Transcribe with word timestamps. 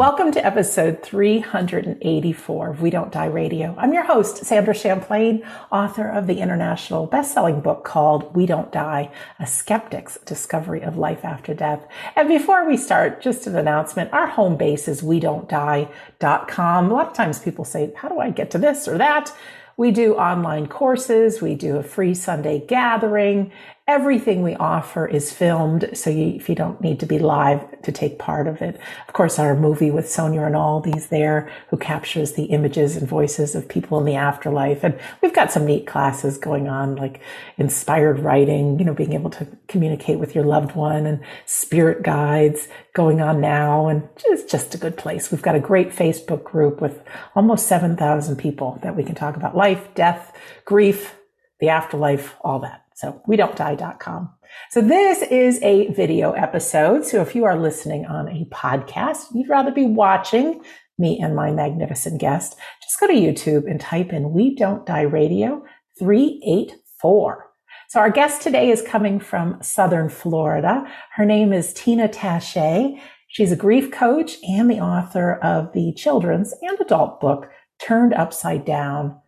Welcome 0.00 0.32
to 0.32 0.46
episode 0.46 1.02
384 1.02 2.70
of 2.70 2.80
We 2.80 2.88
Don't 2.88 3.12
Die 3.12 3.26
Radio. 3.26 3.74
I'm 3.76 3.92
your 3.92 4.04
host, 4.04 4.46
Sandra 4.46 4.72
Champlain, 4.72 5.46
author 5.70 6.08
of 6.08 6.26
the 6.26 6.38
international 6.38 7.04
best-selling 7.04 7.60
book 7.60 7.84
called 7.84 8.34
We 8.34 8.46
Don't 8.46 8.72
Die, 8.72 9.12
A 9.38 9.46
Skeptic's 9.46 10.16
Discovery 10.24 10.80
of 10.80 10.96
Life 10.96 11.22
After 11.22 11.52
Death. 11.52 11.86
And 12.16 12.28
before 12.28 12.66
we 12.66 12.78
start, 12.78 13.20
just 13.20 13.46
an 13.46 13.56
announcement. 13.56 14.10
Our 14.14 14.26
home 14.26 14.56
base 14.56 14.88
is 14.88 15.02
we 15.02 15.20
don't 15.20 15.46
die.com. 15.50 16.90
A 16.90 16.94
lot 16.94 17.08
of 17.08 17.12
times 17.12 17.38
people 17.38 17.66
say, 17.66 17.92
how 17.94 18.08
do 18.08 18.20
I 18.20 18.30
get 18.30 18.50
to 18.52 18.58
this 18.58 18.88
or 18.88 18.96
that? 18.96 19.36
We 19.76 19.90
do 19.90 20.14
online 20.14 20.66
courses. 20.66 21.42
We 21.42 21.54
do 21.54 21.76
a 21.76 21.82
free 21.82 22.14
Sunday 22.14 22.64
gathering 22.66 23.52
everything 23.90 24.40
we 24.40 24.54
offer 24.54 25.04
is 25.04 25.32
filmed. 25.32 25.90
So 25.94 26.10
you, 26.10 26.28
if 26.36 26.48
you 26.48 26.54
don't 26.54 26.80
need 26.80 27.00
to 27.00 27.06
be 27.06 27.18
live 27.18 27.82
to 27.82 27.90
take 27.90 28.20
part 28.20 28.46
of 28.46 28.62
it, 28.62 28.78
of 29.08 29.14
course, 29.14 29.36
our 29.36 29.56
movie 29.56 29.90
with 29.90 30.08
Sonia 30.08 30.42
Rinaldi's 30.42 31.08
there 31.08 31.50
who 31.70 31.76
captures 31.76 32.34
the 32.34 32.44
images 32.44 32.96
and 32.96 33.08
voices 33.08 33.56
of 33.56 33.68
people 33.68 33.98
in 33.98 34.04
the 34.04 34.14
afterlife. 34.14 34.84
And 34.84 34.96
we've 35.20 35.34
got 35.34 35.50
some 35.50 35.66
neat 35.66 35.88
classes 35.88 36.38
going 36.38 36.68
on, 36.68 36.94
like 36.94 37.20
inspired 37.58 38.20
writing, 38.20 38.78
you 38.78 38.84
know, 38.84 38.94
being 38.94 39.12
able 39.12 39.30
to 39.30 39.48
communicate 39.66 40.20
with 40.20 40.36
your 40.36 40.44
loved 40.44 40.76
one 40.76 41.04
and 41.04 41.20
spirit 41.44 42.04
guides 42.04 42.68
going 42.94 43.20
on 43.20 43.40
now. 43.40 43.88
And 43.88 44.08
it's 44.26 44.44
just 44.44 44.72
a 44.72 44.78
good 44.78 44.96
place. 44.96 45.32
We've 45.32 45.42
got 45.42 45.56
a 45.56 45.60
great 45.60 45.90
Facebook 45.90 46.44
group 46.44 46.80
with 46.80 47.02
almost 47.34 47.66
7,000 47.66 48.36
people 48.36 48.78
that 48.82 48.96
we 48.96 49.02
can 49.02 49.16
talk 49.16 49.34
about 49.34 49.56
life, 49.56 49.88
death, 49.96 50.32
grief, 50.64 51.16
the 51.58 51.70
afterlife, 51.70 52.36
all 52.42 52.60
that. 52.60 52.79
So 53.00 53.22
we 53.26 53.36
don't 53.36 53.56
die.com. 53.56 54.28
So 54.68 54.82
this 54.82 55.22
is 55.22 55.58
a 55.62 55.90
video 55.92 56.32
episode. 56.32 57.06
So 57.06 57.22
if 57.22 57.34
you 57.34 57.46
are 57.46 57.58
listening 57.58 58.04
on 58.04 58.28
a 58.28 58.44
podcast, 58.54 59.28
you'd 59.32 59.48
rather 59.48 59.72
be 59.72 59.86
watching 59.86 60.62
me 60.98 61.18
and 61.18 61.34
my 61.34 61.50
magnificent 61.50 62.20
guest, 62.20 62.58
just 62.82 63.00
go 63.00 63.06
to 63.06 63.14
YouTube 63.14 63.70
and 63.70 63.80
type 63.80 64.12
in 64.12 64.34
We 64.34 64.54
Don't 64.54 64.84
Die 64.84 65.00
Radio 65.00 65.64
384. 65.98 67.46
So 67.88 68.00
our 68.00 68.10
guest 68.10 68.42
today 68.42 68.68
is 68.68 68.82
coming 68.82 69.18
from 69.18 69.62
Southern 69.62 70.10
Florida. 70.10 70.84
Her 71.14 71.24
name 71.24 71.54
is 71.54 71.72
Teana 71.72 72.12
Tache. 72.12 73.00
She's 73.28 73.50
a 73.50 73.56
grief 73.56 73.90
coach 73.90 74.36
and 74.46 74.70
the 74.70 74.80
author 74.80 75.36
of 75.36 75.72
the 75.72 75.94
children's 75.94 76.52
and 76.60 76.78
adult 76.78 77.18
book, 77.18 77.48
Turned 77.80 78.12
Upside 78.12 78.66
Down 78.66 79.19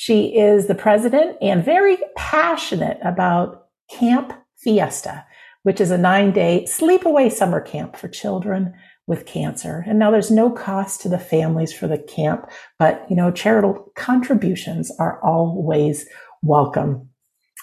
she 0.00 0.34
is 0.34 0.66
the 0.66 0.74
president 0.74 1.36
and 1.42 1.62
very 1.62 1.98
passionate 2.16 2.98
about 3.04 3.66
Camp 3.90 4.32
Fiesta, 4.56 5.26
which 5.62 5.78
is 5.78 5.90
a 5.90 5.98
nine 5.98 6.32
day 6.32 6.64
sleepaway 6.66 7.30
summer 7.30 7.60
camp 7.60 7.94
for 7.96 8.08
children 8.08 8.72
with 9.06 9.26
cancer. 9.26 9.84
And 9.86 9.98
now 9.98 10.10
there's 10.10 10.30
no 10.30 10.50
cost 10.50 11.02
to 11.02 11.10
the 11.10 11.18
families 11.18 11.74
for 11.74 11.86
the 11.86 11.98
camp, 11.98 12.48
but 12.78 13.04
you 13.10 13.14
know, 13.14 13.30
charitable 13.30 13.92
contributions 13.94 14.90
are 14.98 15.22
always 15.22 16.06
welcome. 16.40 17.10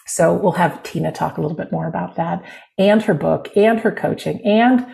So 0.06 0.32
we'll 0.32 0.52
have 0.52 0.84
Teana 0.84 1.12
talk 1.12 1.40
a 1.40 1.42
little 1.42 1.58
bit 1.58 1.72
more 1.72 1.88
about 1.88 2.18
that 2.18 2.44
and 2.78 3.02
her 3.02 3.16
book 3.16 3.50
and 3.56 3.80
her 3.80 3.92
coaching 3.92 4.46
and 4.46 4.86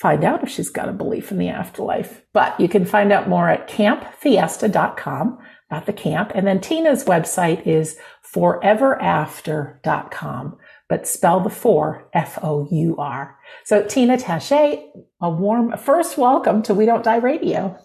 find 0.00 0.24
out 0.24 0.42
if 0.42 0.48
she's 0.48 0.70
got 0.70 0.88
a 0.88 0.92
belief 0.92 1.30
in 1.30 1.36
the 1.36 1.48
afterlife. 1.48 2.22
But 2.32 2.58
you 2.58 2.66
can 2.66 2.86
find 2.86 3.12
out 3.12 3.28
more 3.28 3.50
at 3.50 3.68
campfiesta.com 3.68 5.38
about 5.70 5.86
the 5.86 5.92
camp. 5.92 6.32
And 6.34 6.44
then 6.46 6.60
Teana's 6.60 7.04
website 7.04 7.66
is 7.66 7.98
foureverafter.com, 8.34 10.56
but 10.88 11.06
spell 11.06 11.40
the 11.40 11.50
four 11.50 12.08
F 12.12 12.38
O 12.42 12.68
U 12.70 12.96
R. 12.98 13.38
So 13.64 13.82
Teana 13.82 14.20
Tache, 14.20 14.82
a 15.20 15.30
warm 15.30 15.76
first 15.76 16.18
welcome 16.18 16.62
to 16.62 16.74
We 16.74 16.86
Don't 16.86 17.04
Die 17.04 17.16
Radio. 17.16 17.78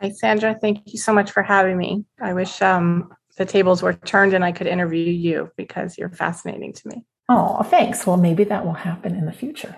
Hi, 0.00 0.10
Sandra. 0.10 0.56
Thank 0.60 0.92
you 0.92 0.98
so 0.98 1.12
much 1.12 1.30
for 1.30 1.42
having 1.42 1.78
me. 1.78 2.04
I 2.20 2.34
wish 2.34 2.60
um, 2.60 3.10
the 3.38 3.46
tables 3.46 3.82
were 3.82 3.94
turned 3.94 4.34
and 4.34 4.44
I 4.44 4.52
could 4.52 4.66
interview 4.66 5.10
you 5.10 5.50
because 5.56 5.96
you're 5.96 6.10
fascinating 6.10 6.74
to 6.74 6.88
me. 6.88 7.04
Oh, 7.28 7.62
thanks. 7.62 8.06
Well, 8.06 8.18
maybe 8.18 8.44
that 8.44 8.64
will 8.64 8.74
happen 8.74 9.16
in 9.16 9.26
the 9.26 9.32
future. 9.32 9.74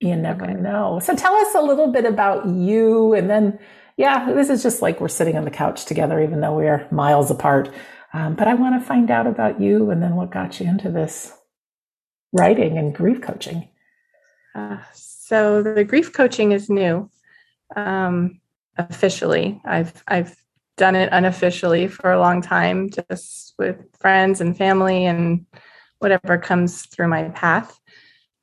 You 0.00 0.16
never 0.16 0.44
okay. 0.44 0.54
know. 0.54 1.00
So 1.02 1.14
tell 1.14 1.34
us 1.34 1.54
a 1.54 1.62
little 1.62 1.92
bit 1.92 2.04
about 2.04 2.48
you 2.48 3.14
and 3.14 3.28
then 3.28 3.58
yeah, 3.98 4.32
this 4.32 4.48
is 4.48 4.62
just 4.62 4.80
like 4.80 5.00
we're 5.00 5.08
sitting 5.08 5.36
on 5.36 5.44
the 5.44 5.50
couch 5.50 5.84
together, 5.84 6.22
even 6.22 6.40
though 6.40 6.54
we 6.54 6.68
are 6.68 6.86
miles 6.92 7.32
apart. 7.32 7.68
Um, 8.12 8.36
but 8.36 8.46
I 8.46 8.54
want 8.54 8.80
to 8.80 8.86
find 8.86 9.10
out 9.10 9.26
about 9.26 9.60
you 9.60 9.90
and 9.90 10.00
then 10.00 10.14
what 10.14 10.30
got 10.30 10.60
you 10.60 10.66
into 10.66 10.88
this 10.88 11.36
writing 12.32 12.78
and 12.78 12.94
grief 12.94 13.20
coaching. 13.20 13.68
Uh, 14.54 14.78
so 14.94 15.62
the 15.62 15.82
grief 15.82 16.12
coaching 16.12 16.52
is 16.52 16.70
new. 16.70 17.10
Um, 17.74 18.40
officially, 18.78 19.60
I've 19.64 20.02
I've 20.06 20.40
done 20.76 20.94
it 20.94 21.08
unofficially 21.10 21.88
for 21.88 22.12
a 22.12 22.20
long 22.20 22.40
time, 22.40 22.90
just 22.90 23.54
with 23.58 23.76
friends 23.98 24.40
and 24.40 24.56
family 24.56 25.06
and 25.06 25.44
whatever 25.98 26.38
comes 26.38 26.86
through 26.86 27.08
my 27.08 27.24
path. 27.30 27.80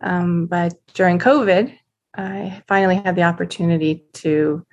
Um, 0.02 0.48
but 0.48 0.74
during 0.94 1.18
COVID, 1.18 1.74
I 2.14 2.62
finally 2.68 2.98
had 2.98 3.16
the 3.16 3.24
opportunity 3.24 4.04
to 4.16 4.66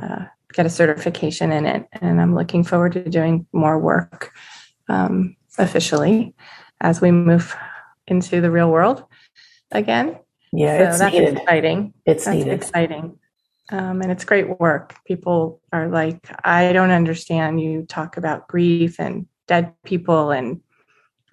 uh, 0.00 0.26
get 0.52 0.66
a 0.66 0.70
certification 0.70 1.52
in 1.52 1.66
it. 1.66 1.86
And 1.92 2.20
I'm 2.20 2.34
looking 2.34 2.64
forward 2.64 2.92
to 2.92 3.08
doing 3.08 3.46
more 3.52 3.78
work 3.78 4.32
um, 4.88 5.36
officially 5.58 6.34
as 6.80 7.00
we 7.00 7.10
move 7.10 7.56
into 8.06 8.40
the 8.40 8.50
real 8.50 8.70
world 8.70 9.04
again. 9.70 10.18
Yeah, 10.52 10.78
so 10.78 10.84
it's 10.84 10.98
that's 10.98 11.14
needed. 11.14 11.38
exciting. 11.38 11.94
It's 12.04 12.24
that's 12.24 12.36
needed. 12.36 12.52
exciting. 12.52 13.18
Um, 13.70 14.02
and 14.02 14.12
it's 14.12 14.24
great 14.24 14.60
work. 14.60 14.96
People 15.06 15.62
are 15.72 15.88
like, 15.88 16.18
I 16.44 16.72
don't 16.72 16.90
understand. 16.90 17.60
You 17.60 17.86
talk 17.86 18.18
about 18.18 18.48
grief 18.48 19.00
and 19.00 19.26
dead 19.48 19.72
people, 19.84 20.30
and 20.30 20.60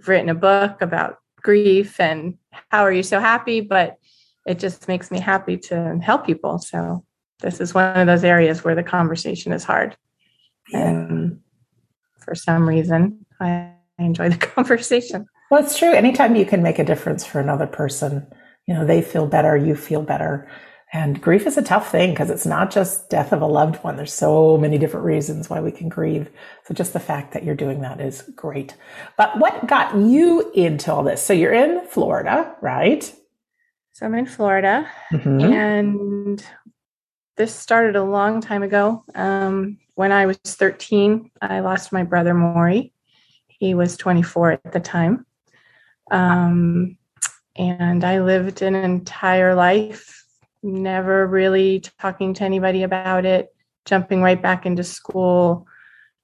written 0.08 0.30
a 0.30 0.36
book 0.36 0.82
about 0.82 1.18
grief, 1.42 2.00
and 2.00 2.38
how 2.70 2.84
are 2.84 2.94
you 2.94 3.04
so 3.04 3.20
happy? 3.20 3.60
But 3.60 3.98
it 4.46 4.58
just 4.58 4.88
makes 4.88 5.12
me 5.12 5.20
happy 5.20 5.58
to 5.58 6.00
help 6.02 6.26
people. 6.26 6.60
So 6.60 7.04
this 7.40 7.60
is 7.62 7.74
one 7.74 7.98
of 7.98 8.08
those 8.08 8.24
areas 8.24 8.64
where 8.64 8.76
the 8.76 8.84
conversation 8.84 9.52
is 9.52 9.64
hard. 9.64 9.96
And 10.74 11.40
for 12.20 12.36
some 12.36 12.68
reason, 12.68 13.26
I 13.40 13.74
enjoy 13.98 14.30
the 14.30 14.38
conversation. 14.56 15.26
Well, 15.50 15.64
it's 15.64 15.78
true. 15.78 15.92
Anytime 15.92 16.36
you 16.36 16.46
can 16.46 16.62
make 16.62 16.80
a 16.80 16.84
difference 16.84 17.26
for 17.26 17.40
another 17.40 17.68
person, 17.68 18.28
you 18.68 18.74
know, 18.74 18.86
they 18.86 19.02
feel 19.02 19.26
better, 19.26 19.58
you 19.58 19.76
feel 19.76 20.02
better. 20.02 20.48
And 20.92 21.22
grief 21.22 21.46
is 21.46 21.58
a 21.58 21.62
tough 21.62 21.92
thing 21.92 22.12
because 22.12 22.32
it's 22.32 22.48
not 22.48 22.72
just 22.72 23.10
death 23.10 23.32
of 23.32 23.42
a 23.42 23.48
loved 23.48 23.84
one. 23.84 23.96
There's 23.96 24.14
so 24.14 24.58
many 24.58 24.80
different 24.80 25.06
reasons 25.06 25.50
why 25.50 25.62
we 25.62 25.72
can 25.72 25.88
grieve. 25.88 26.30
So 26.66 26.74
just 26.74 26.94
the 26.94 27.00
fact 27.00 27.34
that 27.34 27.44
you're 27.44 27.56
doing 27.56 27.82
that 27.82 28.02
is 28.02 28.24
great. 28.36 28.76
But 29.16 29.38
what 29.38 29.68
got 29.68 29.96
you 29.96 30.52
into 30.54 30.92
all 30.92 31.04
this? 31.04 31.22
So 31.22 31.32
you're 31.32 31.54
in 31.54 31.86
Florida, 31.88 32.56
right? 32.62 33.04
So 33.94 34.08
I'm 34.08 34.16
in 34.16 34.26
Florida 34.26 34.90
mm-hmm. 35.12 35.42
and 35.42 36.44
this 37.40 37.56
started 37.56 37.96
a 37.96 38.04
long 38.04 38.42
time 38.42 38.64
ago. 38.64 39.06
Um, 39.16 39.78
when 39.96 40.12
I 40.12 40.26
was 40.26 40.38
13, 40.46 41.32
I 41.42 41.62
lost 41.62 41.94
my 41.94 42.04
brother 42.04 42.34
Maury. 42.34 42.92
He 43.48 43.74
was 43.74 43.96
24 43.96 44.52
at 44.52 44.74
the 44.74 44.82
time. 44.82 45.26
Um, 46.12 46.98
and 47.56 48.04
I 48.04 48.20
lived 48.20 48.62
an 48.62 48.76
entire 48.76 49.56
life, 49.56 50.26
never 50.64 51.26
really 51.28 51.80
talking 51.80 52.34
to 52.34 52.44
anybody 52.44 52.84
about 52.84 53.24
it, 53.24 53.56
jumping 53.86 54.22
right 54.22 54.42
back 54.42 54.66
into 54.66 54.84
school. 54.84 55.66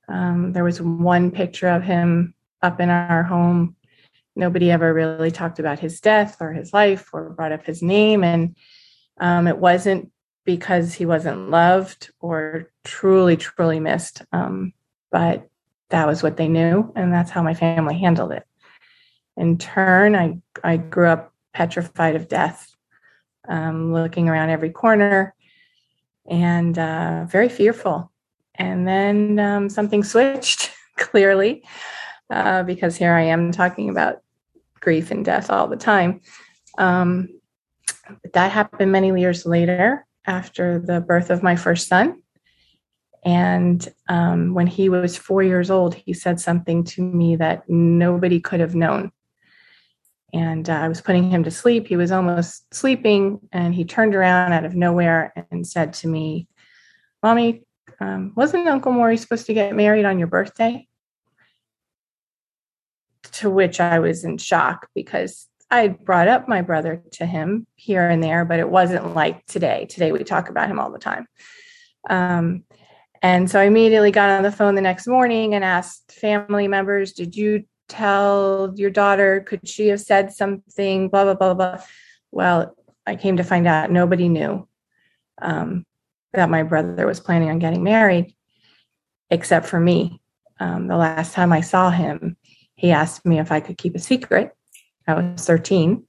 Um, 0.10 0.52
there 0.52 0.66
was 0.66 0.82
one 0.82 1.32
picture 1.32 1.70
of 1.70 1.82
him 1.82 2.34
up 2.62 2.82
in 2.82 2.90
our 2.90 3.24
home. 3.24 3.78
Nobody 4.36 4.70
ever 4.70 4.94
really 4.94 5.32
talked 5.32 5.60
about 5.60 5.80
his 5.80 6.02
death 6.02 6.42
or 6.42 6.52
his 6.52 6.74
life 6.74 7.10
or 7.14 7.30
brought 7.30 7.54
up 7.54 7.66
his 7.66 7.82
name. 7.82 8.22
And 8.26 8.58
um, 9.18 9.48
it 9.48 9.58
wasn't 9.58 10.12
because 10.46 10.94
he 10.94 11.06
wasn't 11.06 11.50
loved 11.50 12.12
or 12.20 12.72
truly, 12.84 13.36
truly 13.36 13.80
missed. 13.80 14.22
Um, 14.32 14.74
but 15.12 15.50
that 15.90 16.08
was 16.08 16.24
what 16.24 16.38
they 16.38 16.48
knew, 16.48 16.92
and 16.96 17.12
that's 17.12 17.32
how 17.32 17.42
my 17.42 17.54
family 17.54 17.98
handled 17.98 18.32
it. 18.32 18.46
In 19.38 19.58
turn, 19.58 20.16
I, 20.16 20.40
I 20.64 20.78
grew 20.78 21.10
up 21.10 21.34
petrified 21.54 22.16
of 22.16 22.28
death, 22.28 22.74
um, 23.48 23.92
looking 23.92 24.30
around 24.30 24.50
every 24.50 24.70
corner 24.70 25.34
and 26.30 26.78
uh, 26.78 27.26
very 27.26 27.50
fearful. 27.50 28.12
And 28.56 28.88
then 28.88 29.40
um, 29.40 29.70
something 29.70 30.04
switched 30.04 30.72
clearly 30.98 31.64
uh, 32.30 32.64
because 32.64 32.96
here 32.96 33.14
I 33.14 33.24
am 33.24 33.52
talking 33.52 33.90
about 33.90 34.22
grief 34.80 35.12
and 35.12 35.26
death 35.26 35.50
all 35.50 35.68
the 35.68 35.76
time. 35.76 36.22
Um, 36.78 37.30
but 38.22 38.34
that 38.34 38.52
happened 38.52 38.92
many 38.92 39.20
years 39.20 39.46
later 39.46 40.06
after 40.28 40.80
the 40.80 41.02
birth 41.02 41.30
of 41.30 41.44
my 41.44 41.56
first 41.56 41.88
son. 41.88 42.22
And 43.24 43.88
um, 44.08 44.54
when 44.54 44.68
he 44.68 44.90
was 44.90 45.18
four 45.18 45.42
years 45.42 45.72
old, 45.72 45.96
he 45.96 46.14
said 46.14 46.40
something 46.40 46.84
to 46.86 47.02
me 47.02 47.36
that 47.38 47.68
nobody 47.68 48.40
could 48.40 48.60
have 48.60 48.76
known. 48.76 49.12
And 50.32 50.70
uh, 50.70 50.74
I 50.74 50.88
was 50.88 51.02
putting 51.02 51.32
him 51.32 51.44
to 51.46 51.52
sleep. 51.52 51.88
He 51.88 51.96
was 51.96 52.12
almost 52.12 52.72
sleeping, 52.74 53.40
and 53.52 53.74
he 53.74 53.86
turned 53.86 54.14
around 54.14 54.54
out 54.54 54.66
of 54.66 54.76
nowhere 54.76 55.34
and 55.50 55.66
said 55.66 55.94
to 55.94 56.08
me, 56.08 56.48
Mommy, 57.24 57.64
um, 58.00 58.34
wasn't 58.36 58.68
Uncle 58.68 58.92
Maury 58.92 59.18
supposed 59.18 59.48
to 59.48 59.54
get 59.54 59.76
married 59.76 60.06
on 60.06 60.20
your 60.20 60.28
birthday? 60.28 60.88
To 63.34 63.50
which 63.50 63.80
I 63.80 64.00
was 64.00 64.24
in 64.24 64.38
shock 64.38 64.90
because 64.94 65.48
I 65.72 65.88
brought 65.88 66.28
up 66.28 66.48
my 66.48 66.62
brother 66.62 67.04
to 67.14 67.26
him 67.26 67.66
here 67.76 68.08
and 68.08 68.24
there, 68.24 68.46
but 68.46 68.60
it 68.60 68.70
wasn't 68.70 69.16
like 69.16 69.46
today. 69.46 69.88
Today 69.90 70.12
we 70.12 70.24
talk 70.24 70.50
about 70.50 70.70
him 70.70 70.80
all 70.80 70.92
the 70.92 71.00
time. 71.00 71.28
Um, 72.10 72.64
and 73.22 73.50
so 73.50 73.60
I 73.60 73.64
immediately 73.64 74.12
got 74.12 74.30
on 74.30 74.44
the 74.44 74.52
phone 74.52 74.76
the 74.76 74.82
next 74.82 75.08
morning 75.08 75.56
and 75.56 75.64
asked 75.64 76.12
family 76.12 76.68
members, 76.68 77.14
Did 77.14 77.36
you 77.36 77.66
tell 77.88 78.74
your 78.76 78.92
daughter? 78.92 79.42
Could 79.42 79.68
she 79.68 79.88
have 79.88 80.02
said 80.02 80.32
something? 80.32 81.10
Blah, 81.10 81.24
blah, 81.24 81.34
blah, 81.34 81.54
blah. 81.54 81.82
Well, 82.32 82.76
I 83.08 83.16
came 83.16 83.38
to 83.38 83.44
find 83.44 83.68
out 83.68 83.92
nobody 83.92 84.30
knew 84.30 84.68
um, 85.42 85.86
that 86.34 86.50
my 86.50 86.64
brother 86.64 87.08
was 87.08 87.20
planning 87.20 87.50
on 87.50 87.60
getting 87.60 87.84
married 87.84 88.36
except 89.30 89.66
for 89.66 89.80
me. 89.80 90.22
Um, 90.60 90.88
the 90.88 90.98
last 90.98 91.34
time 91.34 91.52
I 91.52 91.62
saw 91.62 91.90
him, 91.90 92.38
he 92.76 92.92
asked 92.92 93.26
me 93.26 93.40
if 93.40 93.52
I 93.52 93.60
could 93.60 93.78
keep 93.78 93.96
a 93.96 94.00
secret. 94.00 94.56
I 95.08 95.14
was 95.14 95.46
13. 95.46 96.06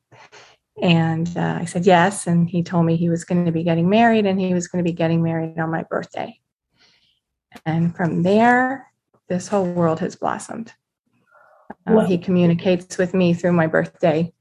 And 0.83 1.37
uh, 1.37 1.59
I 1.61 1.65
said 1.65 1.87
yes. 1.87 2.27
And 2.27 2.49
he 2.49 2.63
told 2.63 2.87
me 2.87 2.97
he 2.97 3.09
was 3.09 3.25
going 3.25 3.47
to 3.47 3.53
be 3.53 3.63
getting 3.63 3.89
married 3.89 4.27
and 4.27 4.41
he 4.41 4.53
was 4.53 4.69
going 4.69 4.85
to 4.85 4.89
be 4.89 4.95
getting 4.95 5.23
married 5.23 5.59
on 5.59 5.71
my 5.71 5.85
birthday. 5.85 6.39
And 7.65 7.97
from 7.97 8.23
there, 8.23 8.91
this 9.29 9.49
whole 9.49 9.65
world 9.65 10.01
has 10.01 10.17
blossomed. 10.17 10.73
Well, 11.87 12.05
he 12.05 12.19
communicates 12.19 12.99
with 12.99 13.15
me 13.15 13.33
through 13.33 13.53
my 13.53 13.69
birthday. 13.69 14.33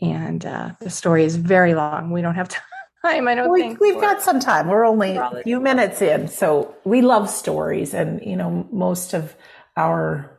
And 0.00 0.44
uh, 0.44 0.72
the 0.80 0.90
story 0.90 1.24
is 1.24 1.36
very 1.36 1.74
long. 1.74 2.10
We 2.10 2.22
don't 2.22 2.34
have 2.34 2.48
time, 3.04 3.26
I 3.26 3.34
don't 3.34 3.50
we, 3.50 3.60
think. 3.60 3.80
We've 3.80 4.00
got 4.00 4.22
some 4.22 4.38
time. 4.38 4.68
We're 4.68 4.84
only 4.84 5.16
a 5.16 5.42
few 5.42 5.60
minutes 5.60 6.02
in. 6.02 6.28
So 6.28 6.76
we 6.84 7.00
love 7.00 7.30
stories. 7.30 7.94
And, 7.94 8.22
you 8.24 8.36
know, 8.36 8.68
most 8.70 9.14
of 9.14 9.34
our 9.76 10.37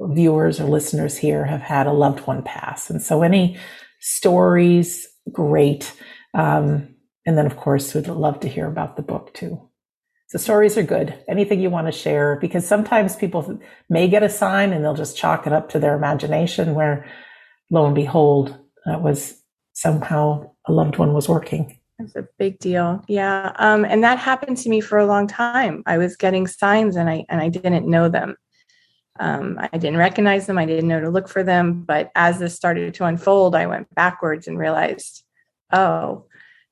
viewers 0.00 0.60
or 0.60 0.64
listeners 0.64 1.16
here 1.16 1.44
have 1.44 1.60
had 1.60 1.86
a 1.86 1.92
loved 1.92 2.26
one 2.26 2.42
pass. 2.42 2.90
And 2.90 3.02
so 3.02 3.22
any 3.22 3.58
stories, 4.00 5.06
great. 5.30 5.92
Um, 6.34 6.94
and 7.26 7.36
then, 7.36 7.46
of 7.46 7.56
course, 7.56 7.94
we'd 7.94 8.08
love 8.08 8.40
to 8.40 8.48
hear 8.48 8.66
about 8.66 8.96
the 8.96 9.02
book 9.02 9.34
too. 9.34 9.60
So 10.28 10.38
stories 10.38 10.78
are 10.78 10.82
good. 10.82 11.12
Anything 11.28 11.60
you 11.60 11.70
want 11.70 11.88
to 11.88 11.92
share, 11.92 12.38
because 12.40 12.66
sometimes 12.66 13.16
people 13.16 13.60
may 13.88 14.08
get 14.08 14.22
a 14.22 14.28
sign 14.28 14.72
and 14.72 14.84
they'll 14.84 14.94
just 14.94 15.16
chalk 15.16 15.46
it 15.46 15.52
up 15.52 15.68
to 15.70 15.78
their 15.78 15.96
imagination 15.96 16.74
where 16.74 17.04
lo 17.70 17.84
and 17.84 17.94
behold, 17.94 18.56
that 18.86 19.02
was 19.02 19.42
somehow 19.72 20.50
a 20.66 20.72
loved 20.72 20.98
one 20.98 21.12
was 21.12 21.28
working. 21.28 21.78
It's 21.98 22.16
a 22.16 22.26
big 22.38 22.58
deal. 22.60 23.04
Yeah. 23.08 23.52
Um, 23.56 23.84
and 23.84 24.02
that 24.04 24.18
happened 24.18 24.56
to 24.58 24.68
me 24.68 24.80
for 24.80 24.98
a 24.98 25.06
long 25.06 25.26
time. 25.26 25.82
I 25.86 25.98
was 25.98 26.16
getting 26.16 26.46
signs 26.46 26.96
and 26.96 27.10
I 27.10 27.26
and 27.28 27.40
I 27.40 27.48
didn't 27.48 27.88
know 27.88 28.08
them. 28.08 28.36
Um, 29.20 29.60
I 29.60 29.76
didn't 29.76 29.98
recognize 29.98 30.46
them. 30.46 30.56
I 30.56 30.64
didn't 30.64 30.88
know 30.88 31.00
to 31.00 31.10
look 31.10 31.28
for 31.28 31.44
them. 31.44 31.82
But 31.82 32.10
as 32.14 32.38
this 32.38 32.56
started 32.56 32.94
to 32.94 33.04
unfold, 33.04 33.54
I 33.54 33.66
went 33.66 33.94
backwards 33.94 34.48
and 34.48 34.58
realized, 34.58 35.22
oh. 35.72 36.24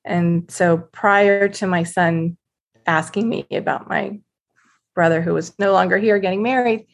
And 0.03 0.49
so 0.49 0.77
prior 0.77 1.47
to 1.47 1.67
my 1.67 1.83
son 1.83 2.37
asking 2.87 3.29
me 3.29 3.45
about 3.51 3.87
my 3.87 4.19
brother 4.95 5.21
who 5.21 5.35
was 5.35 5.57
no 5.59 5.71
longer 5.73 5.99
here 5.99 6.17
getting 6.17 6.41
married, 6.41 6.87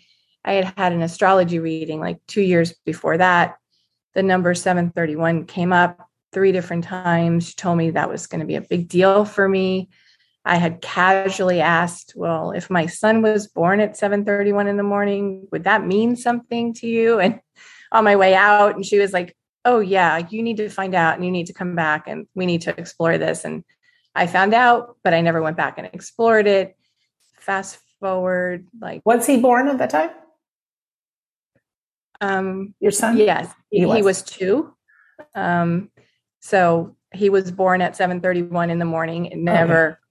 I 0.43 0.53
had 0.53 0.73
had 0.77 0.91
an 0.91 1.01
astrology 1.01 1.59
reading 1.59 2.01
like 2.01 2.19
two 2.27 2.41
years 2.41 2.73
before 2.85 3.17
that. 3.17 3.55
The 4.13 4.23
number 4.23 4.53
731 4.53 5.45
came 5.45 5.71
up 5.71 6.09
three 6.33 6.51
different 6.51 6.83
times. 6.83 7.47
She 7.47 7.55
told 7.55 7.77
me 7.77 7.91
that 7.91 8.09
was 8.09 8.27
going 8.27 8.41
to 8.41 8.45
be 8.45 8.55
a 8.55 8.61
big 8.61 8.89
deal 8.89 9.23
for 9.23 9.47
me. 9.47 9.89
I 10.45 10.57
had 10.57 10.81
casually 10.81 11.59
asked, 11.59 12.13
well, 12.15 12.51
if 12.51 12.69
my 12.69 12.85
son 12.85 13.23
was 13.23 13.47
born 13.47 13.79
at 13.79 13.97
7:31 13.97 14.67
in 14.67 14.77
the 14.77 14.83
morning, 14.83 15.47
would 15.51 15.63
that 15.63 15.85
mean 15.85 16.15
something 16.15 16.73
to 16.75 16.87
you? 16.87 17.19
And 17.19 17.41
on 17.91 18.03
my 18.03 18.15
way 18.15 18.35
out, 18.35 18.75
and 18.75 18.85
she 18.85 18.99
was 18.99 19.11
like, 19.11 19.35
oh 19.63 19.79
yeah, 19.79 20.27
you 20.29 20.43
need 20.43 20.57
to 20.57 20.69
find 20.69 20.93
out 20.93 21.15
and 21.15 21.25
you 21.25 21.31
need 21.31 21.47
to 21.47 21.53
come 21.53 21.75
back 21.75 22.07
and 22.07 22.27
we 22.35 22.45
need 22.45 22.61
to 22.61 22.79
explore 22.79 23.17
this. 23.17 23.43
And 23.43 23.63
I 24.13 24.27
found 24.27 24.53
out, 24.53 24.97
but 25.03 25.13
I 25.13 25.21
never 25.21 25.41
went 25.41 25.57
back 25.57 25.77
and 25.77 25.89
explored 25.91 26.45
it. 26.45 26.77
Fast 27.39 27.79
forward, 27.99 28.67
like 28.79 29.01
was 29.03 29.25
he 29.25 29.37
born 29.37 29.67
at 29.67 29.79
that 29.79 29.89
time? 29.89 30.11
Um, 32.21 32.75
your 32.79 32.91
son? 32.91 33.17
Yes, 33.17 33.51
he, 33.71 33.79
he 33.79 33.85
was. 33.85 33.95
He 33.97 34.01
was 34.03 34.21
two. 34.21 34.73
Um, 35.33 35.89
so 36.39 36.95
he 37.11 37.29
was 37.29 37.51
born 37.51 37.81
at 37.81 37.93
7:31 37.93 38.69
in 38.69 38.77
the 38.77 38.85
morning. 38.85 39.31
Never 39.35 39.87
okay 39.87 40.04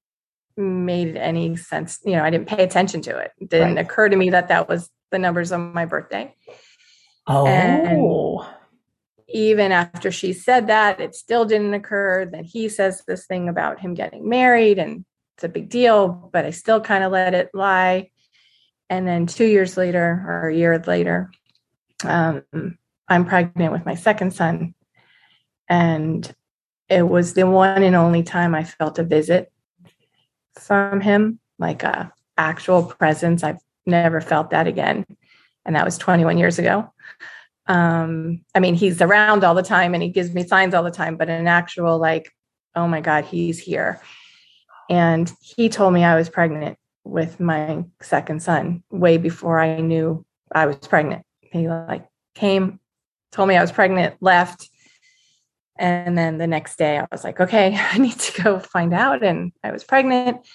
made 0.56 1.16
any 1.16 1.56
sense. 1.56 2.00
You 2.04 2.12
know, 2.12 2.24
I 2.24 2.30
didn't 2.30 2.48
pay 2.48 2.62
attention 2.62 3.02
to 3.02 3.18
it. 3.18 3.32
It 3.38 3.50
didn't 3.50 3.76
right. 3.76 3.84
occur 3.84 4.08
to 4.08 4.16
me 4.16 4.30
that 4.30 4.48
that 4.48 4.68
was 4.68 4.90
the 5.10 5.18
numbers 5.18 5.52
on 5.52 5.72
my 5.72 5.84
birthday. 5.84 6.34
Oh. 7.26 7.46
And 7.46 8.46
even 9.28 9.72
after 9.72 10.10
she 10.10 10.32
said 10.32 10.68
that, 10.68 11.00
it 11.00 11.14
still 11.14 11.44
didn't 11.44 11.74
occur. 11.74 12.26
Then 12.26 12.44
he 12.44 12.68
says 12.68 13.02
this 13.06 13.26
thing 13.26 13.48
about 13.48 13.80
him 13.80 13.94
getting 13.94 14.28
married 14.28 14.78
and 14.78 15.04
it's 15.36 15.44
a 15.44 15.48
big 15.48 15.68
deal, 15.68 16.30
but 16.32 16.44
I 16.44 16.50
still 16.50 16.80
kind 16.80 17.02
of 17.02 17.10
let 17.10 17.34
it 17.34 17.50
lie. 17.52 18.10
And 18.88 19.06
then 19.08 19.26
two 19.26 19.46
years 19.46 19.76
later, 19.76 20.24
or 20.28 20.48
a 20.48 20.54
year 20.54 20.78
later, 20.86 21.30
um, 22.04 22.44
I'm 23.08 23.24
pregnant 23.24 23.72
with 23.72 23.84
my 23.84 23.94
second 23.96 24.32
son. 24.32 24.74
And 25.68 26.32
it 26.88 27.02
was 27.02 27.34
the 27.34 27.46
one 27.48 27.82
and 27.82 27.96
only 27.96 28.22
time 28.22 28.54
I 28.54 28.62
felt 28.62 28.98
a 28.98 29.04
visit 29.04 29.50
from 30.58 31.00
him, 31.00 31.38
like 31.58 31.82
a 31.82 32.12
actual 32.36 32.84
presence. 32.84 33.42
I've 33.42 33.60
never 33.86 34.20
felt 34.20 34.50
that 34.50 34.66
again. 34.66 35.04
And 35.64 35.76
that 35.76 35.84
was 35.84 35.98
21 35.98 36.38
years 36.38 36.58
ago. 36.58 36.90
Um, 37.66 38.44
I 38.54 38.60
mean, 38.60 38.74
he's 38.74 39.00
around 39.00 39.44
all 39.44 39.54
the 39.54 39.62
time 39.62 39.94
and 39.94 40.02
he 40.02 40.10
gives 40.10 40.32
me 40.34 40.46
signs 40.46 40.74
all 40.74 40.82
the 40.82 40.90
time, 40.90 41.16
but 41.16 41.30
an 41.30 41.46
actual 41.46 41.98
like, 41.98 42.30
oh 42.74 42.86
my 42.86 43.00
God, 43.00 43.24
he's 43.24 43.58
here. 43.58 44.00
And 44.90 45.32
he 45.40 45.68
told 45.68 45.94
me 45.94 46.04
I 46.04 46.14
was 46.14 46.28
pregnant 46.28 46.78
with 47.04 47.40
my 47.40 47.84
second 48.00 48.42
son 48.42 48.82
way 48.90 49.16
before 49.16 49.60
I 49.60 49.80
knew 49.80 50.24
I 50.54 50.66
was 50.66 50.76
pregnant. 50.76 51.24
He 51.40 51.68
like 51.68 52.06
came, 52.34 52.80
told 53.32 53.48
me 53.48 53.56
I 53.56 53.62
was 53.62 53.72
pregnant, 53.72 54.16
left. 54.20 54.68
And 55.76 56.16
then 56.16 56.38
the 56.38 56.46
next 56.46 56.76
day 56.76 56.98
I 56.98 57.06
was 57.10 57.24
like, 57.24 57.40
okay, 57.40 57.76
I 57.92 57.98
need 57.98 58.18
to 58.18 58.42
go 58.42 58.58
find 58.58 58.94
out. 58.94 59.22
And 59.22 59.52
I 59.62 59.72
was 59.72 59.84
pregnant. 59.84 60.46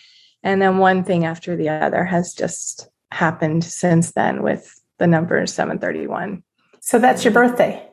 And 0.43 0.61
then 0.61 0.77
one 0.77 1.03
thing 1.03 1.25
after 1.25 1.55
the 1.55 1.69
other 1.69 2.05
has 2.05 2.33
just 2.33 2.89
happened 3.11 3.63
since 3.63 4.11
then 4.11 4.43
with 4.43 4.79
the 4.97 5.07
number 5.07 5.45
731. 5.45 6.43
So 6.79 6.99
that's 6.99 7.23
your 7.23 7.33
birthday. 7.33 7.85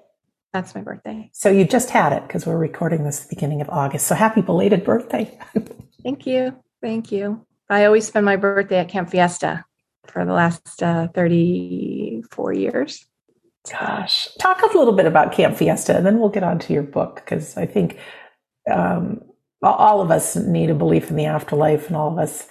That's 0.52 0.74
my 0.74 0.80
birthday. 0.80 1.30
So 1.32 1.50
you 1.50 1.64
just 1.64 1.90
had 1.90 2.12
it 2.12 2.22
because 2.26 2.46
we're 2.46 2.56
recording 2.56 3.04
this 3.04 3.22
at 3.22 3.28
the 3.28 3.34
beginning 3.34 3.60
of 3.60 3.68
August. 3.68 4.06
So 4.06 4.14
happy 4.14 4.40
belated 4.40 4.84
birthday. 4.84 5.38
Thank 6.02 6.26
you. 6.26 6.56
Thank 6.80 7.10
you. 7.10 7.44
I 7.68 7.84
always 7.84 8.06
spend 8.06 8.24
my 8.24 8.36
birthday 8.36 8.78
at 8.78 8.88
Camp 8.88 9.10
Fiesta 9.10 9.64
for 10.06 10.24
the 10.24 10.32
last 10.32 10.82
uh, 10.82 11.08
34 11.08 12.52
years. 12.52 13.04
Gosh, 13.70 14.28
talk 14.40 14.62
a 14.62 14.78
little 14.78 14.92
bit 14.92 15.06
about 15.06 15.32
Camp 15.32 15.56
Fiesta 15.56 15.96
and 15.96 16.06
then 16.06 16.18
we'll 16.18 16.28
get 16.28 16.42
on 16.42 16.58
to 16.60 16.72
your 16.72 16.82
book 16.82 17.16
because 17.16 17.56
I 17.56 17.66
think 17.66 17.98
um, 18.70 19.22
all 19.62 20.00
of 20.00 20.10
us 20.10 20.36
need 20.36 20.70
a 20.70 20.74
belief 20.74 21.10
in 21.10 21.16
the 21.16 21.24
afterlife 21.24 21.88
and 21.88 21.96
all 21.96 22.12
of 22.12 22.18
us 22.18 22.46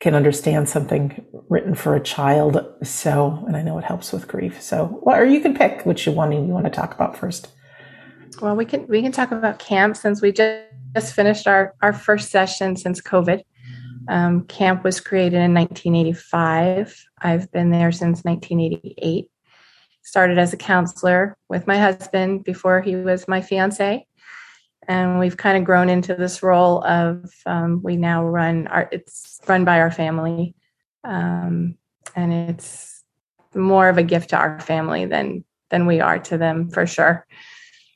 can 0.00 0.14
understand 0.14 0.68
something 0.68 1.24
written 1.50 1.74
for 1.74 1.94
a 1.94 2.02
child. 2.02 2.64
So, 2.82 3.44
and 3.46 3.56
I 3.56 3.62
know 3.62 3.78
it 3.78 3.84
helps 3.84 4.12
with 4.12 4.26
grief. 4.26 4.60
So, 4.62 4.98
well, 5.02 5.16
or 5.16 5.24
you 5.24 5.40
can 5.40 5.54
pick 5.54 5.84
which 5.84 6.06
one 6.06 6.32
you 6.32 6.40
want 6.40 6.64
to 6.64 6.70
talk 6.70 6.94
about 6.94 7.16
first. 7.16 7.48
Well, 8.40 8.56
we 8.56 8.64
can 8.64 8.86
we 8.86 9.02
can 9.02 9.12
talk 9.12 9.32
about 9.32 9.58
camp 9.58 9.96
since 9.96 10.22
we 10.22 10.32
just, 10.32 10.64
just 10.94 11.14
finished 11.14 11.46
our 11.46 11.74
our 11.82 11.92
first 11.92 12.30
session 12.30 12.76
since 12.76 13.00
COVID. 13.00 13.42
Um, 14.08 14.44
camp 14.46 14.82
was 14.82 15.00
created 15.00 15.42
in 15.42 15.52
1985. 15.52 17.06
I've 17.20 17.52
been 17.52 17.70
there 17.70 17.92
since 17.92 18.24
1988 18.24 19.28
started 20.10 20.38
as 20.38 20.52
a 20.52 20.56
counselor 20.56 21.36
with 21.48 21.68
my 21.68 21.78
husband 21.78 22.42
before 22.42 22.80
he 22.80 22.96
was 22.96 23.28
my 23.28 23.40
fiance 23.40 24.04
and 24.88 25.20
we've 25.20 25.36
kind 25.36 25.56
of 25.56 25.62
grown 25.62 25.88
into 25.88 26.16
this 26.16 26.42
role 26.42 26.82
of 26.84 27.30
um, 27.46 27.80
we 27.80 27.96
now 27.96 28.24
run 28.24 28.66
our 28.66 28.88
it's 28.90 29.38
run 29.46 29.64
by 29.64 29.78
our 29.78 29.92
family 29.92 30.52
um, 31.04 31.76
and 32.16 32.32
it's 32.32 33.04
more 33.54 33.88
of 33.88 33.98
a 33.98 34.02
gift 34.02 34.30
to 34.30 34.36
our 34.36 34.58
family 34.58 35.06
than 35.06 35.44
than 35.70 35.86
we 35.86 36.00
are 36.00 36.18
to 36.18 36.36
them 36.36 36.68
for 36.70 36.88
sure 36.88 37.24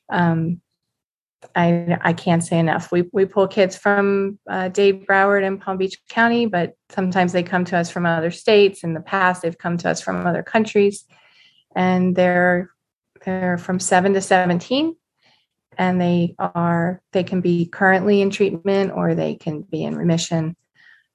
um, 0.09 0.61
I, 1.55 1.97
I 2.01 2.13
can't 2.13 2.43
say 2.43 2.57
enough. 2.57 2.91
We, 2.91 3.03
we 3.13 3.25
pull 3.25 3.47
kids 3.47 3.77
from 3.77 4.39
uh, 4.49 4.69
Dade, 4.69 5.05
Broward, 5.05 5.45
and 5.45 5.61
Palm 5.61 5.77
Beach 5.77 5.95
County, 6.09 6.47
but 6.47 6.73
sometimes 6.89 7.33
they 7.33 7.43
come 7.43 7.63
to 7.65 7.77
us 7.77 7.91
from 7.91 8.05
other 8.05 8.31
states. 8.31 8.83
In 8.83 8.95
the 8.95 8.99
past, 8.99 9.43
they've 9.43 9.57
come 9.57 9.77
to 9.77 9.89
us 9.89 10.01
from 10.01 10.25
other 10.25 10.41
countries 10.41 11.05
and 11.75 12.15
they're 12.15 12.69
they're 13.25 13.57
from 13.57 13.79
seven 13.79 14.13
to 14.13 14.21
17 14.21 14.95
and 15.77 16.01
they 16.01 16.35
are 16.39 17.01
they 17.11 17.23
can 17.23 17.41
be 17.41 17.65
currently 17.65 18.21
in 18.21 18.29
treatment 18.29 18.91
or 18.93 19.15
they 19.15 19.35
can 19.35 19.61
be 19.61 19.83
in 19.83 19.97
remission. 19.97 20.55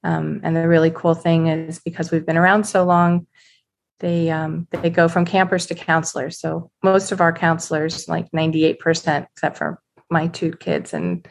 Um, 0.03 0.41
and 0.43 0.57
the 0.57 0.67
really 0.67 0.91
cool 0.91 1.15
thing 1.15 1.49
is 1.49 1.79
because 1.79 2.11
we've 2.11 2.27
been 2.27 2.39
around 2.39 2.65
so 2.65 2.85
long 2.85 3.27
they 4.01 4.31
um, 4.31 4.67
they 4.71 4.91
go 4.91 5.09
from 5.09 5.25
campers 5.27 5.67
to 5.67 5.75
counselors. 5.75 6.39
So 6.39 6.71
most 6.83 7.13
of 7.13 7.21
our 7.21 7.33
counselors 7.33 8.09
like 8.09 8.31
98% 8.33 9.27
except 9.35 9.59
for 9.59 9.81
my 10.11 10.27
two 10.27 10.53
kids 10.53 10.93
and 10.93 11.27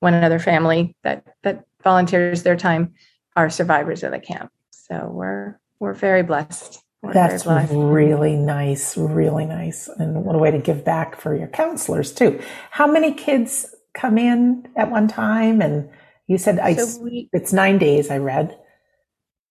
one 0.00 0.14
other 0.14 0.38
family 0.38 0.94
that 1.02 1.26
that 1.42 1.64
volunteers 1.82 2.42
their 2.42 2.56
time 2.56 2.94
are 3.36 3.50
survivors 3.50 4.02
of 4.02 4.12
the 4.12 4.20
camp. 4.20 4.52
So 4.70 5.08
we're 5.10 5.58
we're 5.80 5.94
very 5.94 6.22
blessed 6.22 6.83
that's 7.12 7.46
really 7.46 8.36
nice 8.36 8.96
really 8.96 9.44
nice 9.44 9.88
and 9.88 10.24
what 10.24 10.34
a 10.34 10.38
way 10.38 10.50
to 10.50 10.58
give 10.58 10.84
back 10.84 11.20
for 11.20 11.36
your 11.36 11.48
counselors 11.48 12.12
too 12.12 12.40
how 12.70 12.86
many 12.86 13.12
kids 13.12 13.74
come 13.94 14.18
in 14.18 14.66
at 14.76 14.90
one 14.90 15.06
time 15.06 15.60
and 15.60 15.88
you 16.26 16.38
said 16.38 16.58
I, 16.58 16.74
so 16.74 17.02
we, 17.02 17.28
it's 17.32 17.52
nine 17.52 17.78
days 17.78 18.10
i 18.10 18.18
read 18.18 18.56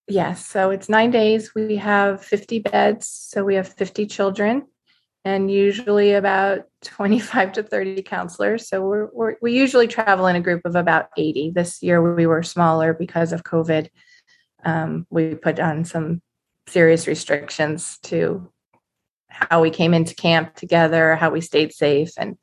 Yes. 0.08 0.46
So 0.46 0.70
it's 0.70 0.90
nine 0.90 1.12
days. 1.12 1.56
We 1.56 1.78
have 1.78 2.24
50 2.24 2.60
beds. 2.60 3.08
So 3.08 3.44
we 3.44 3.56
have 3.56 3.68
50 3.68 4.06
children 4.06 4.68
and 5.26 5.50
usually 5.50 6.14
about 6.14 6.66
25 6.84 7.54
to 7.54 7.64
30 7.64 8.02
counselors. 8.04 8.68
So 8.68 8.86
we're, 8.86 9.10
we're, 9.14 9.36
we 9.42 9.54
usually 9.54 9.88
travel 9.88 10.28
in 10.28 10.36
a 10.36 10.42
group 10.42 10.62
of 10.66 10.76
about 10.76 11.08
80. 11.18 11.52
This 11.56 11.82
year 11.82 12.16
we 12.16 12.26
were 12.26 12.44
smaller 12.44 12.94
because 12.94 13.32
of 13.32 13.44
COVID. 13.44 13.88
Um, 14.66 15.08
we 15.10 15.36
put 15.36 15.60
on 15.60 15.86
some 15.86 16.22
serious 16.68 17.08
restrictions 17.08 18.00
to 18.04 18.50
how 19.30 19.62
we 19.62 19.70
came 19.70 19.94
into 19.94 20.16
camp 20.16 20.56
together, 20.56 21.16
how 21.16 21.30
we 21.30 21.42
stayed 21.42 21.74
safe, 21.74 22.12
and 22.18 22.38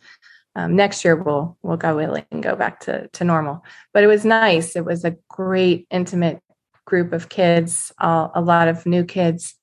um, 0.57 0.75
next 0.75 1.05
year 1.05 1.17
we'll 1.17 1.57
we'll 1.63 1.77
go 1.77 1.99
and 1.99 2.43
go 2.43 2.57
back 2.57 2.81
to 2.81 3.09
to 3.09 3.25
normal. 3.25 3.65
But 3.95 4.03
it 4.03 4.09
was 4.09 4.25
nice. 4.25 4.77
It 4.77 4.85
was 4.85 5.05
a 5.05 5.17
great 5.29 5.87
intimate 5.91 6.41
group 6.85 7.13
of 7.13 7.29
kids, 7.29 7.93
uh, 7.99 8.29
a 8.35 8.41
lot 8.41 8.69
of 8.69 8.87
new 8.87 9.05
kids, 9.05 9.55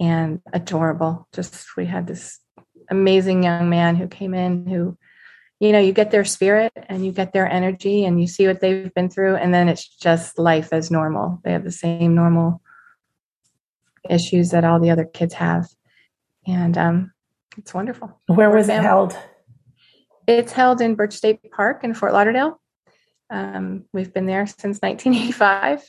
and 0.00 0.40
adorable. 0.52 1.28
Just 1.32 1.76
we 1.76 1.86
had 1.86 2.06
this 2.06 2.40
amazing 2.90 3.44
young 3.44 3.68
man 3.68 3.96
who 3.96 4.08
came 4.08 4.34
in 4.34 4.66
who, 4.66 4.96
you 5.60 5.72
know, 5.72 5.78
you 5.78 5.92
get 5.92 6.10
their 6.10 6.24
spirit 6.24 6.72
and 6.88 7.04
you 7.04 7.12
get 7.12 7.32
their 7.32 7.50
energy 7.50 8.04
and 8.04 8.20
you 8.20 8.26
see 8.26 8.46
what 8.46 8.60
they've 8.60 8.92
been 8.94 9.08
through, 9.08 9.36
and 9.36 9.54
then 9.54 9.68
it's 9.68 9.86
just 9.86 10.38
life 10.38 10.72
as 10.72 10.90
normal. 10.90 11.40
They 11.44 11.52
have 11.52 11.64
the 11.64 11.70
same 11.70 12.14
normal 12.16 12.60
issues 14.10 14.50
that 14.50 14.64
all 14.64 14.80
the 14.80 14.90
other 14.90 15.04
kids 15.04 15.34
have, 15.34 15.68
and 16.46 16.76
um, 16.76 17.12
it's 17.58 17.74
wonderful. 17.74 18.20
Where 18.26 18.50
was 18.50 18.68
it 18.68 18.82
held? 18.82 19.16
It's 20.26 20.52
held 20.52 20.80
in 20.80 20.94
Birch 20.94 21.12
State 21.12 21.40
Park 21.52 21.84
in 21.84 21.94
Fort 21.94 22.12
Lauderdale. 22.12 22.60
Um, 23.30 23.84
we've 23.92 24.12
been 24.12 24.26
there 24.26 24.46
since 24.46 24.78
1985 24.78 25.82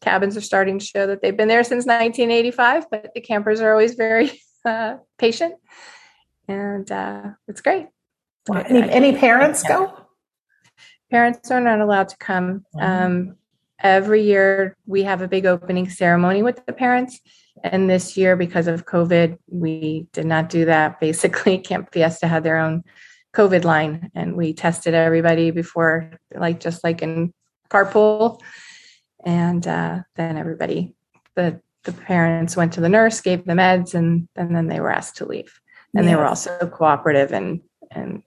cabins 0.00 0.36
are 0.36 0.42
starting 0.42 0.78
to 0.78 0.84
show 0.84 1.06
that 1.06 1.22
they've 1.22 1.36
been 1.36 1.48
there 1.48 1.64
since 1.64 1.84
1985, 1.86 2.86
but 2.90 3.10
the 3.14 3.20
campers 3.20 3.60
are 3.60 3.72
always 3.72 3.94
very 3.94 4.30
uh, 4.64 4.96
patient, 5.18 5.54
and 6.46 6.90
uh, 6.90 7.22
it's 7.46 7.60
great. 7.60 7.86
Wow. 8.46 8.64
Any, 8.66 8.90
any 8.90 9.16
parents 9.16 9.62
go? 9.62 9.92
Parents 11.10 11.50
are 11.50 11.60
not 11.60 11.80
allowed 11.80 12.08
to 12.10 12.16
come. 12.16 12.64
Um, 12.78 13.36
every 13.80 14.22
year 14.22 14.76
we 14.86 15.02
have 15.04 15.22
a 15.22 15.28
big 15.28 15.46
opening 15.46 15.88
ceremony 15.88 16.42
with 16.42 16.64
the 16.66 16.72
parents. 16.72 17.20
And 17.64 17.90
this 17.90 18.16
year, 18.16 18.36
because 18.36 18.68
of 18.68 18.86
COVID, 18.86 19.36
we 19.50 20.06
did 20.12 20.26
not 20.26 20.48
do 20.48 20.64
that. 20.66 21.00
Basically, 21.00 21.58
Camp 21.58 21.92
Fiesta 21.92 22.28
had 22.28 22.44
their 22.44 22.58
own 22.58 22.84
COVID 23.34 23.64
line, 23.64 24.10
and 24.14 24.36
we 24.36 24.52
tested 24.52 24.94
everybody 24.94 25.50
before, 25.50 26.18
like 26.34 26.60
just 26.60 26.84
like 26.84 27.02
in 27.02 27.32
carpool 27.68 28.40
and 29.24 29.66
uh, 29.66 30.00
then 30.16 30.36
everybody 30.36 30.94
the 31.34 31.60
the 31.84 31.92
parents 31.92 32.56
went 32.56 32.72
to 32.72 32.80
the 32.80 32.88
nurse 32.88 33.20
gave 33.20 33.44
the 33.44 33.52
meds 33.52 33.94
and 33.94 34.28
and 34.36 34.54
then 34.54 34.68
they 34.68 34.80
were 34.80 34.90
asked 34.90 35.16
to 35.16 35.26
leave 35.26 35.60
and 35.94 36.06
they 36.06 36.16
were 36.16 36.26
also 36.26 36.56
cooperative 36.68 37.32
and 37.32 37.60
and 37.90 38.22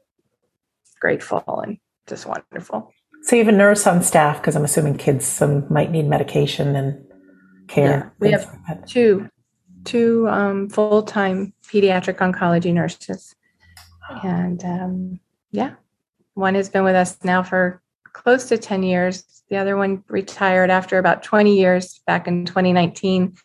grateful 0.99 1.61
and 1.61 1.77
just 2.07 2.25
wonderful 2.25 2.91
so 3.23 3.35
you 3.35 3.43
have 3.43 3.53
a 3.53 3.57
nurse 3.57 3.87
on 3.87 4.01
staff 4.01 4.37
because 4.37 4.55
i'm 4.55 4.65
assuming 4.65 4.97
kids 4.97 5.25
some 5.25 5.71
might 5.71 5.91
need 5.91 6.07
medication 6.07 6.75
and 6.75 7.05
care 7.67 7.89
yeah, 7.89 8.09
we 8.19 8.31
have 8.31 8.59
like 8.67 8.85
two 8.85 9.29
two 9.83 10.27
um, 10.29 10.69
full-time 10.69 11.53
pediatric 11.63 12.17
oncology 12.17 12.73
nurses 12.73 13.35
and 14.23 14.63
um, 14.63 15.19
yeah 15.51 15.73
one 16.33 16.55
has 16.55 16.69
been 16.69 16.83
with 16.83 16.95
us 16.95 17.17
now 17.23 17.41
for 17.41 17.81
close 18.13 18.47
to 18.49 18.57
10 18.57 18.83
years 18.83 19.41
the 19.51 19.57
other 19.57 19.75
one 19.75 20.03
retired 20.07 20.69
after 20.71 20.97
about 20.97 21.23
20 21.23 21.55
years 21.55 21.99
back 22.07 22.25
in 22.25 22.45
2019. 22.45 23.35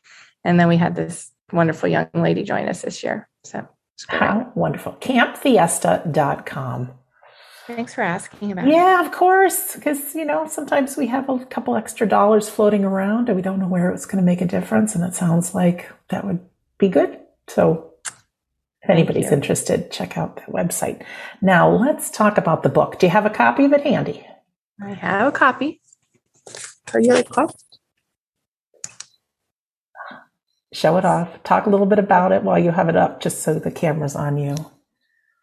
And 0.45 0.61
then 0.61 0.69
we 0.69 0.77
had 0.77 0.95
this 0.95 1.33
wonderful 1.53 1.89
young 1.89 2.09
lady 2.15 2.45
join 2.45 2.69
us 2.69 2.83
this 2.83 3.03
year. 3.03 3.29
So 3.43 3.69
how 4.07 4.53
wonderful. 4.55 4.93
Campfiesta.com. 5.01 6.93
Thanks 7.67 7.95
for 7.95 8.03
asking 8.03 8.53
about 8.53 8.69
it. 8.69 8.73
Yeah, 8.73 9.05
of 9.05 9.11
course. 9.11 9.75
Because, 9.75 10.15
you 10.15 10.25
know, 10.25 10.47
sometimes 10.47 10.97
we 10.97 11.09
have 11.09 11.29
a 11.29 11.45
couple 11.47 11.75
extra 11.75 12.09
dollars 12.09 12.49
floating 12.49 12.85
around 12.85 13.29
and 13.29 13.35
we 13.35 13.43
don't 13.43 13.59
know 13.59 13.67
where 13.67 13.91
it's 13.91 14.07
going 14.07 14.19
to 14.19 14.25
make 14.25 14.41
a 14.41 14.47
difference. 14.47 14.95
And 14.95 15.03
it 15.03 15.15
sounds 15.15 15.55
like 15.55 15.91
that 16.11 16.25
would 16.25 16.41
be 16.79 16.89
good. 16.89 17.19
So 17.49 17.95
if 18.83 18.91
anybody's 18.91 19.33
interested, 19.33 19.91
check 19.91 20.17
out 20.17 20.37
that 20.37 20.53
website. 20.53 21.05
Now 21.43 21.69
let's 21.69 22.09
talk 22.09 22.39
about 22.39 22.63
the 22.63 22.69
book. 22.69 23.01
Do 23.01 23.07
you 23.07 23.11
have 23.11 23.27
a 23.27 23.31
copy 23.31 23.65
of 23.65 23.73
it 23.73 23.83
handy? 23.83 24.25
I 24.81 24.91
have 24.91 25.27
a 25.27 25.33
copy 25.33 25.81
per 26.87 27.01
your 27.01 27.17
request. 27.17 27.81
Show 30.73 30.97
it 30.99 31.05
off. 31.05 31.43
Talk 31.43 31.67
a 31.67 31.71
little 31.71 31.87
bit 31.87 31.99
about 31.99 32.31
it 32.31 32.45
while 32.45 32.59
you 32.59 32.71
have 32.71 32.89
it 32.89 32.97
up, 32.97 33.21
just 33.21 33.43
so 33.43 33.59
the 33.59 33.71
camera's 33.73 34.15
on 34.15 34.37
you. 34.37 34.55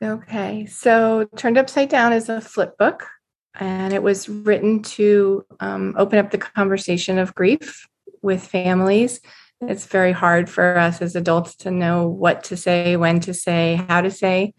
Okay, 0.04 0.66
so 0.66 1.30
Turned 1.38 1.58
Upside 1.58 1.88
Down 1.88 2.12
is 2.12 2.28
a 2.28 2.42
flip 2.42 2.78
book, 2.78 3.08
and 3.56 3.94
it 3.94 4.04
was 4.04 4.28
written 4.28 4.82
to 4.84 5.46
um, 5.62 5.96
open 5.98 6.20
up 6.20 6.32
the 6.32 6.38
conversation 6.38 7.18
of 7.18 7.34
grief 7.34 7.88
with 8.22 8.46
families. 8.46 9.22
It's 9.62 9.86
very 9.86 10.12
hard 10.12 10.50
for 10.50 10.78
us 10.78 11.02
as 11.02 11.16
adults 11.16 11.56
to 11.58 11.72
know 11.72 12.10
what 12.10 12.44
to 12.46 12.58
say, 12.58 12.98
when 12.98 13.22
to 13.22 13.34
say, 13.34 13.82
how 13.88 14.02
to 14.02 14.12
say 14.12 14.54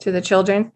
to 0.00 0.12
the 0.12 0.20
children. 0.20 0.72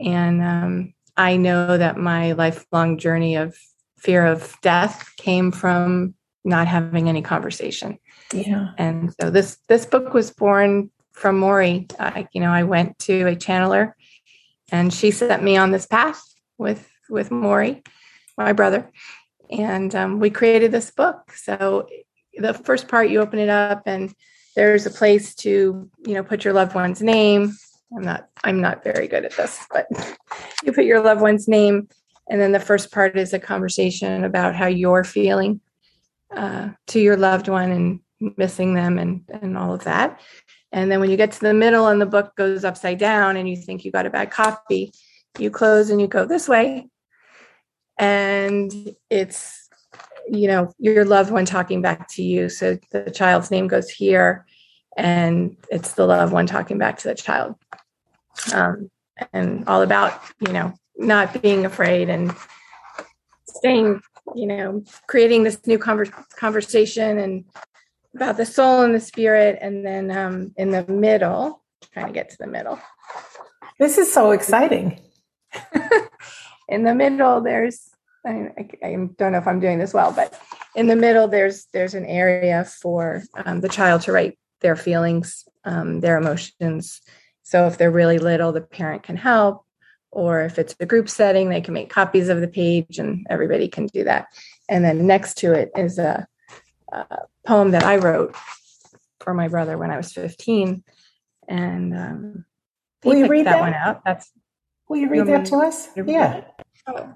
And 0.00 0.42
um, 0.42 0.94
I 1.16 1.36
know 1.36 1.78
that 1.78 1.96
my 1.96 2.32
lifelong 2.32 2.98
journey 2.98 3.36
of 3.36 3.56
fear 3.96 4.26
of 4.26 4.56
death 4.62 5.08
came 5.18 5.52
from 5.52 6.14
not 6.44 6.66
having 6.66 7.08
any 7.08 7.22
conversation. 7.22 7.98
Yeah. 8.32 8.70
And 8.76 9.14
so 9.20 9.30
this 9.30 9.58
this 9.68 9.86
book 9.86 10.12
was 10.12 10.32
born 10.32 10.90
from 11.12 11.38
Maury. 11.38 11.86
You 12.32 12.40
know, 12.40 12.50
I 12.50 12.62
went 12.62 12.98
to 13.00 13.28
a 13.28 13.36
channeler 13.36 13.92
and 14.70 14.92
she 14.92 15.10
set 15.10 15.42
me 15.42 15.56
on 15.56 15.70
this 15.70 15.86
path 15.86 16.22
with 16.58 16.88
with 17.08 17.30
Maury, 17.30 17.82
my 18.38 18.52
brother. 18.52 18.90
And 19.50 19.94
um, 19.94 20.18
we 20.18 20.30
created 20.30 20.72
this 20.72 20.90
book. 20.90 21.32
So 21.32 21.88
the 22.34 22.54
first 22.54 22.88
part 22.88 23.10
you 23.10 23.20
open 23.20 23.38
it 23.38 23.50
up 23.50 23.82
and 23.86 24.14
there's 24.56 24.86
a 24.86 24.90
place 24.90 25.34
to, 25.36 25.90
you 26.06 26.14
know, 26.14 26.22
put 26.22 26.44
your 26.44 26.54
loved 26.54 26.74
one's 26.74 27.02
name. 27.02 27.54
I'm 27.94 28.02
not 28.02 28.28
I'm 28.44 28.60
not 28.60 28.82
very 28.82 29.08
good 29.08 29.24
at 29.24 29.36
this, 29.36 29.66
but 29.70 29.86
you 30.64 30.72
put 30.72 30.84
your 30.84 31.02
loved 31.02 31.20
one's 31.20 31.48
name 31.48 31.88
and 32.28 32.40
then 32.40 32.52
the 32.52 32.60
first 32.60 32.92
part 32.92 33.16
is 33.16 33.32
a 33.32 33.38
conversation 33.38 34.24
about 34.24 34.54
how 34.54 34.66
you're 34.66 35.04
feeling 35.04 35.60
uh, 36.34 36.70
to 36.88 37.00
your 37.00 37.16
loved 37.16 37.48
one 37.48 37.70
and 37.70 38.00
missing 38.38 38.74
them 38.74 38.98
and, 38.98 39.22
and 39.28 39.58
all 39.58 39.74
of 39.74 39.84
that. 39.84 40.20
And 40.72 40.90
then 40.90 41.00
when 41.00 41.10
you 41.10 41.16
get 41.16 41.32
to 41.32 41.40
the 41.40 41.54
middle 41.54 41.88
and 41.88 42.00
the 42.00 42.06
book 42.06 42.34
goes 42.34 42.64
upside 42.64 42.98
down 42.98 43.36
and 43.36 43.48
you 43.48 43.56
think 43.56 43.84
you 43.84 43.92
got 43.92 44.06
a 44.06 44.10
bad 44.10 44.30
copy, 44.30 44.92
you 45.38 45.50
close 45.50 45.90
and 45.90 46.00
you 46.00 46.06
go 46.06 46.24
this 46.24 46.48
way. 46.48 46.88
And 47.98 48.72
it's, 49.10 49.68
you 50.28 50.48
know, 50.48 50.72
your 50.78 51.04
loved 51.04 51.30
one 51.30 51.44
talking 51.44 51.82
back 51.82 52.08
to 52.12 52.22
you. 52.22 52.48
So 52.48 52.78
the 52.90 53.10
child's 53.10 53.50
name 53.50 53.68
goes 53.68 53.90
here 53.90 54.46
and 54.96 55.56
it's 55.70 55.92
the 55.92 56.06
loved 56.06 56.32
one 56.32 56.46
talking 56.46 56.78
back 56.78 56.98
to 56.98 57.08
the 57.08 57.14
child. 57.14 57.54
Um, 58.54 58.90
and 59.32 59.68
all 59.68 59.82
about, 59.82 60.20
you 60.40 60.52
know, 60.52 60.72
not 60.96 61.42
being 61.42 61.66
afraid 61.66 62.08
and 62.08 62.34
staying, 63.46 64.00
you 64.34 64.46
know, 64.46 64.82
creating 65.06 65.42
this 65.42 65.64
new 65.66 65.78
conver- 65.78 66.12
conversation 66.36 67.18
and 67.18 67.44
about 68.14 68.36
the 68.36 68.46
soul 68.46 68.82
and 68.82 68.94
the 68.94 69.00
spirit. 69.00 69.58
And 69.60 69.84
then 69.84 70.10
um, 70.10 70.52
in 70.56 70.70
the 70.70 70.86
middle, 70.86 71.62
trying 71.92 72.06
to 72.06 72.12
get 72.12 72.30
to 72.30 72.36
the 72.38 72.46
middle. 72.46 72.78
This 73.78 73.98
is 73.98 74.12
so 74.12 74.30
exciting. 74.30 75.00
in 76.68 76.84
the 76.84 76.94
middle, 76.94 77.40
there's 77.40 77.88
I, 78.24 78.52
I, 78.84 78.92
don't 79.16 79.32
know 79.32 79.38
if 79.38 79.48
I'm 79.48 79.58
doing 79.58 79.78
this 79.78 79.92
well, 79.92 80.12
but 80.12 80.38
in 80.76 80.86
the 80.86 80.96
middle, 80.96 81.26
there's 81.26 81.66
there's 81.72 81.94
an 81.94 82.06
area 82.06 82.64
for 82.64 83.22
um, 83.34 83.60
the 83.60 83.68
child 83.68 84.02
to 84.02 84.12
write 84.12 84.38
their 84.60 84.76
feelings, 84.76 85.44
um, 85.64 86.00
their 86.00 86.16
emotions, 86.16 87.00
So 87.42 87.66
if 87.66 87.76
they're 87.76 87.90
really 87.90 88.18
little, 88.18 88.52
the 88.52 88.60
parent 88.60 89.02
can 89.02 89.16
help. 89.16 89.64
Or 90.10 90.42
if 90.42 90.58
it's 90.58 90.76
a 90.78 90.86
group 90.86 91.08
setting, 91.08 91.48
they 91.48 91.60
can 91.60 91.74
make 91.74 91.90
copies 91.90 92.28
of 92.28 92.40
the 92.40 92.48
page 92.48 92.98
and 92.98 93.26
everybody 93.28 93.66
can 93.68 93.86
do 93.86 94.04
that. 94.04 94.26
And 94.68 94.84
then 94.84 95.06
next 95.06 95.38
to 95.38 95.52
it 95.52 95.70
is 95.74 95.98
a, 95.98 96.26
a 96.92 97.26
poem 97.46 97.70
that 97.72 97.84
I 97.84 97.96
wrote 97.96 98.36
for 99.20 99.34
my 99.34 99.48
brother 99.48 99.78
when 99.78 99.90
I 99.90 99.96
was 99.96 100.12
15. 100.12 100.82
And 101.48 101.98
um, 101.98 102.44
will 103.04 103.16
you 103.16 103.28
read 103.28 103.46
that, 103.46 103.52
that, 103.52 103.60
one 103.60 103.74
out? 103.74 104.02
That's 104.04 104.30
will 104.88 104.98
you 104.98 105.08
read 105.08 105.26
that 105.26 105.46
to 105.46 105.56
us? 105.56 105.88
Yeah. 105.96 106.44
Oh, 106.86 106.94
okay. 106.94 107.14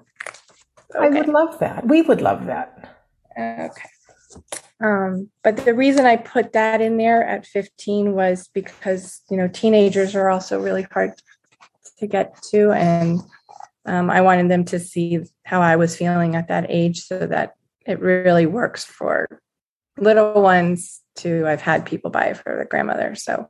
I 0.99 1.09
would 1.09 1.27
love 1.27 1.59
that. 1.59 1.85
We 1.87 2.01
would 2.01 2.21
love 2.21 2.45
that. 2.45 2.97
Okay. 3.37 3.89
Um, 4.79 5.29
but 5.43 5.57
the 5.57 5.73
reason 5.73 6.05
I 6.05 6.17
put 6.17 6.53
that 6.53 6.81
in 6.81 6.97
there 6.97 7.23
at 7.23 7.45
15 7.45 8.13
was 8.13 8.49
because, 8.53 9.21
you 9.29 9.37
know, 9.37 9.47
teenagers 9.47 10.15
are 10.15 10.29
also 10.29 10.59
really 10.59 10.87
hard 10.91 11.13
to 11.99 12.07
get 12.07 12.41
to. 12.51 12.71
And 12.71 13.19
um, 13.85 14.09
I 14.09 14.21
wanted 14.21 14.49
them 14.51 14.65
to 14.65 14.79
see 14.79 15.19
how 15.45 15.61
I 15.61 15.77
was 15.77 15.95
feeling 15.95 16.35
at 16.35 16.49
that 16.49 16.67
age 16.69 17.01
so 17.01 17.25
that 17.25 17.55
it 17.85 17.99
really 17.99 18.45
works 18.45 18.83
for 18.83 19.41
little 19.97 20.41
ones 20.41 21.01
too. 21.15 21.45
I've 21.47 21.61
had 21.61 21.85
people 21.85 22.11
buy 22.11 22.25
it 22.25 22.37
for 22.37 22.55
their 22.55 22.65
grandmother. 22.65 23.15
So 23.15 23.49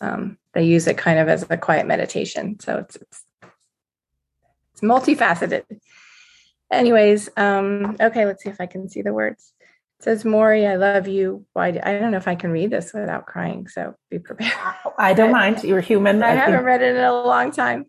um, 0.00 0.38
they 0.52 0.64
use 0.64 0.86
it 0.86 0.98
kind 0.98 1.18
of 1.18 1.28
as 1.28 1.46
a 1.48 1.56
quiet 1.56 1.86
meditation. 1.86 2.60
So 2.60 2.78
it's, 2.78 2.96
it's, 2.96 3.24
it's 4.72 4.80
multifaceted. 4.82 5.64
Anyways, 6.70 7.30
um, 7.36 7.96
okay, 8.00 8.26
let's 8.26 8.42
see 8.42 8.50
if 8.50 8.60
I 8.60 8.66
can 8.66 8.88
see 8.88 9.02
the 9.02 9.12
words. 9.12 9.52
It 9.98 10.04
says, 10.04 10.24
Maury, 10.24 10.66
I 10.66 10.76
love 10.76 11.08
you. 11.08 11.46
Why? 11.54 11.72
Do, 11.72 11.80
I 11.82 11.98
don't 11.98 12.12
know 12.12 12.18
if 12.18 12.28
I 12.28 12.36
can 12.36 12.50
read 12.50 12.70
this 12.70 12.92
without 12.92 13.26
crying, 13.26 13.66
so 13.66 13.94
be 14.10 14.18
prepared. 14.18 14.52
I 14.98 15.12
don't 15.14 15.32
mind. 15.32 15.64
You're 15.64 15.80
human. 15.80 16.22
I, 16.22 16.32
I 16.32 16.34
haven't 16.34 16.64
read 16.64 16.82
it 16.82 16.94
in 16.94 17.02
a 17.02 17.12
long 17.12 17.50
time. 17.50 17.86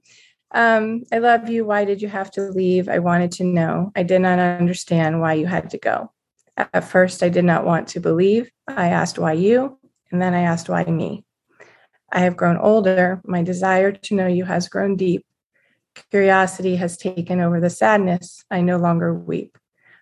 Um, 0.51 1.03
I 1.11 1.19
love 1.19 1.49
you. 1.49 1.65
Why 1.65 1.85
did 1.85 2.01
you 2.01 2.07
have 2.07 2.31
to 2.31 2.49
leave? 2.49 2.89
I 2.89 2.97
wanted 2.99 3.33
to 3.33 3.43
know. 3.43 3.91
I 3.95 4.01
did 4.01 4.21
not 4.21 4.39
understand 4.39 5.21
why 5.21 5.33
you 5.33 5.45
had 5.45 5.69
to 5.71 5.77
go. 5.77 6.11
At 6.59 6.83
first, 6.83 7.23
I 7.23 7.29
did 7.29 7.45
not 7.45 7.65
want 7.65 7.87
to 7.89 8.01
believe. 8.01 8.51
I 8.67 8.89
asked 8.89 9.17
why 9.17 9.33
you, 9.33 9.79
and 10.11 10.21
then 10.21 10.33
I 10.33 10.41
asked 10.41 10.67
why 10.67 10.83
me. 10.83 11.23
I 12.11 12.19
have 12.19 12.35
grown 12.35 12.57
older. 12.57 13.21
My 13.23 13.43
desire 13.43 13.91
to 13.93 14.15
know 14.15 14.27
you 14.27 14.43
has 14.43 14.67
grown 14.67 14.95
deep. 14.97 15.25
Curiosity 16.11 16.75
has 16.75 16.97
taken 16.97 17.39
over 17.39 17.59
the 17.59 17.69
sadness. 17.69 18.43
I 18.51 18.61
no 18.61 18.77
longer 18.77 19.13
weep. 19.13 19.57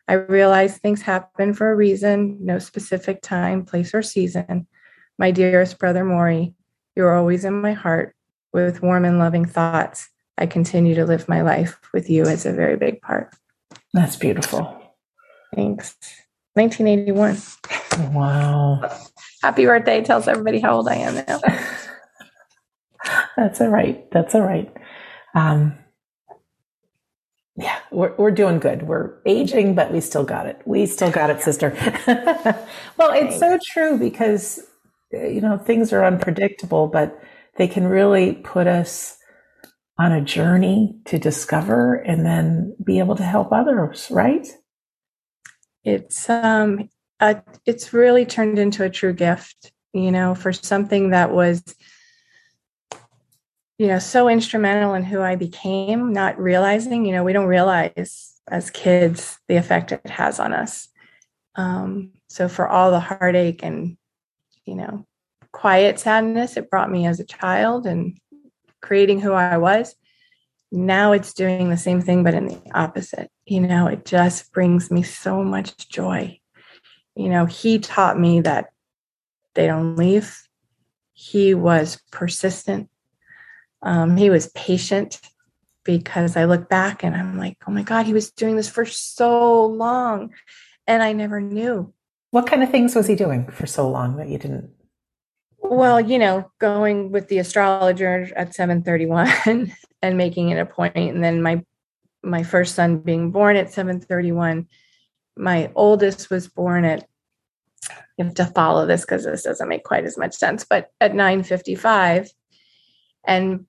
I 0.07 0.13
realize 0.13 0.77
things 0.77 1.01
happen 1.01 1.53
for 1.53 1.69
a 1.69 1.75
reason, 1.75 2.37
no 2.39 2.59
specific 2.59 3.21
time, 3.21 3.65
place, 3.65 3.93
or 3.93 4.01
season. 4.01 4.67
My 5.17 5.31
dearest 5.31 5.77
brother 5.79 6.03
Maury, 6.03 6.53
you're 6.95 7.13
always 7.13 7.45
in 7.45 7.61
my 7.61 7.73
heart 7.73 8.15
with 8.53 8.81
warm 8.81 9.05
and 9.05 9.19
loving 9.19 9.45
thoughts. 9.45 10.09
I 10.37 10.45
continue 10.45 10.95
to 10.95 11.05
live 11.05 11.27
my 11.27 11.41
life 11.41 11.79
with 11.93 12.09
you 12.09 12.23
as 12.23 12.45
a 12.45 12.53
very 12.53 12.77
big 12.77 13.01
part. 13.01 13.35
That's 13.93 14.15
beautiful. 14.15 14.81
Thanks. 15.53 15.95
1981. 16.57 18.13
Wow. 18.13 18.81
Happy 19.41 19.65
birthday 19.65 20.03
tells 20.03 20.27
everybody 20.27 20.59
how 20.59 20.75
old 20.75 20.87
I 20.87 20.95
am 20.95 21.15
now. 21.27 21.39
That's 23.37 23.61
all 23.61 23.69
right. 23.69 24.09
That's 24.11 24.35
all 24.35 24.41
right. 24.41 24.75
Um, 25.35 25.77
yeah, 27.55 27.79
we're, 27.91 28.15
we're 28.17 28.31
doing 28.31 28.59
good. 28.59 28.83
We're 28.83 29.19
aging, 29.25 29.75
but 29.75 29.91
we 29.91 30.01
still 30.01 30.23
got 30.23 30.45
it. 30.45 30.61
We 30.65 30.85
still 30.85 31.11
got 31.11 31.29
it, 31.29 31.41
sister. 31.41 31.73
well, 32.97 33.13
it's 33.13 33.39
so 33.39 33.57
true 33.63 33.97
because, 33.97 34.59
you 35.11 35.41
know, 35.41 35.57
things 35.57 35.93
are 35.93 36.03
unpredictable, 36.03 36.87
but 36.87 37.19
they 37.57 37.67
can 37.67 37.87
really 37.87 38.33
put 38.33 38.67
us 38.67 39.17
on 39.99 40.11
a 40.11 40.21
journey 40.21 40.99
to 41.05 41.17
discover 41.17 41.95
and 41.95 42.25
then 42.25 42.75
be 42.85 42.99
able 42.99 43.15
to 43.15 43.23
help 43.23 43.51
others, 43.51 44.07
right? 44.11 44.47
It's, 45.87 46.29
um, 46.29 46.89
a, 47.19 47.41
it's 47.65 47.93
really 47.93 48.25
turned 48.25 48.59
into 48.59 48.83
a 48.83 48.89
true 48.89 49.13
gift, 49.13 49.71
you 49.93 50.11
know, 50.11 50.35
for 50.35 50.51
something 50.51 51.11
that 51.11 51.31
was 51.31 51.63
you 53.79 53.85
know 53.85 53.99
so 53.99 54.27
instrumental 54.27 54.95
in 54.95 55.03
who 55.03 55.21
i 55.21 55.35
became 55.35 56.11
not 56.11 56.39
realizing 56.39 57.05
you 57.05 57.11
know 57.11 57.23
we 57.23 57.31
don't 57.31 57.45
realize 57.45 58.33
as 58.49 58.69
kids 58.69 59.37
the 59.47 59.55
effect 59.55 59.91
it 59.91 60.09
has 60.09 60.39
on 60.39 60.53
us. 60.53 60.87
Um, 61.55 62.13
so 62.29 62.47
for 62.47 62.67
all 62.67 62.91
the 62.91 62.99
heartache 62.99 63.63
and 63.63 63.97
you 64.65 64.75
know 64.75 65.05
quiet 65.51 65.99
sadness 65.99 66.55
it 66.55 66.69
brought 66.69 66.91
me 66.91 67.07
as 67.07 67.19
a 67.19 67.25
child 67.25 67.85
and 67.85 68.17
creating 68.81 69.19
who 69.19 69.33
i 69.33 69.57
was 69.57 69.95
now 70.71 71.11
it's 71.11 71.33
doing 71.33 71.69
the 71.69 71.77
same 71.77 72.01
thing 72.01 72.23
but 72.23 72.33
in 72.33 72.47
the 72.47 72.61
opposite 72.73 73.31
you 73.45 73.59
know 73.59 73.87
it 73.87 74.05
just 74.05 74.51
brings 74.51 74.91
me 74.91 75.01
so 75.01 75.43
much 75.43 75.89
joy 75.89 76.37
you 77.15 77.29
know 77.29 77.45
he 77.45 77.79
taught 77.79 78.19
me 78.19 78.41
that 78.41 78.71
they 79.53 79.65
don't 79.65 79.95
leave 79.95 80.41
he 81.13 81.53
was 81.53 82.01
persistent 82.11 82.89
um, 83.81 84.17
he 84.17 84.29
was 84.29 84.47
patient 84.47 85.19
because 85.87 86.35
I 86.35 86.45
look 86.45 86.69
back 86.69 87.03
and 87.03 87.15
I'm 87.15 87.37
like, 87.37 87.57
oh 87.67 87.71
my 87.71 87.81
God, 87.81 88.05
he 88.05 88.13
was 88.13 88.29
doing 88.29 88.57
this 88.57 88.69
for 88.69 88.85
so 88.85 89.65
long. 89.65 90.33
And 90.85 91.01
I 91.01 91.13
never 91.13 91.41
knew. 91.41 91.93
What 92.31 92.45
kind 92.45 92.61
of 92.61 92.69
things 92.69 92.93
was 92.93 93.07
he 93.07 93.15
doing 93.15 93.49
for 93.49 93.65
so 93.65 93.89
long 93.89 94.17
that 94.17 94.27
you 94.27 94.37
didn't? 94.37 94.69
Well, 95.59 95.99
you 95.99 96.19
know, 96.19 96.51
going 96.59 97.11
with 97.11 97.29
the 97.29 97.39
astrologer 97.39 98.29
at 98.35 98.53
731 98.53 99.71
and 100.01 100.17
making 100.17 100.49
it 100.49 100.59
a 100.59 100.65
point, 100.65 100.95
and 100.95 101.23
then 101.23 101.41
my 101.41 101.63
my 102.23 102.43
first 102.43 102.75
son 102.75 102.99
being 102.99 103.31
born 103.31 103.55
at 103.55 103.71
731. 103.71 104.67
My 105.37 105.71
oldest 105.75 106.29
was 106.29 106.47
born 106.47 106.83
at 106.83 107.07
you 108.17 108.25
have 108.25 108.33
to 108.35 108.45
follow 108.45 108.87
this 108.87 109.01
because 109.01 109.23
this 109.23 109.43
doesn't 109.43 109.69
make 109.69 109.83
quite 109.83 110.03
as 110.03 110.17
much 110.17 110.33
sense, 110.33 110.65
but 110.67 110.89
at 110.99 111.13
955 111.13 112.31
and 113.23 113.65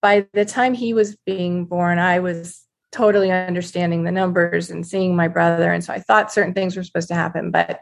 by 0.00 0.26
the 0.32 0.44
time 0.44 0.74
he 0.74 0.94
was 0.94 1.16
being 1.24 1.64
born, 1.64 1.98
I 1.98 2.18
was 2.18 2.64
totally 2.90 3.30
understanding 3.30 4.04
the 4.04 4.12
numbers 4.12 4.70
and 4.70 4.86
seeing 4.86 5.16
my 5.16 5.28
brother. 5.28 5.72
And 5.72 5.82
so 5.82 5.92
I 5.92 6.00
thought 6.00 6.32
certain 6.32 6.52
things 6.52 6.76
were 6.76 6.82
supposed 6.82 7.08
to 7.08 7.14
happen, 7.14 7.50
but 7.50 7.80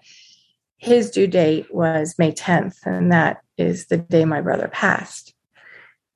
his 0.76 1.11
due 1.11 1.26
date 1.26 1.74
was 1.74 2.14
May 2.18 2.33
10th, 2.33 2.87
and 2.87 3.12
that 3.12 3.42
is 3.59 3.87
the 3.87 3.98
day 3.98 4.24
my 4.24 4.40
brother 4.40 4.68
passed. 4.68 5.35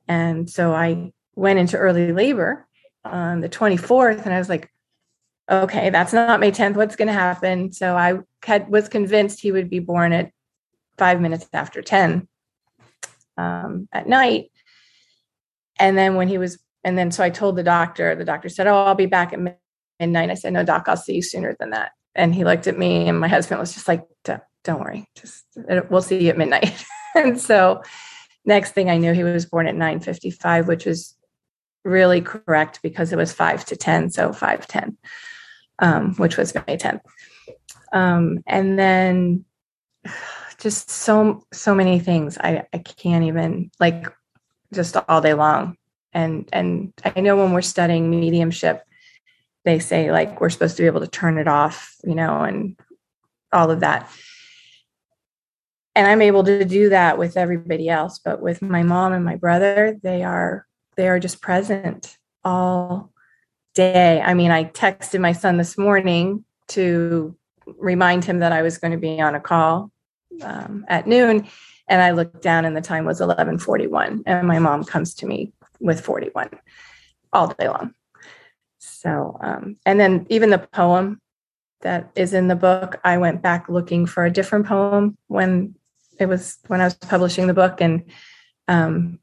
And 0.07 0.49
so 0.49 0.73
I 0.75 1.13
went 1.37 1.59
into 1.59 1.77
early 1.77 2.13
labor 2.13 2.67
on 3.05 3.41
the 3.41 3.49
24th, 3.49 4.25
and 4.25 4.35
I 4.35 4.39
was 4.39 4.49
like, 4.49 4.71
okay, 5.51 5.91
that's 5.91 6.13
not 6.13 6.41
May 6.41 6.51
10th. 6.51 6.77
What's 6.77 6.97
going 6.97 7.09
to 7.09 7.15
happen? 7.15 7.73
So 7.73 7.97
I 7.97 8.19
had, 8.43 8.69
was 8.69 8.89
convinced 8.89 9.41
he 9.41 9.53
would 9.53 9.69
be 9.69 9.79
born 9.79 10.13
at 10.13 10.31
five 10.97 11.21
minutes 11.21 11.47
after 11.53 11.83
10 11.83 12.29
um, 13.37 13.89
at 13.93 14.09
night. 14.09 14.51
And 15.79 15.99
then 15.99 16.15
when 16.15 16.29
he 16.29 16.39
was, 16.39 16.59
and 16.83 16.97
then 16.97 17.11
so 17.11 17.25
I 17.25 17.31
told 17.31 17.57
the 17.57 17.63
doctor, 17.63 18.15
the 18.15 18.25
doctor 18.25 18.49
said, 18.49 18.67
Oh, 18.67 18.85
I'll 18.85 18.95
be 18.95 19.07
back 19.07 19.33
at 19.33 19.57
midnight. 20.01 20.31
I 20.31 20.35
said, 20.35 20.53
No, 20.53 20.65
doc, 20.65 20.85
I'll 20.87 20.97
see 20.97 21.17
you 21.17 21.23
sooner 21.23 21.57
than 21.59 21.71
that. 21.71 21.93
And 22.15 22.35
he 22.35 22.45
looked 22.45 22.69
at 22.69 22.79
me, 22.79 23.09
and 23.09 23.19
my 23.19 23.29
husband 23.29 23.59
was 23.59 23.75
just 23.75 23.89
like, 23.89 24.05
Don't 24.23 24.81
worry, 24.81 25.09
just 25.17 25.45
we'll 25.91 26.03
see 26.03 26.23
you 26.23 26.31
at 26.31 26.39
midnight. 26.39 26.85
and 27.15 27.41
so 27.41 27.83
next 28.45 28.73
thing 28.73 28.89
I 28.89 28.99
knew, 28.99 29.13
he 29.13 29.25
was 29.25 29.47
born 29.47 29.67
at 29.67 29.75
9:55, 29.75 30.67
which 30.67 30.87
was 30.87 31.17
really 31.85 32.21
correct 32.21 32.81
because 32.83 33.13
it 33.13 33.17
was 33.17 33.33
five 33.33 33.65
to 33.67 33.77
10, 33.77 34.11
so 34.11 34.33
510, 34.33 34.97
um, 35.79 36.15
which 36.17 36.37
was 36.37 36.55
May 36.55 36.77
10th. 36.77 37.01
Um, 37.93 38.43
and 38.47 38.79
then 38.79 39.45
just 40.59 40.91
so 40.91 41.45
so 41.53 41.75
many 41.75 41.99
things 41.99 42.39
I, 42.39 42.65
I 42.73 42.79
can't 42.79 43.25
even 43.25 43.71
like 43.81 44.07
just 44.73 44.97
all 45.09 45.21
day 45.21 45.35
long. 45.35 45.77
And 46.13 46.49
and 46.53 46.93
I 47.05 47.21
know 47.21 47.37
when 47.37 47.53
we're 47.53 47.63
studying 47.63 48.11
mediumship, 48.11 48.83
they 49.65 49.79
say 49.79 50.11
like 50.13 50.41
we're 50.41 50.51
supposed 50.51 50.77
to 50.77 50.83
be 50.83 50.87
able 50.87 51.01
to 51.01 51.09
turn 51.09 51.39
it 51.39 51.49
off, 51.49 51.95
you 52.05 52.15
know, 52.15 52.43
and 52.43 52.77
all 53.53 53.71
of 53.71 53.81
that. 53.81 54.11
And 55.97 56.07
I'm 56.07 56.23
able 56.23 56.43
to 56.45 56.65
do 56.65 56.89
that 56.89 57.19
with 57.19 57.37
everybody 57.37 57.89
else, 57.89 58.19
but 58.19 58.41
with 58.41 58.61
my 58.63 58.83
mom 58.83 59.13
and 59.13 59.25
my 59.25 59.37
brother, 59.37 59.97
they 60.03 60.25
are 60.25 60.67
they 60.97 61.09
are 61.09 61.19
just 61.19 61.41
present 61.41 62.17
all 62.45 63.11
day. 63.75 64.21
I 64.21 64.35
mean, 64.35 64.51
I 64.51 64.65
texted 64.65 65.21
my 65.21 65.33
son 65.33 65.57
this 65.57 65.77
morning 65.77 66.45
to 66.69 67.37
remind 67.79 68.25
him 68.25 68.41
that 68.41 68.53
I 68.53 68.63
was 68.63 68.79
going 68.79 68.93
to 68.93 68.99
be 68.99 69.21
on 69.21 69.35
a 69.35 69.41
call 69.41 69.91
um, 70.43 70.85
at 70.89 71.07
noon 71.07 71.47
and 71.89 72.03
I 72.03 72.13
looked 72.13 72.43
down 72.43 72.65
and 72.65 72.77
the 72.77 72.81
time 72.81 73.05
was 73.05 73.21
11:41 73.21 74.23
and 74.27 74.49
my 74.49 74.59
mom 74.59 74.85
comes 74.85 75.15
to 75.17 75.27
me 75.27 75.53
with 75.81 76.01
41 76.01 76.51
all 77.33 77.49
day 77.49 77.69
long. 77.69 77.95
So 78.79 79.39
um, 79.41 79.77
and 79.85 79.99
then 79.99 80.27
even 80.31 80.51
the 80.51 80.59
poem 80.59 81.21
that 81.83 82.11
is 82.15 82.33
in 82.33 82.49
the 82.49 82.57
book, 82.57 83.01
I 83.05 83.19
went 83.19 83.43
back 83.43 83.69
looking 83.69 84.07
for 84.07 84.25
a 84.25 84.31
different 84.31 84.67
poem 84.67 85.17
when 85.29 85.75
it 86.19 86.27
was 86.27 86.59
when 86.69 86.81
I 86.81 86.85
was 86.85 86.95
publishing 86.95 87.47
the 87.47 87.55
book 87.55 87.81
and 87.81 88.05
um, 88.69 89.19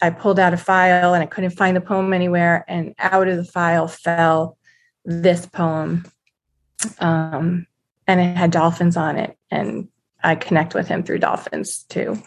I 0.00 0.10
pulled 0.10 0.38
out 0.38 0.54
a 0.54 0.58
file 0.58 1.14
and 1.14 1.22
I 1.22 1.26
couldn't 1.26 1.50
find 1.50 1.76
the 1.76 1.80
poem 1.80 2.12
anywhere. 2.12 2.64
And 2.68 2.94
out 2.98 3.28
of 3.28 3.36
the 3.36 3.44
file 3.44 3.88
fell 3.88 4.58
this 5.04 5.46
poem. 5.46 6.04
Um, 6.98 7.66
and 8.06 8.20
it 8.20 8.36
had 8.36 8.50
dolphins 8.50 8.96
on 8.96 9.16
it. 9.16 9.36
And 9.50 9.88
I 10.22 10.34
connect 10.34 10.74
with 10.74 10.88
him 10.88 11.02
through 11.02 11.18
dolphins 11.18 11.84
too. 11.88 12.22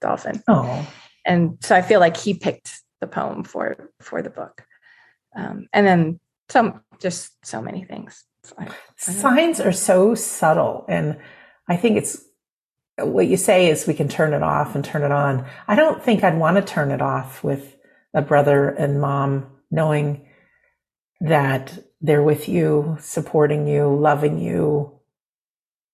Dolphin. 0.00 0.42
Oh. 0.48 0.88
And 1.24 1.58
so 1.60 1.74
I 1.74 1.82
feel 1.82 2.00
like 2.00 2.16
he 2.16 2.34
picked 2.34 2.72
the 3.00 3.06
poem 3.06 3.44
for 3.44 3.90
for 4.00 4.22
the 4.22 4.30
book. 4.30 4.64
Um, 5.36 5.68
and 5.72 5.86
then 5.86 6.20
some 6.48 6.82
just 7.00 7.44
so 7.44 7.60
many 7.60 7.84
things. 7.84 8.24
I, 8.58 8.66
I 8.66 8.72
Signs 8.96 9.60
are 9.60 9.72
so 9.72 10.14
subtle. 10.14 10.84
And 10.88 11.18
I 11.68 11.76
think 11.76 11.98
it's 11.98 12.24
what 12.98 13.26
you 13.28 13.36
say 13.36 13.70
is 13.70 13.86
we 13.86 13.94
can 13.94 14.08
turn 14.08 14.32
it 14.32 14.42
off 14.42 14.74
and 14.74 14.84
turn 14.84 15.02
it 15.02 15.12
on. 15.12 15.46
I 15.66 15.74
don't 15.74 16.02
think 16.02 16.24
I'd 16.24 16.38
want 16.38 16.56
to 16.56 16.62
turn 16.62 16.90
it 16.90 17.02
off 17.02 17.44
with 17.44 17.76
a 18.14 18.22
brother 18.22 18.68
and 18.68 19.00
mom 19.00 19.46
knowing 19.70 20.26
that 21.20 21.78
they're 22.00 22.22
with 22.22 22.48
you, 22.48 22.96
supporting 23.00 23.66
you, 23.66 23.94
loving 23.94 24.38
you. 24.38 24.92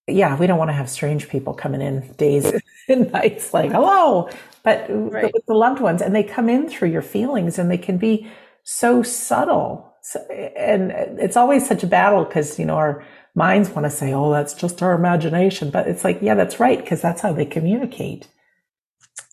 Yeah, 0.06 0.36
we 0.38 0.46
don't 0.46 0.58
want 0.58 0.68
to 0.68 0.74
have 0.74 0.90
strange 0.90 1.28
people 1.28 1.54
coming 1.54 1.80
in 1.80 2.12
days 2.14 2.52
and 2.88 3.10
nights 3.12 3.54
like, 3.54 3.72
hello, 3.72 4.28
but 4.62 4.86
right. 4.88 5.32
with 5.32 5.46
the 5.46 5.54
loved 5.54 5.80
ones, 5.80 6.02
and 6.02 6.14
they 6.14 6.22
come 6.22 6.48
in 6.48 6.68
through 6.68 6.90
your 6.90 7.02
feelings 7.02 7.58
and 7.58 7.70
they 7.70 7.78
can 7.78 7.96
be 7.96 8.30
so 8.64 9.02
subtle. 9.02 9.94
So, 10.02 10.20
and 10.20 10.90
it's 11.18 11.36
always 11.36 11.66
such 11.66 11.82
a 11.82 11.86
battle 11.86 12.24
because, 12.24 12.58
you 12.58 12.66
know, 12.66 12.76
our 12.76 13.04
minds 13.34 13.70
want 13.70 13.84
to 13.84 13.90
say, 13.90 14.12
oh, 14.12 14.30
that's 14.30 14.54
just 14.54 14.82
our 14.82 14.94
imagination. 14.94 15.70
But 15.70 15.88
it's 15.88 16.04
like, 16.04 16.18
yeah, 16.22 16.34
that's 16.34 16.60
right, 16.60 16.78
because 16.78 17.02
that's 17.02 17.20
how 17.20 17.32
they 17.32 17.44
communicate. 17.44 18.28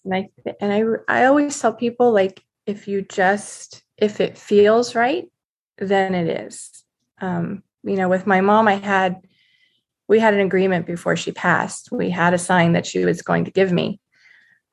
And 0.03 0.15
I, 0.15 0.29
and 0.59 0.73
I, 0.73 1.21
I 1.21 1.25
always 1.25 1.59
tell 1.59 1.73
people, 1.73 2.11
like, 2.11 2.43
if 2.65 2.87
you 2.87 3.03
just, 3.03 3.83
if 3.97 4.19
it 4.19 4.37
feels 4.37 4.95
right, 4.95 5.29
then 5.77 6.15
it 6.15 6.45
is. 6.45 6.83
Um, 7.19 7.63
you 7.83 7.95
know, 7.95 8.09
with 8.09 8.27
my 8.27 8.41
mom, 8.41 8.67
I 8.67 8.75
had, 8.75 9.21
we 10.07 10.19
had 10.19 10.33
an 10.33 10.39
agreement 10.39 10.85
before 10.85 11.15
she 11.15 11.31
passed. 11.31 11.91
We 11.91 12.09
had 12.09 12.33
a 12.33 12.39
sign 12.39 12.73
that 12.73 12.85
she 12.85 13.05
was 13.05 13.21
going 13.21 13.45
to 13.45 13.51
give 13.51 13.71
me. 13.71 13.99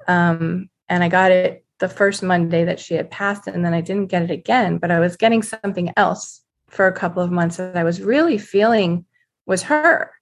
Um, 0.07 0.71
and 0.89 1.05
I 1.05 1.09
got 1.09 1.31
it 1.31 1.65
the 1.79 1.89
first 1.89 2.23
Monday 2.23 2.65
that 2.65 2.81
she 2.81 2.95
had 2.95 3.11
passed, 3.11 3.47
and 3.47 3.65
then 3.65 3.75
I 3.75 3.81
didn't 3.81 4.07
get 4.07 4.23
it 4.23 4.31
again, 4.31 4.79
but 4.79 4.91
I 4.91 5.01
was 5.01 5.17
getting 5.17 5.43
something 5.43 5.93
else 5.97 6.43
for 6.69 6.87
a 6.87 6.93
couple 6.93 7.23
of 7.23 7.31
months 7.31 7.59
that 7.59 7.77
I 7.77 7.85
was 7.85 8.03
really 8.03 8.37
feeling 8.37 9.05
was 9.49 9.63
her. 9.65 10.13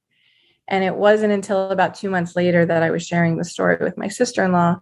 And 0.69 0.83
it 0.83 0.95
wasn't 0.95 1.33
until 1.33 1.71
about 1.71 1.95
two 1.95 2.09
months 2.09 2.35
later 2.35 2.65
that 2.65 2.83
I 2.83 2.91
was 2.91 3.07
sharing 3.07 3.37
the 3.37 3.45
story 3.45 3.77
with 3.81 3.99
my 3.99 4.09
sister 4.09 4.45
in 4.45 4.53
law. 4.53 4.81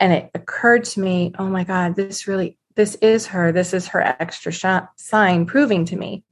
And 0.00 0.12
it 0.12 0.30
occurred 0.34 0.84
to 0.84 1.00
me, 1.00 1.32
oh 1.38 1.46
my 1.46 1.64
God, 1.64 1.94
this 1.94 2.26
really, 2.26 2.58
this 2.74 2.96
is 2.96 3.26
her. 3.26 3.52
This 3.52 3.72
is 3.72 3.88
her 3.88 4.02
extra 4.02 4.52
sh- 4.52 4.86
sign 4.96 5.46
proving 5.46 5.84
to 5.86 5.96
me. 5.96 6.24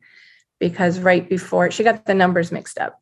Because 0.58 0.98
right 0.98 1.28
before 1.28 1.70
she 1.70 1.84
got 1.84 2.06
the 2.06 2.14
numbers 2.14 2.52
mixed 2.52 2.78
up, 2.78 3.00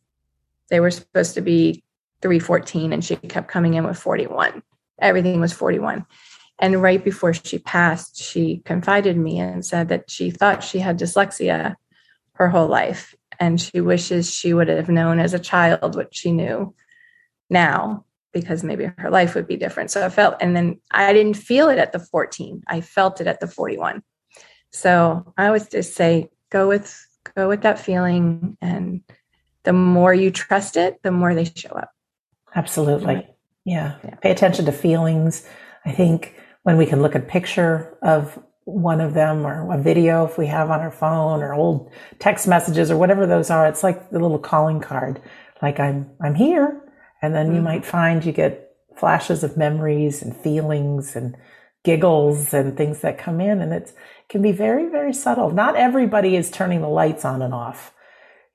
they 0.69 0.81
were 0.81 0.91
supposed 0.91 1.35
to 1.35 1.41
be 1.41 1.85
314 2.23 2.93
and 2.93 3.05
she 3.05 3.17
kept 3.17 3.49
coming 3.49 3.75
in 3.75 3.85
with 3.85 3.99
41. 3.99 4.63
Everything 5.01 5.41
was 5.41 5.53
41. 5.53 6.07
And 6.59 6.81
right 6.81 7.03
before 7.03 7.35
she 7.35 7.59
passed, 7.59 8.23
she 8.23 8.63
confided 8.65 9.17
me 9.17 9.39
and 9.39 9.65
said 9.65 9.89
that 9.89 10.11
she 10.11 10.31
thought 10.31 10.63
she 10.63 10.79
had 10.79 10.99
dyslexia 10.99 11.75
her 12.35 12.49
whole 12.49 12.69
life 12.69 13.15
and 13.39 13.61
she 13.61 13.81
wishes 13.81 14.33
she 14.33 14.55
would 14.55 14.69
have 14.69 14.89
known 14.89 15.19
as 15.19 15.35
a 15.35 15.39
child 15.39 15.97
what 15.97 16.15
she 16.15 16.33
knew 16.33 16.75
now 17.51 18.05
because 18.33 18.65
maybe 18.65 18.91
her 18.99 19.11
life 19.11 19.35
would 19.35 19.47
be 19.47 19.57
different. 19.57 19.91
So 19.91 20.05
I 20.05 20.09
felt, 20.09 20.37
and 20.41 20.57
then 20.57 20.81
I 20.91 21.13
didn't 21.13 21.35
feel 21.35 21.69
it 21.69 21.79
at 21.79 21.93
the 21.93 21.99
14. 21.99 22.63
I 22.67 22.81
felt 22.81 23.21
it 23.21 23.27
at 23.27 23.41
the 23.41 23.47
41. 23.47 24.03
So 24.71 25.35
I 25.37 25.47
always 25.47 25.69
just 25.69 25.95
say, 25.95 26.31
go 26.51 26.67
with, 26.67 27.07
go 27.37 27.49
with 27.49 27.63
that 27.63 27.79
feeling. 27.79 28.57
And 28.63 29.03
the 29.65 29.75
more 29.75 30.15
you 30.15 30.31
trust 30.31 30.77
it, 30.77 31.03
the 31.03 31.11
more 31.11 31.35
they 31.35 31.45
show 31.45 31.71
up. 31.71 31.91
Absolutely. 32.55 33.29
Yeah. 33.65 33.97
yeah. 34.03 34.15
Pay 34.17 34.31
attention 34.31 34.65
to 34.65 34.73
feelings. 34.73 35.47
I 35.85 35.93
think 35.93 36.35
when 36.63 36.79
we 36.79 36.87
can 36.87 37.03
look 37.03 37.15
at 37.15 37.29
picture 37.29 37.99
of 38.03 38.39
one 38.65 39.01
of 39.01 39.15
them 39.15 39.47
or 39.47 39.73
a 39.73 39.81
video 39.81 40.25
if 40.25 40.39
we 40.39 40.47
have 40.47 40.71
on 40.71 40.81
our 40.81 40.91
phone 40.91 41.43
or 41.43 41.53
old 41.55 41.91
text 42.19 42.47
messages 42.47 42.91
or 42.91 42.97
whatever 42.97 43.27
those 43.27 43.51
are. 43.51 43.67
It's 43.67 43.83
like 43.83 44.11
the 44.11 44.21
little 44.21 44.39
calling 44.39 44.81
card, 44.81 45.21
like 45.61 45.81
I'm, 45.81 46.11
I'm 46.21 46.35
here. 46.35 46.81
And 47.21 47.35
then 47.35 47.47
mm-hmm. 47.47 47.57
you 47.57 47.63
might 47.63 47.85
find 47.85 48.25
you 48.25 48.33
get 48.33 48.71
flashes 48.97 49.43
of 49.43 49.57
memories 49.57 50.23
and 50.23 50.37
feelings 50.37 51.17
and 51.17 51.37
giggles 51.85 52.55
and 52.55 52.77
things 52.77 53.01
that 53.01 53.19
come 53.19 53.41
in. 53.41 53.61
And 53.61 53.73
it 53.73 53.93
can 54.29 54.43
be 54.43 54.53
very, 54.53 54.89
very 54.89 55.13
subtle. 55.13 55.51
Not 55.51 55.77
everybody 55.77 56.37
is 56.37 56.51
turning 56.51 56.81
the 56.81 56.89
lights 56.89 57.25
on 57.25 57.43
and 57.43 57.55
off. 57.55 57.93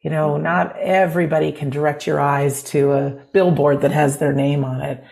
You 0.02 0.10
know, 0.10 0.32
mm-hmm. 0.32 0.44
not 0.44 0.78
everybody 0.78 1.52
can 1.52 1.70
direct 1.70 2.08
your 2.08 2.20
eyes 2.20 2.64
to 2.66 2.94
a 2.94 3.10
billboard 3.34 3.82
that 3.82 3.92
has 3.92 4.20
their 4.20 4.34
name 4.34 4.64
on 4.64 4.82
it. 4.82 5.04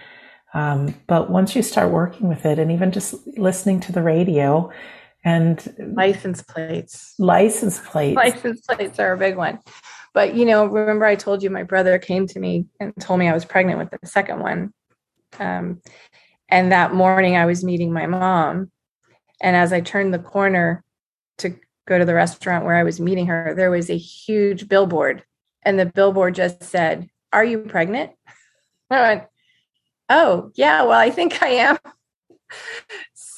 Um, 0.55 0.95
but 1.07 1.29
once 1.29 1.53
you 1.53 1.61
start 1.61 1.91
working 1.91 2.29
with 2.29 2.45
it 2.45 2.57
and 2.59 2.71
even 2.71 2.93
just 2.93 3.13
listening 3.37 3.81
to 3.81 3.91
the 3.91 4.01
radio 4.01 4.71
and 5.25 5.75
license 5.95 6.41
plates, 6.41 7.13
license 7.19 7.77
plates, 7.79 8.15
license 8.15 8.61
plates 8.61 8.97
are 8.97 9.11
a 9.11 9.17
big 9.17 9.35
one. 9.35 9.59
But, 10.13 10.33
you 10.33 10.45
know, 10.45 10.65
remember 10.65 11.03
I 11.03 11.15
told 11.15 11.43
you 11.43 11.49
my 11.49 11.63
brother 11.63 11.99
came 11.99 12.25
to 12.27 12.39
me 12.39 12.67
and 12.79 12.93
told 13.01 13.19
me 13.19 13.27
I 13.27 13.33
was 13.33 13.43
pregnant 13.43 13.79
with 13.79 13.89
the 13.91 14.07
second 14.07 14.39
one. 14.39 14.73
Um, 15.39 15.81
and 16.47 16.71
that 16.71 16.93
morning 16.93 17.35
I 17.35 17.45
was 17.45 17.65
meeting 17.65 17.91
my 17.91 18.05
mom. 18.05 18.71
And 19.41 19.57
as 19.57 19.73
I 19.73 19.81
turned 19.81 20.13
the 20.13 20.19
corner 20.19 20.85
to 21.39 21.53
go 21.85 21.99
to 21.99 22.05
the 22.05 22.13
restaurant 22.13 22.63
where 22.63 22.77
I 22.77 22.83
was 22.83 23.01
meeting 23.01 23.27
her, 23.27 23.53
there 23.57 23.71
was 23.71 23.89
a 23.89 23.97
huge 23.97 24.69
billboard. 24.69 25.25
And 25.63 25.77
the 25.77 25.85
billboard 25.85 26.35
just 26.35 26.63
said, 26.63 27.09
Are 27.33 27.43
you 27.43 27.59
pregnant? 27.59 28.11
I 28.89 29.01
went, 29.01 29.23
oh 30.09 30.51
yeah 30.55 30.81
well 30.83 30.99
i 30.99 31.09
think 31.09 31.41
i 31.41 31.49
am. 31.49 31.77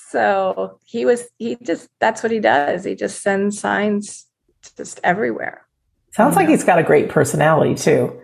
So 0.10 0.80
he 0.86 1.04
was 1.04 1.28
he 1.38 1.58
just 1.62 1.90
that's 2.00 2.24
what 2.24 2.32
he 2.32 2.40
does. 2.40 2.86
He 2.86 2.96
just 2.96 3.22
sends 3.22 3.60
signs 3.60 4.26
just 4.78 5.02
everywhere 5.04 5.68
sounds 6.18 6.36
like 6.36 6.48
know. 6.48 6.52
he's 6.52 6.64
got 6.64 6.80
a 6.80 6.84
great 6.84 7.10
personality 7.10 7.76
too. 7.76 8.20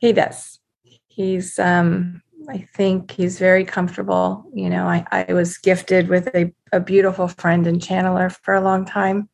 He 0.00 0.12
does. 0.12 0.60
He's 1.08 1.58
um 1.58 2.22
i 2.48 2.58
think 2.76 3.10
he's 3.10 3.40
very 3.40 3.64
comfortable 3.64 4.44
you 4.54 4.70
know 4.70 4.86
i, 4.86 5.04
I 5.10 5.32
was 5.32 5.58
gifted 5.58 6.08
with 6.08 6.28
a, 6.28 6.52
a 6.70 6.78
beautiful 6.78 7.26
friend 7.26 7.66
and 7.66 7.80
channeler 7.80 8.30
for 8.30 8.54
a 8.54 8.60
long 8.60 8.84
time 8.84 9.28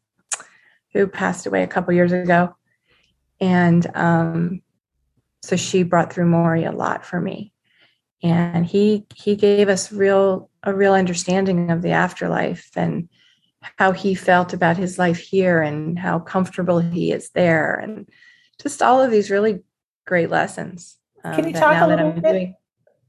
who 0.95 1.07
passed 1.07 1.45
away 1.45 1.63
a 1.63 1.67
couple 1.67 1.93
years 1.93 2.13
ago. 2.13 2.55
And 3.41 3.87
um 3.95 4.63
so 5.43 5.57
she 5.57 5.83
brought 5.83 6.13
through 6.13 6.27
maury 6.27 6.65
a 6.65 6.73
lot 6.73 7.05
for 7.05 7.21
me 7.21 7.52
and 8.23 8.67
he 8.67 9.05
he 9.15 9.37
gave 9.37 9.69
us 9.69 9.93
real 9.93 10.51
a 10.63 10.73
real 10.73 10.95
understanding 10.95 11.71
of 11.71 11.83
the 11.83 11.91
afterlife 11.91 12.71
and 12.77 13.09
how 13.79 13.93
he 13.93 14.15
felt 14.15 14.53
about 14.53 14.77
his 14.77 14.99
life 14.99 15.19
here 15.19 15.63
and 15.63 15.99
how 15.99 16.19
comfortable 16.19 16.79
he 16.79 17.13
is 17.13 17.31
there 17.31 17.75
and 17.75 18.09
just 18.61 18.83
all 18.83 19.01
of 19.01 19.11
these 19.11 19.31
really 19.31 19.61
great 20.07 20.31
lessons 20.31 20.99
um, 21.25 21.35
can 21.35 21.47
you 21.47 21.53
talk 21.53 21.81
a 21.81 21.87
little 21.87 22.13
bit 22.13 22.23
doing, 22.23 22.57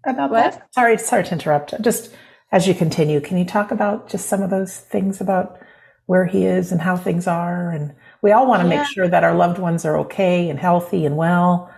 about 0.06 0.32
what? 0.32 0.54
that? 0.54 0.73
Sorry 0.73 0.97
sorry 0.97 1.23
to 1.23 1.32
interrupt. 1.32 1.82
Just 1.82 2.13
as 2.52 2.67
you 2.67 2.73
continue 2.73 3.19
can 3.19 3.38
you 3.38 3.45
talk 3.45 3.71
about 3.71 4.10
just 4.10 4.28
some 4.28 4.41
of 4.41 4.49
those 4.49 4.78
things 4.78 5.21
about 5.21 5.60
where 6.06 6.26
he 6.26 6.45
is 6.45 6.71
and 6.71 6.82
how 6.82 6.97
things 6.97 7.28
are? 7.28 7.71
And 7.71 7.95
we 8.21 8.32
all 8.32 8.47
want 8.47 8.62
to 8.62 8.69
yeah. 8.69 8.82
make 8.82 8.88
sure 8.88 9.08
that 9.08 9.23
our 9.23 9.36
loved 9.36 9.58
ones 9.58 9.86
are 9.86 9.97
okay 9.99 10.49
and 10.49 10.60
healthy 10.60 11.06
and 11.06 11.17
well. 11.17 11.73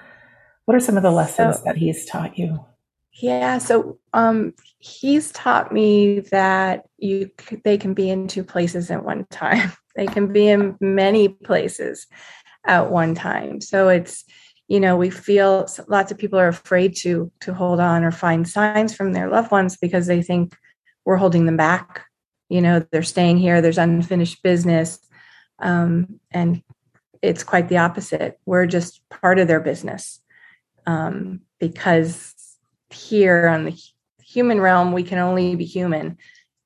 What 0.65 0.75
are 0.75 0.81
some 0.81 0.97
of 0.97 1.03
the 1.03 1.11
lessons 1.11 1.57
so, 1.57 1.63
that 1.65 1.77
he's 1.77 2.05
taught 2.05 2.37
you 2.37 2.65
yeah, 3.17 3.59
so 3.59 3.97
um, 4.13 4.53
he's 4.79 5.31
taught 5.31 5.71
me 5.71 6.19
that 6.31 6.85
you 6.97 7.31
they 7.63 7.77
can 7.77 7.93
be 7.93 8.09
in 8.09 8.27
two 8.27 8.43
places 8.43 8.91
at 8.91 9.03
one 9.03 9.25
time. 9.29 9.71
They 9.95 10.07
can 10.07 10.33
be 10.33 10.49
in 10.49 10.75
many 10.81 11.29
places 11.29 12.05
at 12.65 12.91
one 12.91 13.15
time. 13.15 13.61
So 13.61 13.87
it's 13.87 14.25
you 14.67 14.81
know 14.81 14.97
we 14.97 15.09
feel 15.09 15.69
lots 15.87 16.11
of 16.11 16.17
people 16.17 16.37
are 16.37 16.49
afraid 16.49 16.97
to 16.97 17.31
to 17.39 17.53
hold 17.53 17.79
on 17.79 18.03
or 18.03 18.11
find 18.11 18.45
signs 18.45 18.93
from 18.93 19.13
their 19.13 19.29
loved 19.29 19.51
ones 19.51 19.77
because 19.77 20.05
they 20.05 20.21
think 20.21 20.53
we're 21.05 21.15
holding 21.15 21.45
them 21.45 21.55
back. 21.55 22.03
You 22.49 22.61
know 22.61 22.85
they're 22.91 23.03
staying 23.03 23.37
here. 23.37 23.61
There's 23.61 23.77
unfinished 23.77 24.43
business, 24.43 24.99
um, 25.59 26.19
and 26.29 26.61
it's 27.21 27.45
quite 27.45 27.69
the 27.69 27.77
opposite. 27.77 28.37
We're 28.45 28.65
just 28.65 28.99
part 29.07 29.39
of 29.39 29.47
their 29.47 29.61
business 29.61 30.19
um, 30.85 31.39
because 31.57 32.34
here 32.89 33.47
on 33.47 33.65
the 33.65 33.77
human 34.23 34.59
realm, 34.59 34.91
we 34.91 35.03
can 35.03 35.19
only 35.19 35.55
be 35.55 35.65
human. 35.65 36.17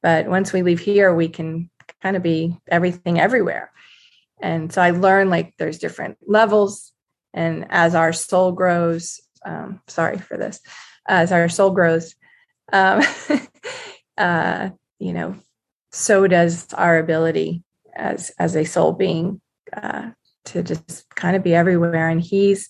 But 0.01 0.27
once 0.27 0.53
we 0.53 0.61
leave 0.61 0.79
here, 0.79 1.13
we 1.13 1.29
can 1.29 1.69
kind 2.01 2.15
of 2.15 2.23
be 2.23 2.57
everything 2.67 3.19
everywhere. 3.19 3.71
And 4.41 4.71
so 4.71 4.81
I 4.81 4.91
learned 4.91 5.29
like 5.29 5.53
there's 5.57 5.79
different 5.79 6.17
levels. 6.25 6.93
And 7.33 7.65
as 7.69 7.95
our 7.95 8.13
soul 8.13 8.53
grows, 8.53 9.19
um, 9.45 9.81
sorry 9.87 10.17
for 10.17 10.37
this, 10.37 10.61
as 11.07 11.31
our 11.31 11.49
soul 11.49 11.71
grows, 11.71 12.15
um, 12.71 13.01
uh, 14.17 14.69
you 14.99 15.13
know, 15.13 15.35
so 15.91 16.27
does 16.27 16.71
our 16.73 16.97
ability 16.97 17.63
as 17.95 18.31
as 18.39 18.55
a 18.55 18.63
soul 18.63 18.93
being 18.93 19.41
uh, 19.73 20.11
to 20.45 20.63
just 20.63 21.09
kind 21.15 21.35
of 21.35 21.43
be 21.43 21.53
everywhere. 21.53 22.09
And 22.09 22.21
he's 22.21 22.69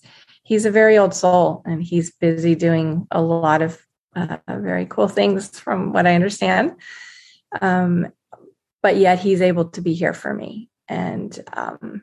he's 0.50 0.66
a 0.66 0.72
very 0.72 0.98
old 0.98 1.14
soul, 1.14 1.62
and 1.64 1.82
he's 1.82 2.12
busy 2.12 2.56
doing 2.56 3.08
a 3.12 3.22
lot 3.22 3.62
of 3.62 3.80
uh, 4.16 4.38
very 4.50 4.88
cool 4.88 5.08
things, 5.08 5.60
from 5.60 5.94
what 5.94 6.08
I 6.08 6.16
understand. 6.16 6.76
Um, 7.62 8.08
but 8.82 8.98
yet 8.98 9.20
he's 9.20 9.42
able 9.42 9.66
to 9.70 9.82
be 9.82 9.94
here 9.94 10.16
for 10.16 10.34
me. 10.34 10.68
And 10.88 11.38
um, 11.54 12.02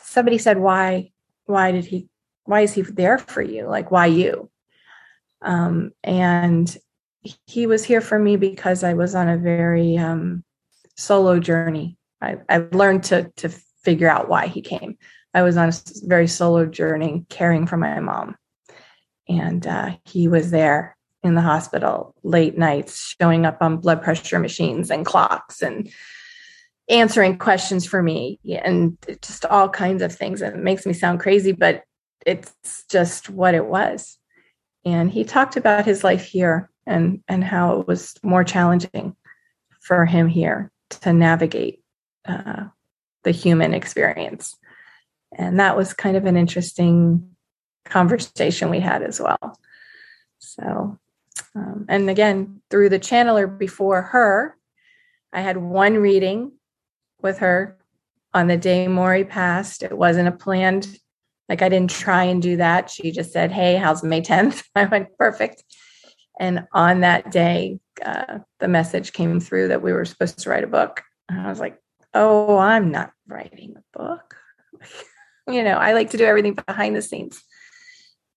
somebody 0.00 0.38
said, 0.38 0.58
"Why? 0.58 1.12
Why 1.44 1.70
did 1.70 1.84
he? 1.84 2.08
Why 2.44 2.62
is 2.62 2.72
he 2.72 2.80
there 2.80 3.18
for 3.18 3.42
you? 3.42 3.66
Like, 3.66 3.90
why 3.90 4.06
you?" 4.06 4.50
Um, 5.42 5.92
and 6.02 6.74
he 7.46 7.66
was 7.66 7.84
here 7.84 8.00
for 8.00 8.18
me 8.18 8.36
because 8.36 8.82
I 8.82 8.94
was 8.94 9.14
on 9.14 9.28
a 9.28 9.36
very 9.36 9.98
um, 9.98 10.44
solo 10.96 11.38
journey. 11.40 11.98
I, 12.22 12.38
I 12.48 12.56
learned 12.72 13.04
to 13.04 13.30
to 13.36 13.50
figure 13.84 14.08
out 14.08 14.30
why 14.30 14.46
he 14.46 14.62
came. 14.62 14.96
I 15.36 15.42
was 15.42 15.58
on 15.58 15.68
a 15.68 15.72
very 16.04 16.26
solo 16.26 16.64
journey 16.64 17.26
caring 17.28 17.66
for 17.66 17.76
my 17.76 18.00
mom, 18.00 18.36
and 19.28 19.66
uh, 19.66 19.96
he 20.06 20.28
was 20.28 20.50
there 20.50 20.96
in 21.22 21.34
the 21.34 21.42
hospital 21.42 22.14
late 22.22 22.56
nights, 22.56 23.14
showing 23.20 23.44
up 23.44 23.58
on 23.60 23.76
blood 23.76 24.02
pressure 24.02 24.38
machines 24.38 24.90
and 24.90 25.04
clocks 25.04 25.60
and 25.60 25.90
answering 26.88 27.36
questions 27.36 27.84
for 27.84 28.02
me 28.02 28.40
and 28.64 28.96
just 29.20 29.44
all 29.44 29.68
kinds 29.68 30.00
of 30.00 30.14
things. 30.14 30.40
It 30.40 30.56
makes 30.56 30.86
me 30.86 30.94
sound 30.94 31.20
crazy, 31.20 31.52
but 31.52 31.82
it's 32.24 32.84
just 32.88 33.28
what 33.28 33.54
it 33.54 33.66
was. 33.66 34.16
And 34.86 35.10
he 35.10 35.22
talked 35.22 35.58
about 35.58 35.84
his 35.84 36.02
life 36.02 36.24
here 36.24 36.70
and 36.86 37.22
and 37.28 37.44
how 37.44 37.80
it 37.80 37.86
was 37.86 38.14
more 38.22 38.42
challenging 38.42 39.14
for 39.82 40.06
him 40.06 40.28
here 40.28 40.72
to 41.02 41.12
navigate 41.12 41.82
uh, 42.24 42.64
the 43.24 43.32
human 43.32 43.74
experience 43.74 44.56
and 45.36 45.60
that 45.60 45.76
was 45.76 45.92
kind 45.92 46.16
of 46.16 46.24
an 46.24 46.36
interesting 46.36 47.30
conversation 47.84 48.70
we 48.70 48.80
had 48.80 49.02
as 49.02 49.20
well. 49.20 49.58
So 50.38 50.98
um, 51.54 51.86
and 51.88 52.10
again 52.10 52.60
through 52.70 52.88
the 52.88 52.98
channeler 52.98 53.58
before 53.58 54.02
her 54.02 54.56
i 55.32 55.40
had 55.40 55.56
one 55.56 55.94
reading 55.94 56.52
with 57.22 57.38
her 57.38 57.78
on 58.34 58.48
the 58.48 58.56
day 58.58 58.86
Maury 58.86 59.24
passed. 59.24 59.82
It 59.82 59.96
wasn't 59.96 60.28
a 60.28 60.32
planned 60.32 60.98
like 61.48 61.62
i 61.62 61.68
didn't 61.68 61.90
try 61.90 62.24
and 62.24 62.42
do 62.42 62.56
that. 62.56 62.90
She 62.90 63.12
just 63.12 63.32
said 63.32 63.52
hey 63.52 63.76
how's 63.76 64.02
may 64.02 64.20
10th 64.20 64.64
i 64.74 64.84
went 64.84 65.16
perfect. 65.18 65.62
And 66.38 66.66
on 66.72 67.00
that 67.00 67.30
day, 67.30 67.80
uh, 68.04 68.40
the 68.60 68.68
message 68.68 69.12
came 69.12 69.40
through 69.40 69.68
that 69.68 69.82
we 69.82 69.92
were 69.92 70.04
supposed 70.04 70.38
to 70.40 70.50
write 70.50 70.64
a 70.64 70.68
book. 70.68 71.02
And 71.30 71.40
I 71.40 71.48
was 71.48 71.60
like, 71.60 71.80
oh, 72.12 72.58
I'm 72.58 72.90
not 72.90 73.12
writing 73.26 73.74
a 73.76 73.98
book. 73.98 74.36
you 75.48 75.62
know, 75.62 75.76
I 75.76 75.92
like 75.92 76.10
to 76.10 76.16
do 76.16 76.24
everything 76.24 76.54
behind 76.54 76.96
the 76.96 77.02
scenes. 77.02 77.42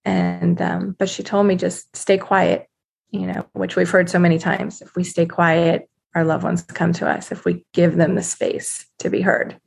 And, 0.05 0.61
um, 0.61 0.95
but 0.97 1.09
she 1.09 1.23
told 1.23 1.47
me 1.47 1.55
just 1.55 1.95
stay 1.95 2.17
quiet, 2.17 2.67
you 3.11 3.27
know, 3.27 3.45
which 3.53 3.75
we've 3.75 3.89
heard 3.89 4.09
so 4.09 4.19
many 4.19 4.39
times. 4.39 4.81
If 4.81 4.95
we 4.95 5.03
stay 5.03 5.25
quiet, 5.25 5.89
our 6.15 6.23
loved 6.23 6.43
ones 6.43 6.61
come 6.63 6.93
to 6.93 7.07
us 7.07 7.31
if 7.31 7.45
we 7.45 7.65
give 7.73 7.95
them 7.95 8.15
the 8.15 8.23
space 8.23 8.85
to 8.99 9.09
be 9.09 9.21
heard. 9.21 9.59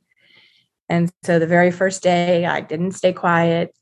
And 0.89 1.11
so 1.23 1.39
the 1.39 1.47
very 1.47 1.71
first 1.71 2.03
day, 2.03 2.45
I 2.45 2.61
didn't 2.61 2.91
stay 2.91 3.13
quiet. 3.13 3.73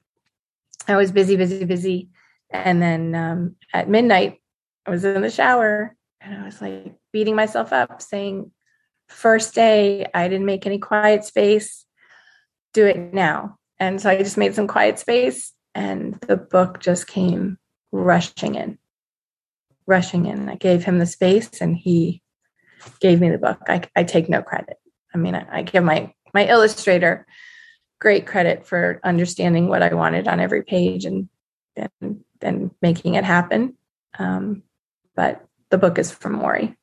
I 0.87 0.95
was 0.95 1.11
busy, 1.11 1.35
busy, 1.35 1.65
busy. 1.65 2.09
And 2.49 2.81
then 2.81 3.15
um, 3.15 3.55
at 3.73 3.89
midnight, 3.89 4.39
I 4.85 4.91
was 4.91 5.03
in 5.03 5.21
the 5.21 5.29
shower 5.29 5.95
and 6.19 6.41
I 6.41 6.45
was 6.45 6.61
like 6.61 6.95
beating 7.11 7.35
myself 7.35 7.73
up, 7.73 8.01
saying, 8.01 8.51
First 9.07 9.53
day, 9.53 10.07
I 10.13 10.29
didn't 10.29 10.45
make 10.45 10.65
any 10.65 10.79
quiet 10.79 11.25
space. 11.25 11.85
Do 12.73 12.85
it 12.85 13.13
now. 13.13 13.57
And 13.79 14.01
so 14.01 14.09
I 14.09 14.17
just 14.17 14.37
made 14.37 14.55
some 14.55 14.67
quiet 14.67 14.99
space, 14.99 15.53
and 15.73 16.19
the 16.27 16.37
book 16.37 16.79
just 16.79 17.07
came 17.07 17.57
rushing 17.91 18.55
in, 18.55 18.77
rushing 19.87 20.25
in. 20.27 20.49
I 20.49 20.55
gave 20.55 20.83
him 20.83 20.99
the 20.99 21.05
space, 21.05 21.61
and 21.61 21.75
he 21.75 22.21
gave 22.99 23.19
me 23.19 23.29
the 23.29 23.37
book. 23.37 23.59
I, 23.67 23.81
I 23.95 24.03
take 24.03 24.29
no 24.29 24.41
credit. 24.41 24.77
I 25.13 25.17
mean, 25.17 25.35
I, 25.35 25.59
I 25.59 25.61
give 25.63 25.83
my 25.83 26.13
my 26.33 26.47
illustrator 26.47 27.25
great 27.99 28.25
credit 28.25 28.65
for 28.65 28.99
understanding 29.03 29.67
what 29.67 29.83
I 29.83 29.93
wanted 29.93 30.27
on 30.27 30.39
every 30.39 30.63
page 30.63 31.05
and 31.05 31.27
and 31.75 32.23
then 32.39 32.71
making 32.81 33.15
it 33.15 33.23
happen. 33.23 33.75
Um, 34.19 34.63
but 35.15 35.45
the 35.69 35.77
book 35.77 35.97
is 35.97 36.11
from 36.11 36.33
Maury. 36.33 36.77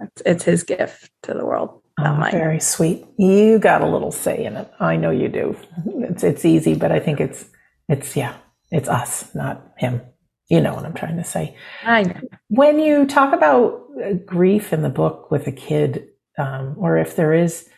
It's, 0.00 0.22
it's 0.24 0.44
his 0.44 0.62
gift 0.62 1.10
to 1.22 1.34
the 1.34 1.44
world, 1.44 1.79
oh, 2.06 2.14
mine. 2.16 2.32
Very 2.32 2.60
sweet. 2.60 3.06
You 3.18 3.58
got 3.58 3.82
a 3.82 3.86
little 3.86 4.12
say 4.12 4.44
in 4.44 4.56
it. 4.56 4.70
I 4.80 4.96
know 4.96 5.10
you 5.10 5.28
do. 5.28 5.56
It's 5.86 6.22
it's 6.22 6.44
easy, 6.44 6.74
but 6.74 6.92
I 6.92 7.00
think 7.00 7.20
it's 7.20 7.46
it's 7.88 8.16
yeah, 8.16 8.36
it's 8.70 8.88
us, 8.88 9.34
not 9.34 9.72
him. 9.76 10.00
You 10.48 10.60
know 10.60 10.74
what 10.74 10.84
I'm 10.84 10.94
trying 10.94 11.16
to 11.16 11.24
say. 11.24 11.56
I 11.84 12.02
know. 12.02 12.20
When 12.48 12.78
you 12.78 13.06
talk 13.06 13.32
about 13.32 13.86
uh, 14.04 14.14
grief 14.24 14.72
in 14.72 14.82
the 14.82 14.88
book 14.88 15.30
with 15.30 15.46
a 15.46 15.52
kid, 15.52 16.08
um, 16.38 16.74
or 16.78 16.98
if 16.98 17.16
there 17.16 17.32
is 17.32 17.68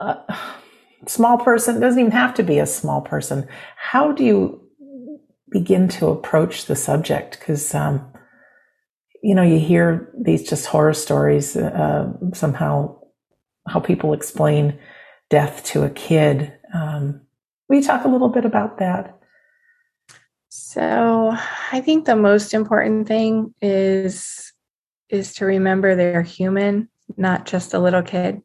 a 0.00 0.16
small 1.06 1.38
person, 1.38 1.80
doesn't 1.80 1.98
even 1.98 2.12
have 2.12 2.34
to 2.34 2.42
be 2.42 2.58
a 2.58 2.66
small 2.66 3.00
person. 3.00 3.48
How 3.76 4.12
do 4.12 4.24
you 4.24 4.60
begin 5.50 5.88
to 5.88 6.08
approach 6.08 6.66
the 6.66 6.76
subject 6.76 7.38
because 7.38 7.74
um, 7.74 8.12
you 9.22 9.34
know 9.34 9.42
you 9.42 9.58
hear 9.58 10.12
these 10.18 10.48
just 10.48 10.66
horror 10.66 10.94
stories 10.94 11.56
uh, 11.56 12.12
somehow 12.34 12.96
how 13.68 13.80
people 13.80 14.12
explain 14.12 14.78
death 15.30 15.64
to 15.64 15.82
a 15.82 15.90
kid. 15.90 16.52
Um, 16.72 17.20
will 17.68 17.76
you 17.76 17.82
talk 17.82 18.04
a 18.04 18.08
little 18.08 18.28
bit 18.28 18.44
about 18.44 18.78
that? 18.78 19.18
So 20.48 21.36
i 21.72 21.80
think 21.80 22.04
the 22.06 22.16
most 22.16 22.54
important 22.54 23.06
thing 23.06 23.54
is 23.60 24.52
is 25.08 25.34
to 25.34 25.44
remember 25.44 25.94
they're 25.94 26.22
human 26.22 26.88
not 27.16 27.46
just 27.46 27.74
a 27.74 27.78
little 27.78 28.02
kid. 28.02 28.42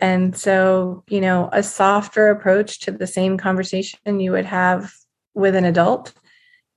And 0.00 0.36
so 0.36 1.04
you 1.08 1.20
know 1.20 1.48
a 1.52 1.62
softer 1.62 2.28
approach 2.28 2.80
to 2.80 2.90
the 2.90 3.06
same 3.06 3.38
conversation 3.38 4.20
you 4.20 4.32
would 4.32 4.44
have 4.44 4.92
with 5.34 5.54
an 5.54 5.64
adult 5.64 6.12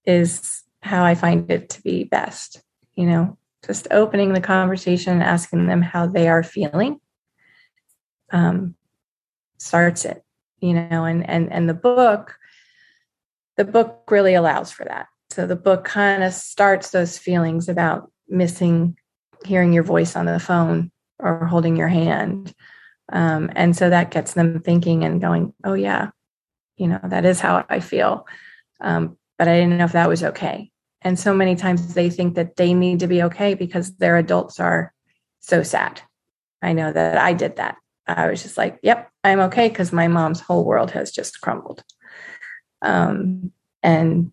is 0.06 0.64
how 0.82 1.04
I 1.04 1.16
find 1.16 1.50
it 1.52 1.70
to 1.70 1.82
be 1.82 2.04
best. 2.06 2.62
You 2.98 3.06
know, 3.06 3.38
just 3.66 3.88
opening 3.92 4.34
the 4.34 4.42
conversation 4.42 5.14
and 5.14 5.24
asking 5.24 5.68
them 5.68 5.82
how 5.82 6.08
they 6.08 6.28
are 6.28 6.44
feeling 6.44 7.00
um, 8.32 8.76
starts 9.58 10.04
it. 10.04 10.24
You 10.60 10.74
know, 10.74 11.06
and 11.06 11.28
and 11.30 11.54
and 11.54 11.70
the 11.70 11.74
book, 11.74 12.36
the 13.56 13.66
book 13.66 14.10
really 14.10 14.34
allows 14.34 14.72
for 14.72 14.84
that. 14.86 15.08
So 15.30 15.46
the 15.46 15.56
book 15.56 15.86
kind 15.86 16.24
of 16.24 16.34
starts 16.34 16.90
those 16.90 17.18
feelings 17.18 17.70
about 17.70 18.12
missing 18.28 18.98
hearing 19.46 19.74
your 19.74 19.84
voice 19.84 20.16
on 20.16 20.26
the 20.26 20.40
phone 20.40 20.92
or 21.20 21.46
holding 21.46 21.76
your 21.76 21.88
hand. 21.88 22.54
Um, 23.12 23.52
and 23.56 23.76
so 23.76 23.90
that 23.90 24.12
gets 24.12 24.34
them 24.34 24.60
thinking 24.62 25.04
and 25.04 25.22
going, 25.22 25.54
oh, 25.64 25.74
yeah, 25.74 26.10
you 26.76 26.88
know, 26.88 27.00
that 27.04 27.26
is 27.26 27.40
how 27.40 27.66
I 27.70 27.80
feel. 27.80 28.26
Um, 28.82 29.18
but 29.38 29.48
I 29.48 29.60
didn't 29.60 29.78
know 29.78 29.86
if 29.86 29.94
that 29.94 30.10
was 30.10 30.24
okay. 30.24 30.72
And 31.02 31.20
so 31.20 31.34
many 31.34 31.56
times 31.56 31.94
they 31.94 32.10
think 32.10 32.36
that 32.36 32.56
they 32.56 32.74
need 32.74 33.00
to 33.00 33.08
be 33.08 33.24
okay 33.24 33.54
because 33.54 33.96
their 33.98 34.18
adults 34.18 34.60
are 34.60 34.94
so 35.40 35.64
sad. 35.64 36.02
I 36.62 36.74
know 36.74 36.92
that 36.92 37.18
I 37.18 37.34
did 37.34 37.58
that. 37.58 37.78
I 38.08 38.30
was 38.30 38.42
just 38.42 38.58
like, 38.58 38.80
yep, 38.82 39.12
I'm 39.24 39.40
okay 39.42 39.70
because 39.70 39.92
my 39.92 40.08
mom's 40.08 40.40
whole 40.40 40.66
world 40.66 40.92
has 40.92 41.12
just 41.12 41.42
crumbled. 41.42 41.84
Um, 42.82 43.52
and 43.84 44.32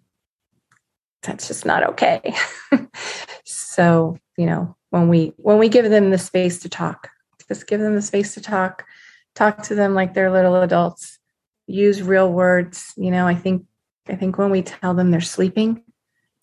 that's 1.23 1.49
just 1.49 1.67
not 1.67 1.83
okay. 1.91 2.35
so, 3.45 4.17
you 4.37 4.47
know, 4.47 4.77
when 4.91 5.09
we 5.09 5.33
when 5.37 5.59
we 5.59 5.69
give 5.69 5.91
them 5.91 6.11
the 6.11 6.19
space 6.19 6.61
to 6.61 6.69
talk, 6.69 7.09
just 7.49 7.67
give 7.67 7.81
them 7.81 7.95
the 7.95 8.03
space 8.03 8.35
to 8.35 8.41
talk, 8.41 8.85
talk 9.35 9.63
to 9.65 9.75
them 9.75 9.95
like 9.95 10.15
they're 10.15 10.31
little 10.31 10.57
adults, 10.57 11.19
use 11.67 12.03
real 12.03 12.33
words. 12.33 12.93
You 12.97 13.11
know, 13.11 13.27
I 13.27 13.35
think 13.35 13.65
I 14.09 14.15
think 14.15 14.39
when 14.39 14.51
we 14.51 14.63
tell 14.63 14.95
them 14.95 15.11
they're 15.11 15.21
sleeping, 15.21 15.83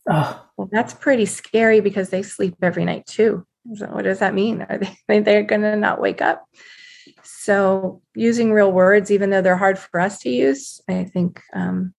oh. 0.10 0.46
well, 0.58 0.70
that's 0.72 0.94
pretty 0.94 1.26
scary 1.26 1.80
because 1.80 2.10
they 2.10 2.24
sleep 2.24 2.56
every 2.62 2.86
night 2.86 3.06
too. 3.06 3.46
So 3.76 3.88
what 3.88 4.04
does 4.04 4.20
that 4.20 4.34
mean? 4.34 4.64
Are 4.64 4.80
they 5.08 5.20
they're 5.20 5.44
going 5.44 5.62
to 5.62 5.76
not 5.76 6.02
wake 6.02 6.22
up? 6.22 6.46
So 7.24 8.02
using 8.16 8.52
real 8.52 8.72
words, 8.72 9.12
even 9.12 9.30
though 9.30 9.42
they're 9.42 9.58
hard 9.58 9.78
for 9.80 10.00
us 10.00 10.20
to 10.20 10.30
use, 10.30 10.82
I 10.88 11.04
think 11.04 11.42
um, 11.54 11.94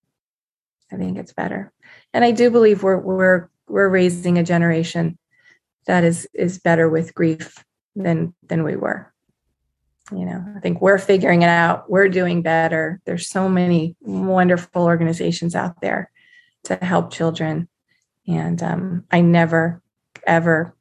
I 0.91 0.97
think 0.97 1.17
it's 1.17 1.33
better. 1.33 1.71
And 2.13 2.23
I 2.23 2.31
do 2.31 2.49
believe 2.49 2.83
we're 2.83 2.97
we're 2.97 3.49
we're 3.67 3.89
raising 3.89 4.37
a 4.37 4.43
generation 4.43 5.17
that 5.85 6.03
is 6.03 6.27
is 6.33 6.59
better 6.59 6.89
with 6.89 7.13
grief 7.13 7.63
than 7.95 8.33
than 8.47 8.63
we 8.63 8.75
were 8.75 9.13
you 10.11 10.25
know 10.25 10.43
i 10.55 10.59
think 10.59 10.81
we're 10.81 10.97
figuring 10.97 11.43
it 11.43 11.49
out 11.49 11.89
we're 11.89 12.09
doing 12.09 12.41
better 12.41 12.99
there's 13.05 13.27
so 13.27 13.47
many 13.47 13.95
wonderful 14.01 14.83
organizations 14.83 15.55
out 15.55 15.79
there 15.81 16.11
to 16.63 16.75
help 16.77 17.11
children 17.11 17.67
and 18.27 18.61
um, 18.63 19.03
i 19.11 19.21
never 19.21 19.81
ever 20.25 20.75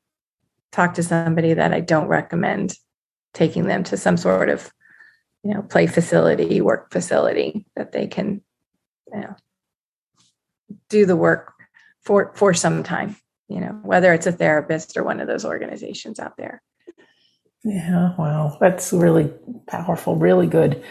talk 0.72 0.94
to 0.94 1.02
somebody 1.02 1.54
that 1.54 1.72
I 1.72 1.80
don't 1.80 2.08
recommend 2.08 2.74
taking 3.34 3.66
them 3.66 3.84
to 3.84 3.96
some 3.96 4.16
sort 4.16 4.48
of, 4.48 4.72
you 5.44 5.54
know, 5.54 5.62
play 5.62 5.86
facility, 5.86 6.60
work 6.60 6.90
facility 6.90 7.66
that 7.76 7.92
they 7.92 8.06
can, 8.06 8.42
you 9.12 9.20
know, 9.20 9.36
do 10.88 11.06
the 11.06 11.16
work 11.16 11.52
for 12.00 12.32
for 12.34 12.54
some 12.54 12.82
time. 12.82 13.16
You 13.48 13.60
know, 13.60 13.78
whether 13.82 14.14
it's 14.14 14.26
a 14.26 14.32
therapist 14.32 14.96
or 14.96 15.04
one 15.04 15.20
of 15.20 15.28
those 15.28 15.44
organizations 15.44 16.18
out 16.18 16.36
there. 16.38 16.62
Yeah, 17.64 18.14
wow, 18.16 18.56
that's 18.58 18.92
really 18.92 19.30
powerful, 19.66 20.16
really 20.16 20.46
good. 20.46 20.82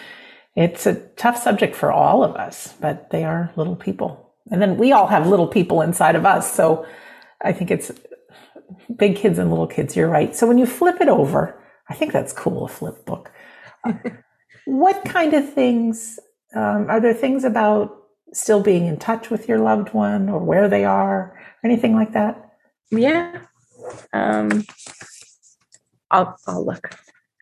It's 0.55 0.85
a 0.85 0.95
tough 1.15 1.37
subject 1.41 1.75
for 1.75 1.91
all 1.91 2.23
of 2.23 2.35
us, 2.35 2.73
but 2.79 3.09
they 3.09 3.23
are 3.23 3.51
little 3.55 3.75
people. 3.75 4.30
And 4.49 4.61
then 4.61 4.77
we 4.77 4.91
all 4.91 5.07
have 5.07 5.27
little 5.27 5.47
people 5.47 5.81
inside 5.81 6.15
of 6.15 6.25
us. 6.25 6.53
So 6.53 6.85
I 7.43 7.53
think 7.53 7.71
it's 7.71 7.91
big 8.95 9.15
kids 9.15 9.37
and 9.37 9.49
little 9.49 9.67
kids. 9.67 9.95
You're 9.95 10.09
right. 10.09 10.35
So 10.35 10.47
when 10.47 10.57
you 10.57 10.65
flip 10.65 10.99
it 10.99 11.07
over, 11.07 11.61
I 11.89 11.93
think 11.93 12.13
that's 12.13 12.33
cool, 12.33 12.65
a 12.65 12.67
flip 12.67 13.05
book. 13.05 13.31
what 14.65 15.03
kind 15.05 15.33
of 15.33 15.53
things 15.53 16.19
um, 16.55 16.89
are 16.89 16.99
there 16.99 17.13
things 17.13 17.43
about 17.43 17.97
still 18.33 18.61
being 18.61 18.85
in 18.85 18.97
touch 18.97 19.29
with 19.29 19.47
your 19.47 19.59
loved 19.59 19.93
one 19.93 20.29
or 20.29 20.39
where 20.39 20.67
they 20.67 20.85
are, 20.85 21.17
or 21.19 21.39
anything 21.63 21.95
like 21.95 22.13
that? 22.13 22.51
Yeah. 22.91 23.41
Um, 24.13 24.65
I'll, 26.09 26.37
I'll 26.47 26.65
look. 26.65 26.95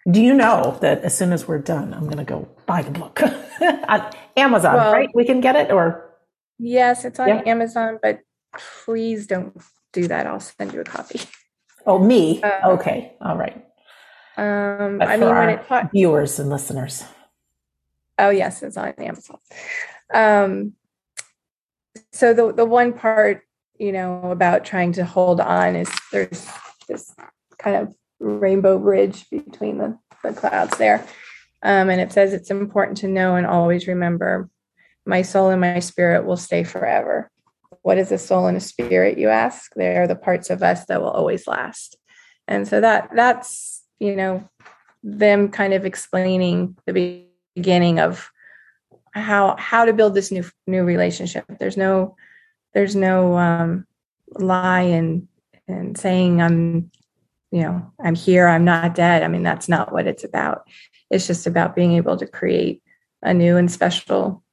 Do 0.10 0.22
you 0.22 0.34
know 0.34 0.78
that 0.82 1.04
as 1.04 1.18
soon 1.18 1.34
as 1.34 1.48
we're 1.48 1.60
done, 1.60 1.94
I'm 1.94 2.06
going 2.06 2.18
to 2.18 2.24
go 2.24 2.48
buy 2.66 2.82
the 2.82 2.92
book 2.92 3.22
on 3.62 4.12
Amazon, 4.38 4.76
well, 4.76 4.94
right? 4.94 5.10
We 5.14 5.26
can 5.26 5.42
get 5.42 5.56
it 5.56 5.72
or? 5.72 6.09
Yes, 6.60 7.06
it's 7.06 7.20
on 7.20 7.30
yeah. 7.30 7.42
Amazon, 7.46 8.00
but 8.02 8.20
please 8.84 9.26
don't 9.26 9.60
do 9.94 10.08
that. 10.08 10.28
I'll 10.28 10.40
send 10.40 10.74
you 10.74 10.82
a 10.82 10.84
copy. 10.84 11.22
Oh, 11.86 11.98
me? 11.98 12.44
Uh, 12.44 12.72
okay. 12.72 13.16
All 13.22 13.38
right. 13.38 13.66
Um, 14.38 15.02
I 15.02 15.18
mean, 15.18 15.30
when 15.30 15.50
it 15.50 15.68
talks. 15.68 15.90
viewers 15.92 16.40
and 16.40 16.50
listeners. 16.50 17.04
Oh 18.18 18.30
yes, 18.30 18.64
it's 18.64 18.78
on 18.78 18.94
Amazon. 18.98 19.38
Um, 20.14 20.74
so 22.12 22.34
the 22.34 22.54
the 22.54 22.66
one 22.66 22.94
part, 22.94 23.44
you 23.78 23.92
know, 23.92 24.32
about 24.32 24.66
trying 24.66 24.94
to 24.94 25.06
hold 25.06 25.42
on 25.42 25.76
is 25.76 25.90
there's 26.12 26.48
this 26.88 27.14
kind 27.58 27.76
of 27.76 27.96
rainbow 28.20 28.78
bridge 28.78 29.30
between 29.30 29.78
the, 29.78 29.98
the 30.24 30.34
clouds 30.34 30.78
there. 30.78 31.06
Um, 31.62 31.90
and 31.90 32.00
it 32.00 32.14
says 32.14 32.34
it's 32.34 32.52
important 32.52 32.98
to 33.00 33.08
know 33.08 33.36
and 33.36 33.46
always 33.46 33.88
remember 33.88 34.50
my 35.10 35.24
soul 35.24 35.50
and 35.50 35.60
my 35.60 35.80
spirit 35.80 36.26
will 36.26 36.38
stay 36.38 36.64
forever. 36.64 37.30
What 37.82 37.98
is 37.98 38.12
a 38.12 38.18
soul 38.18 38.46
and 38.46 38.56
a 38.56 38.62
spirit, 38.62 39.18
you 39.18 39.30
ask? 39.30 39.74
They 39.76 39.98
are 39.98 40.08
the 40.08 40.16
parts 40.16 40.50
of 40.50 40.62
us 40.62 40.86
that 40.86 41.02
will 41.02 41.10
always 41.10 41.48
last. 41.48 41.98
And 42.48 42.68
so 42.68 42.80
that 42.80 43.10
that's, 43.16 43.84
you 44.00 44.16
know, 44.16 44.48
them 45.04 45.50
kind 45.50 45.74
of 45.74 45.86
explaining 45.86 46.78
the 46.86 47.26
beginning 47.56 48.00
of 48.00 48.30
how 49.12 49.56
how 49.58 49.86
to 49.86 49.94
build 49.94 50.14
this 50.14 50.32
new 50.32 50.44
new 50.68 50.84
relationship. 50.84 51.46
There's 51.60 51.78
no 51.78 52.16
there's 52.74 52.96
no 52.96 53.38
um 53.38 53.88
lie 54.36 54.82
and 54.82 55.28
and 55.68 55.98
saying 55.98 56.42
I'm 56.42 56.92
you 57.52 57.64
know, 57.64 57.92
I'm 58.00 58.14
here, 58.14 58.48
I'm 58.48 58.64
not 58.64 58.94
dead. 58.94 59.24
I 59.24 59.28
mean, 59.28 59.42
that's 59.42 59.68
not 59.68 59.92
what 59.92 60.06
it's 60.06 60.24
about. 60.24 60.68
It's 61.10 61.26
just 61.26 61.48
about 61.48 61.76
being 61.76 61.94
able 61.94 62.16
to 62.18 62.28
create 62.28 62.84
a 63.24 63.34
new 63.34 63.58
and 63.58 63.72
special 63.72 64.44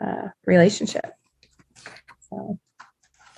uh, 0.00 0.28
relationship. 0.44 1.12
So, 2.30 2.58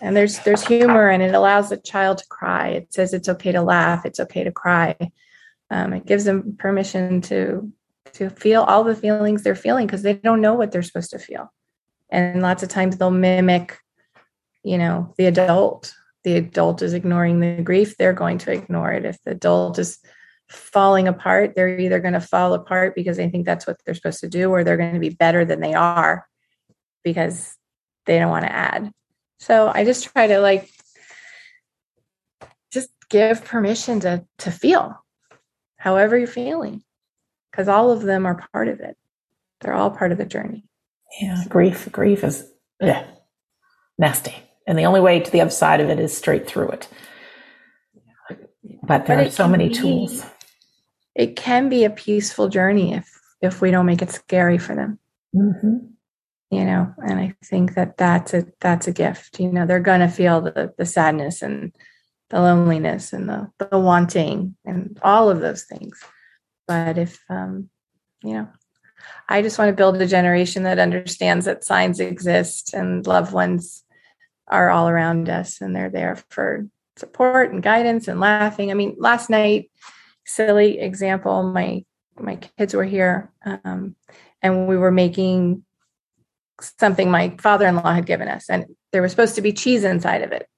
and 0.01 0.16
there's 0.16 0.38
there's 0.40 0.66
humor, 0.66 1.09
and 1.09 1.23
it 1.23 1.35
allows 1.35 1.68
the 1.68 1.77
child 1.77 2.18
to 2.18 2.27
cry. 2.29 2.68
It 2.68 2.92
says 2.92 3.12
it's 3.12 3.29
okay 3.29 3.53
to 3.53 3.62
laugh, 3.62 4.05
it's 4.05 4.21
okay 4.21 4.44
to 4.44 4.53
cry. 4.53 4.97
Um, 5.71 5.92
it 5.92 6.07
gives 6.07 6.25
them 6.25 6.57
permission 6.59 7.21
to 7.23 7.73
to 8.14 8.31
feel 8.31 8.62
all 8.62 8.85
the 8.85 8.97
feelings 8.97 9.42
they're 9.42 9.55
feeling 9.55 9.87
because 9.87 10.03
they 10.03 10.14
don't 10.14 10.40
know 10.40 10.55
what 10.55 10.73
they're 10.73 10.83
supposed 10.83 11.11
to 11.11 11.18
feel, 11.18 11.53
and 12.11 12.42
lots 12.42 12.62
of 12.62 12.68
times 12.68 12.97
they'll 12.97 13.11
mimic, 13.11 13.79
you 14.62 14.79
know, 14.79 15.14
the 15.18 15.27
adult 15.27 15.94
the 16.25 16.37
adult 16.37 16.83
is 16.83 16.94
ignoring 16.94 17.40
the 17.40 17.62
grief, 17.62 17.97
they're 17.97 18.12
going 18.12 18.38
to 18.38 18.53
ignore 18.53 18.92
it. 18.92 19.05
If 19.05 19.23
the 19.23 19.31
adult 19.33 19.79
is 19.79 19.99
falling 20.49 21.07
apart, 21.09 21.55
they're 21.55 21.79
either 21.79 22.01
going 22.01 22.14
to 22.14 22.21
fall 22.21 22.55
apart 22.55 22.94
because 22.94 23.16
they 23.16 23.29
think 23.29 23.47
that's 23.47 23.66
what 23.66 23.77
they're 23.85 23.94
supposed 23.94 24.21
to 24.21 24.29
do, 24.29 24.51
or 24.51 24.64
they're 24.64 24.77
going 24.77 24.94
to 24.94 25.01
be 25.01 25.11
better 25.11 25.44
than 25.44 25.61
they 25.61 25.75
are 25.75 26.27
because 27.12 27.57
they 28.07 28.18
don't 28.18 28.31
want 28.31 28.44
to 28.44 28.53
add. 28.53 28.90
So 29.38 29.71
I 29.73 29.85
just 29.85 30.12
try 30.12 30.27
to 30.27 30.40
like 30.40 30.68
just 32.73 32.90
give 33.09 33.44
permission 33.44 34.01
to 34.01 34.25
to 34.38 34.51
feel 34.51 35.05
however 35.77 36.18
you're 36.18 36.27
feeling 36.27 36.83
because 37.51 37.68
all 37.68 37.90
of 37.90 38.03
them 38.03 38.27
are 38.27 38.47
part 38.53 38.68
of 38.68 38.81
it. 38.81 38.97
They're 39.61 39.75
all 39.75 39.90
part 39.90 40.12
of 40.12 40.18
the 40.18 40.25
journey. 40.25 40.64
Yeah, 41.21 41.44
grief 41.49 41.90
grief 41.92 42.25
is 42.25 42.51
yeah, 42.81 43.07
nasty. 43.99 44.35
And 44.66 44.79
the 44.79 44.85
only 44.85 45.01
way 45.01 45.21
to 45.21 45.31
the 45.31 45.40
other 45.40 45.51
side 45.51 45.81
of 45.81 45.88
it 45.88 45.99
is 45.99 46.16
straight 46.16 46.47
through 46.47 46.68
it. 46.71 46.88
But 48.83 49.07
there 49.07 49.16
but 49.16 49.27
are 49.29 49.31
so 49.31 49.49
many 49.49 49.68
be, 49.68 49.75
tools. 49.75 50.25
It 51.14 51.37
can 51.37 51.68
be 51.68 51.85
a 51.85 51.90
peaceful 51.90 52.49
journey 52.49 52.94
if 52.94 53.09
if 53.40 53.61
we 53.61 53.71
don't 53.71 53.87
make 53.87 54.03
it 54.03 54.11
scary 54.11 54.59
for 54.59 54.75
them. 54.75 54.99
Mm-hmm. 55.35 55.77
You 56.50 56.64
know, 56.64 56.94
and 57.06 57.20
I 57.20 57.34
think 57.44 57.74
that 57.74 57.98
that's 57.98 58.32
a 58.32 58.46
that's 58.61 58.88
a 58.88 58.92
gift. 58.92 59.38
You 59.38 59.52
know, 59.52 59.66
they're 59.66 59.80
gonna 59.80 60.08
feel 60.08 60.40
the 60.40 60.72
the 60.78 60.87
sadness 60.87 61.42
and 61.42 61.72
the 62.30 62.40
loneliness 62.40 63.12
and 63.12 63.28
the 63.28 63.50
the 63.58 63.78
wanting 63.78 64.56
and 64.64 64.98
all 65.02 65.28
of 65.28 65.40
those 65.40 65.64
things. 65.64 66.00
But 66.66 66.96
if 66.96 67.22
um, 67.28 67.68
you 68.22 68.34
know, 68.34 68.48
I 69.28 69.42
just 69.42 69.58
want 69.58 69.68
to 69.68 69.74
build 69.74 70.00
a 70.00 70.06
generation 70.06 70.62
that 70.62 70.78
understands 70.78 71.44
that 71.44 71.64
signs 71.64 72.00
exist 72.00 72.72
and 72.72 73.06
loved 73.06 73.32
ones 73.32 73.84
are 74.48 74.70
all 74.70 74.88
around 74.88 75.28
us 75.28 75.61
and 75.61 75.76
they're 75.76 75.90
there 75.90 76.16
for 76.30 76.66
support 76.96 77.52
and 77.52 77.62
guidance 77.62 78.08
and 78.08 78.20
laughing. 78.20 78.70
I 78.70 78.74
mean, 78.74 78.96
last 78.98 79.30
night, 79.30 79.70
silly 80.24 80.78
example, 80.78 81.42
my 81.42 81.84
my 82.18 82.37
kids 82.37 82.74
were 82.74 82.84
here 82.84 83.30
um, 83.44 83.94
and 84.42 84.66
we 84.66 84.76
were 84.76 84.90
making 84.90 85.64
something 86.61 87.11
my 87.11 87.37
father-in-law 87.40 87.92
had 87.92 88.07
given 88.07 88.29
us 88.29 88.49
and 88.51 88.66
there 88.92 89.03
was 89.03 89.11
supposed 89.11 89.35
to 89.37 89.42
be 89.42 89.53
cheese 89.53 89.85
inside 89.85 90.23
of 90.23 90.33
it. 90.33 90.49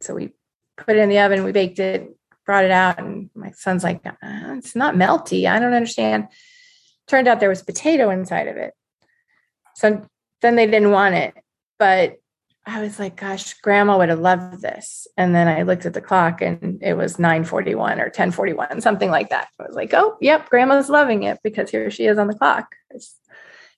So 0.00 0.14
we 0.14 0.30
put 0.76 0.96
it 0.96 1.00
in 1.00 1.08
the 1.08 1.18
oven, 1.20 1.44
we 1.44 1.52
baked 1.52 1.78
it, 1.78 2.16
brought 2.44 2.64
it 2.64 2.70
out, 2.70 2.98
and 2.98 3.30
my 3.34 3.50
son's 3.52 3.84
like, 3.84 4.04
uh, 4.06 4.12
it's 4.22 4.76
not 4.76 4.94
melty. 4.94 5.48
I 5.48 5.58
don't 5.58 5.74
understand. 5.74 6.28
Turned 7.06 7.28
out 7.28 7.40
there 7.40 7.48
was 7.48 7.62
potato 7.62 8.10
inside 8.10 8.48
of 8.48 8.56
it. 8.56 8.74
So 9.76 10.06
then 10.42 10.56
they 10.56 10.66
didn't 10.66 10.90
want 10.90 11.14
it. 11.14 11.34
But 11.78 12.18
I 12.66 12.80
was 12.80 12.98
like, 12.98 13.16
gosh, 13.16 13.54
grandma 13.54 13.98
would 13.98 14.08
have 14.08 14.20
loved 14.20 14.62
this. 14.62 15.06
And 15.16 15.34
then 15.34 15.48
I 15.48 15.62
looked 15.62 15.84
at 15.84 15.92
the 15.92 16.00
clock 16.00 16.40
and 16.40 16.82
it 16.82 16.94
was 16.94 17.18
941 17.18 18.00
or 18.00 18.04
1041, 18.04 18.80
something 18.80 19.10
like 19.10 19.30
that. 19.30 19.48
I 19.60 19.64
was 19.64 19.76
like, 19.76 19.92
oh, 19.92 20.16
yep, 20.20 20.48
grandma's 20.48 20.88
loving 20.88 21.24
it 21.24 21.40
because 21.42 21.70
here 21.70 21.90
she 21.90 22.06
is 22.06 22.16
on 22.16 22.26
the 22.26 22.34
clock. 22.34 22.74
It's, 22.90 23.18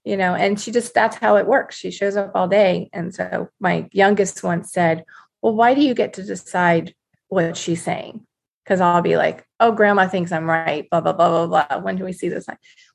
you 0.06 0.16
know, 0.16 0.36
and 0.36 0.58
she 0.58 0.70
just, 0.70 0.94
that's 0.94 1.16
how 1.16 1.34
it 1.34 1.48
works. 1.48 1.76
She 1.76 1.90
shows 1.90 2.16
up 2.16 2.30
all 2.36 2.46
day. 2.46 2.88
And 2.92 3.12
so 3.12 3.48
my 3.58 3.88
youngest 3.90 4.44
once 4.44 4.70
said, 4.70 5.04
well, 5.42 5.56
why 5.56 5.74
do 5.74 5.80
you 5.80 5.94
get 5.94 6.12
to 6.14 6.22
decide 6.22 6.94
what 7.26 7.56
she's 7.56 7.82
saying? 7.82 8.24
Because 8.62 8.80
I'll 8.80 9.02
be 9.02 9.16
like, 9.16 9.44
oh, 9.58 9.72
grandma 9.72 10.06
thinks 10.06 10.30
I'm 10.30 10.48
right, 10.48 10.88
blah, 10.90 11.00
blah, 11.00 11.12
blah, 11.12 11.46
blah, 11.46 11.66
blah. 11.68 11.80
When 11.80 11.96
do 11.96 12.04
we 12.04 12.12
see 12.12 12.28
this? 12.28 12.46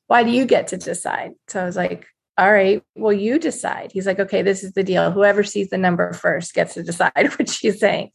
Why 0.06 0.24
do 0.24 0.30
you 0.30 0.46
get 0.46 0.68
to 0.68 0.78
decide? 0.78 1.32
So 1.48 1.60
I 1.60 1.66
was 1.66 1.76
like, 1.76 2.06
all 2.38 2.50
right, 2.50 2.82
well, 2.94 3.12
you 3.12 3.38
decide. 3.38 3.92
He's 3.92 4.06
like, 4.06 4.18
okay, 4.18 4.40
this 4.40 4.64
is 4.64 4.72
the 4.72 4.82
deal. 4.82 5.10
Whoever 5.10 5.44
sees 5.44 5.68
the 5.68 5.76
number 5.76 6.14
first 6.14 6.54
gets 6.54 6.74
to 6.74 6.82
decide 6.82 7.12
what 7.36 7.50
she's 7.50 7.78
saying. 7.78 8.10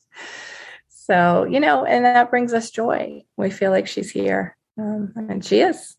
So, 0.89 1.43
you 1.43 1.59
know, 1.59 1.85
and 1.85 2.03
that 2.03 2.31
brings 2.31 2.51
us 2.51 2.71
joy. 2.71 3.21
We 3.37 3.51
feel 3.51 3.69
like 3.69 3.85
she's 3.85 4.09
here. 4.09 4.57
Um, 4.75 5.13
and 5.15 5.45
she 5.45 5.59
is. 5.59 5.95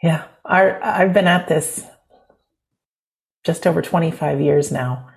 Yeah. 0.00 0.26
Our, 0.44 0.80
I've 0.84 1.12
been 1.12 1.26
at 1.26 1.48
this 1.48 1.84
just 3.46 3.66
over 3.66 3.80
25 3.80 4.40
years 4.40 4.70
now. 4.70 5.08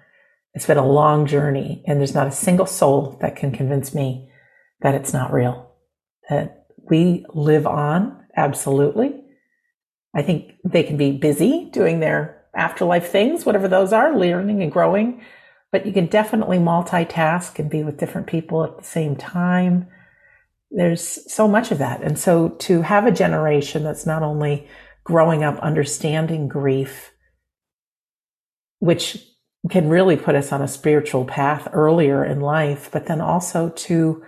It's 0.53 0.65
been 0.65 0.77
a 0.77 0.88
long 0.88 1.25
journey, 1.25 1.84
and 1.86 1.99
there's 1.99 2.15
not 2.15 2.27
a 2.27 2.32
single 2.32 2.65
soul 2.65 3.17
that 3.21 3.36
can 3.36 3.51
convince 3.51 3.93
me 3.93 4.32
that 4.82 4.95
it's 4.95 5.11
not 5.11 5.34
real, 5.34 5.71
that 6.30 6.67
we 6.89 7.25
live 7.34 7.67
on, 7.67 8.23
absolutely 8.38 9.19
I 10.15 10.21
think 10.21 10.53
they 10.63 10.84
can 10.84 10.97
be 10.97 11.11
busy 11.11 11.69
doing 11.71 11.99
their 11.99 12.43
afterlife 12.55 13.09
things, 13.09 13.45
whatever 13.45 13.67
those 13.67 13.93
are, 13.93 14.17
learning 14.17 14.63
and 14.63 14.71
growing, 14.71 15.21
but 15.71 15.86
you 15.86 15.93
can 15.93 16.07
definitely 16.07 16.57
multitask 16.57 17.59
and 17.59 17.69
be 17.69 17.84
with 17.84 17.99
different 17.99 18.27
people 18.27 18.63
at 18.63 18.77
the 18.77 18.84
same 18.84 19.15
time. 19.15 19.88
There's 20.71 21.32
so 21.32 21.47
much 21.47 21.71
of 21.71 21.77
that. 21.77 22.01
And 22.01 22.17
so 22.17 22.49
to 22.49 22.82
have 22.82 23.05
a 23.05 23.11
generation 23.11 23.84
that's 23.84 24.05
not 24.05 24.23
only 24.23 24.67
growing 25.03 25.43
up 25.43 25.59
understanding 25.59 26.47
grief, 26.47 27.09
which 28.80 29.17
can 29.69 29.89
really 29.89 30.15
put 30.15 30.36
us 30.36 30.51
on 30.51 30.61
a 30.61 30.67
spiritual 30.67 31.25
path 31.25 31.67
earlier 31.73 32.23
in 32.23 32.39
life, 32.39 32.89
but 32.91 33.05
then 33.07 33.21
also 33.21 33.69
to 33.69 34.23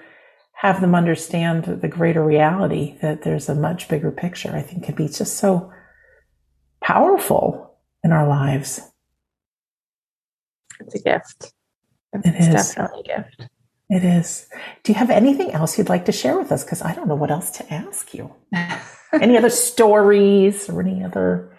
have 0.54 0.82
them 0.82 0.94
understand 0.94 1.64
the 1.64 1.88
greater 1.88 2.24
reality 2.24 2.98
that 3.02 3.24
there's 3.24 3.50
a 3.50 3.56
much 3.56 3.88
bigger 3.88 4.12
picture, 4.12 4.56
I 4.56 4.62
think 4.62 4.84
can 4.84 4.96
be 4.96 5.08
just 5.08 5.38
so 5.38 5.72
powerful 6.84 7.80
in 8.04 8.12
our 8.12 8.28
lives. 8.28 8.82
It's 10.80 10.96
a 10.96 11.00
gift. 11.00 11.54
It's 12.14 12.28
it 12.28 12.36
is. 12.36 12.48
definitely 12.48 13.02
a 13.02 13.18
gift. 13.18 13.50
It 13.90 14.04
is. 14.04 14.48
Do 14.84 14.92
you 14.92 15.00
have 15.00 15.10
anything 15.10 15.52
else 15.52 15.78
you'd 15.78 15.90
like 15.90 16.06
to 16.06 16.12
share 16.12 16.38
with 16.38 16.52
us? 16.52 16.64
Because 16.64 16.82
I 16.82 16.94
don't 16.94 17.08
know 17.08 17.16
what 17.16 17.32
else 17.32 17.52
to 17.52 17.74
ask 17.74 18.14
you. 18.14 18.34
any 19.14 19.38
other 19.38 19.50
stories 19.50 20.70
or 20.70 20.82
any 20.82 21.04
other 21.04 21.52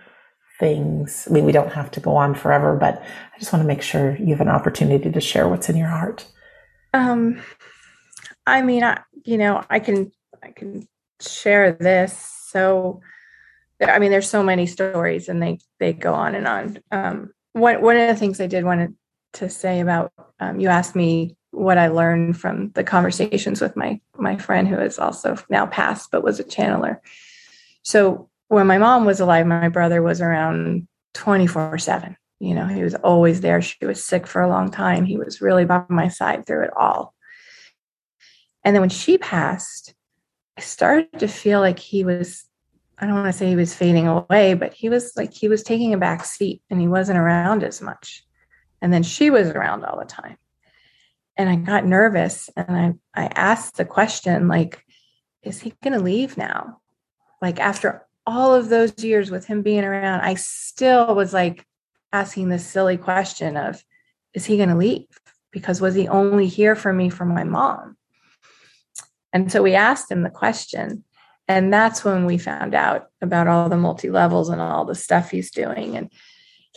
things? 0.62 1.26
I 1.28 1.32
mean, 1.32 1.44
we 1.44 1.50
don't 1.50 1.72
have 1.72 1.90
to 1.90 2.00
go 2.00 2.14
on 2.14 2.36
forever, 2.36 2.76
but 2.76 3.02
I 3.02 3.38
just 3.40 3.52
want 3.52 3.64
to 3.64 3.66
make 3.66 3.82
sure 3.82 4.16
you 4.16 4.28
have 4.28 4.40
an 4.40 4.48
opportunity 4.48 5.10
to 5.10 5.20
share 5.20 5.48
what's 5.48 5.68
in 5.68 5.76
your 5.76 5.88
heart. 5.88 6.24
Um, 6.94 7.42
I 8.46 8.62
mean, 8.62 8.84
I, 8.84 9.00
you 9.24 9.38
know, 9.38 9.64
I 9.68 9.80
can, 9.80 10.12
I 10.40 10.52
can 10.52 10.86
share 11.20 11.72
this. 11.72 12.16
So, 12.46 13.00
I 13.80 13.98
mean, 13.98 14.12
there's 14.12 14.30
so 14.30 14.44
many 14.44 14.66
stories 14.66 15.28
and 15.28 15.42
they, 15.42 15.58
they 15.80 15.92
go 15.92 16.14
on 16.14 16.36
and 16.36 16.46
on. 16.46 16.78
Um, 16.92 17.32
one, 17.54 17.82
one 17.82 17.96
of 17.96 18.06
the 18.06 18.14
things 18.14 18.40
I 18.40 18.46
did 18.46 18.64
want 18.64 18.94
to 19.32 19.50
say 19.50 19.80
about, 19.80 20.12
um, 20.38 20.60
you 20.60 20.68
asked 20.68 20.94
me 20.94 21.36
what 21.50 21.76
I 21.76 21.88
learned 21.88 22.38
from 22.38 22.70
the 22.70 22.84
conversations 22.84 23.60
with 23.60 23.76
my 23.76 24.00
my 24.16 24.38
friend 24.38 24.66
who 24.66 24.78
is 24.78 24.98
also 24.98 25.36
now 25.50 25.66
passed 25.66 26.10
but 26.10 26.24
was 26.24 26.40
a 26.40 26.44
channeler. 26.44 26.98
So 27.82 28.30
when 28.52 28.66
my 28.66 28.78
mom 28.78 29.04
was 29.04 29.20
alive, 29.20 29.46
my 29.46 29.68
brother 29.68 30.02
was 30.02 30.20
around 30.20 30.86
24/7. 31.14 32.16
You 32.40 32.54
know, 32.54 32.66
he 32.66 32.82
was 32.82 32.94
always 32.96 33.40
there. 33.40 33.62
She 33.62 33.84
was 33.84 34.04
sick 34.04 34.26
for 34.26 34.42
a 34.42 34.48
long 34.48 34.70
time. 34.70 35.04
He 35.04 35.16
was 35.16 35.40
really 35.40 35.64
by 35.64 35.84
my 35.88 36.08
side 36.08 36.46
through 36.46 36.64
it 36.64 36.76
all. 36.76 37.14
And 38.64 38.74
then 38.74 38.80
when 38.80 38.90
she 38.90 39.18
passed, 39.18 39.94
I 40.56 40.60
started 40.60 41.18
to 41.20 41.28
feel 41.28 41.60
like 41.60 41.78
he 41.78 42.04
was 42.04 42.44
I 42.98 43.06
don't 43.06 43.16
want 43.16 43.32
to 43.32 43.32
say 43.32 43.48
he 43.48 43.56
was 43.56 43.74
fading 43.74 44.06
away, 44.06 44.54
but 44.54 44.74
he 44.74 44.88
was 44.88 45.12
like 45.16 45.32
he 45.32 45.48
was 45.48 45.62
taking 45.62 45.92
a 45.94 45.98
back 45.98 46.24
seat 46.24 46.62
and 46.70 46.80
he 46.80 46.86
wasn't 46.86 47.18
around 47.18 47.64
as 47.64 47.80
much. 47.80 48.24
And 48.80 48.92
then 48.92 49.02
she 49.02 49.30
was 49.30 49.48
around 49.48 49.84
all 49.84 49.98
the 49.98 50.04
time 50.04 50.36
and 51.36 51.48
I 51.48 51.56
got 51.56 51.86
nervous 51.86 52.50
and 52.56 53.00
I, 53.14 53.22
I 53.22 53.26
asked 53.34 53.76
the 53.76 53.84
question, 53.84 54.48
like, 54.48 54.84
is 55.42 55.60
he 55.60 55.72
going 55.82 55.94
to 55.94 56.04
leave 56.04 56.36
now? 56.36 56.80
Like, 57.40 57.58
after 57.58 58.06
all 58.26 58.54
of 58.54 58.68
those 58.68 59.02
years 59.02 59.30
with 59.30 59.46
him 59.46 59.62
being 59.62 59.84
around, 59.84 60.20
I 60.20 60.34
still 60.34 61.14
was 61.14 61.32
like 61.32 61.66
asking 62.12 62.48
this 62.48 62.66
silly 62.66 62.96
question 62.96 63.56
of, 63.56 63.82
is 64.34 64.44
he 64.44 64.56
going 64.56 64.68
to 64.68 64.76
leave? 64.76 65.06
Because 65.50 65.80
was 65.80 65.94
he 65.94 66.08
only 66.08 66.46
here 66.46 66.74
for 66.74 66.92
me 66.92 67.10
for 67.10 67.24
my 67.24 67.44
mom? 67.44 67.96
And 69.32 69.50
so 69.50 69.62
we 69.62 69.74
asked 69.74 70.10
him 70.10 70.22
the 70.22 70.30
question. 70.30 71.04
And 71.48 71.72
that's 71.72 72.04
when 72.04 72.24
we 72.24 72.38
found 72.38 72.74
out 72.74 73.08
about 73.20 73.48
all 73.48 73.68
the 73.68 73.76
multi 73.76 74.10
levels 74.10 74.48
and 74.48 74.60
all 74.60 74.84
the 74.84 74.94
stuff 74.94 75.30
he's 75.30 75.50
doing. 75.50 75.96
And 75.96 76.10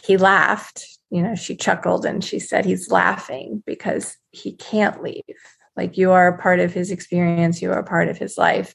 he 0.04 0.18
laughed 0.18 0.86
you 1.16 1.22
know, 1.22 1.36
she 1.36 1.56
chuckled 1.56 2.06
and 2.06 2.24
she 2.24 2.40
said 2.40 2.66
he's 2.66 2.92
laughing 2.92 3.64
because 3.66 4.18
he 4.32 4.54
can't 4.54 5.02
leave. 5.02 5.24
Like 5.78 5.98
you 5.98 6.12
are 6.12 6.28
a 6.28 6.38
part 6.38 6.60
of 6.60 6.74
his 6.74 6.92
experience, 6.92 7.62
you 7.62 7.72
are 7.72 7.80
a 7.80 7.86
part 7.86 8.10
of 8.10 8.18
his 8.18 8.38
life, 8.38 8.74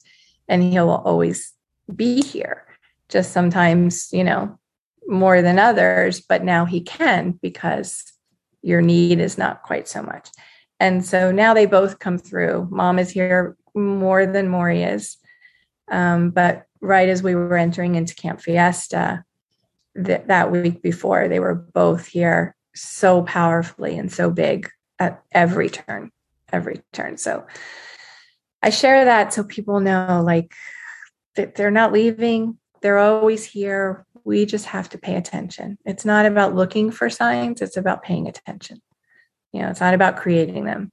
and 0.48 0.62
he'll 0.62 0.90
always 0.90 1.52
be 1.90 2.20
here. 2.20 2.66
Just 3.08 3.32
sometimes, 3.32 4.08
you 4.12 4.24
know, 4.24 4.58
more 5.06 5.42
than 5.42 5.58
others, 5.58 6.20
but 6.20 6.44
now 6.44 6.64
he 6.64 6.80
can 6.80 7.32
because 7.42 8.04
your 8.62 8.80
need 8.80 9.18
is 9.18 9.36
not 9.36 9.62
quite 9.62 9.88
so 9.88 10.02
much. 10.02 10.28
And 10.78 11.04
so 11.04 11.32
now 11.32 11.52
they 11.54 11.66
both 11.66 11.98
come 11.98 12.18
through. 12.18 12.68
Mom 12.70 12.98
is 12.98 13.10
here 13.10 13.56
more 13.74 14.26
than 14.26 14.48
Maury 14.48 14.82
is. 14.82 15.16
Um, 15.90 16.30
but 16.30 16.66
right 16.80 17.08
as 17.08 17.22
we 17.22 17.34
were 17.34 17.56
entering 17.56 17.96
into 17.96 18.14
Camp 18.14 18.40
Fiesta, 18.40 19.24
th- 20.04 20.22
that 20.26 20.50
week 20.50 20.82
before. 20.82 21.28
They 21.28 21.40
were 21.40 21.54
both 21.54 22.06
here 22.06 22.54
so 22.74 23.22
powerfully 23.22 23.98
and 23.98 24.10
so 24.12 24.30
big 24.30 24.70
at 24.98 25.22
every 25.32 25.70
turn, 25.70 26.10
every 26.52 26.82
turn. 26.92 27.16
So 27.16 27.46
I 28.62 28.70
share 28.70 29.04
that 29.04 29.32
so 29.32 29.42
people 29.44 29.80
know 29.80 30.22
like 30.24 30.52
that 30.52 30.54
they're 31.46 31.70
not 31.70 31.92
leaving, 31.92 32.58
they're 32.82 32.98
always 32.98 33.44
here. 33.44 34.06
We 34.24 34.46
just 34.46 34.66
have 34.66 34.88
to 34.90 34.98
pay 34.98 35.16
attention. 35.16 35.78
It's 35.84 36.04
not 36.04 36.26
about 36.26 36.54
looking 36.54 36.90
for 36.90 37.10
signs, 37.10 37.62
it's 37.62 37.76
about 37.76 38.02
paying 38.02 38.28
attention. 38.28 38.80
You 39.52 39.62
know, 39.62 39.70
it's 39.70 39.80
not 39.80 39.94
about 39.94 40.16
creating 40.16 40.64
them. 40.64 40.92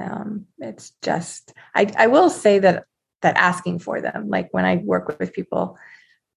Um, 0.00 0.46
it's 0.58 0.92
just 1.02 1.52
I, 1.74 1.92
I 1.96 2.06
will 2.08 2.30
say 2.30 2.58
that 2.60 2.84
that 3.22 3.36
asking 3.36 3.78
for 3.78 4.00
them, 4.00 4.28
like 4.28 4.48
when 4.52 4.64
I 4.64 4.76
work 4.76 5.18
with 5.18 5.32
people, 5.32 5.78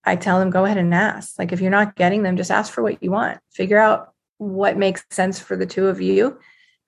I 0.05 0.15
tell 0.15 0.39
them, 0.39 0.49
go 0.49 0.63
ahead 0.63 0.77
and 0.77 0.93
ask. 0.93 1.37
Like, 1.37 1.51
if 1.51 1.59
you're 1.59 1.69
not 1.69 1.95
getting 1.95 2.23
them, 2.23 2.37
just 2.37 2.49
ask 2.49 2.71
for 2.71 2.81
what 2.81 3.03
you 3.03 3.11
want. 3.11 3.39
Figure 3.51 3.77
out 3.77 4.13
what 4.37 4.77
makes 4.77 5.03
sense 5.11 5.37
for 5.39 5.57
the 5.57 5.65
two 5.65 5.87
of 5.87 5.99
you. 5.99 6.39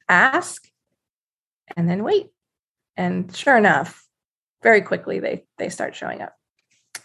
Ask 0.07 0.69
and 1.75 1.89
then 1.89 2.03
wait. 2.03 2.27
And 2.95 3.35
sure 3.35 3.57
enough, 3.57 4.07
very 4.63 4.81
quickly 4.81 5.19
they 5.19 5.45
they 5.57 5.69
start 5.69 5.95
showing 5.95 6.21
up. 6.21 6.33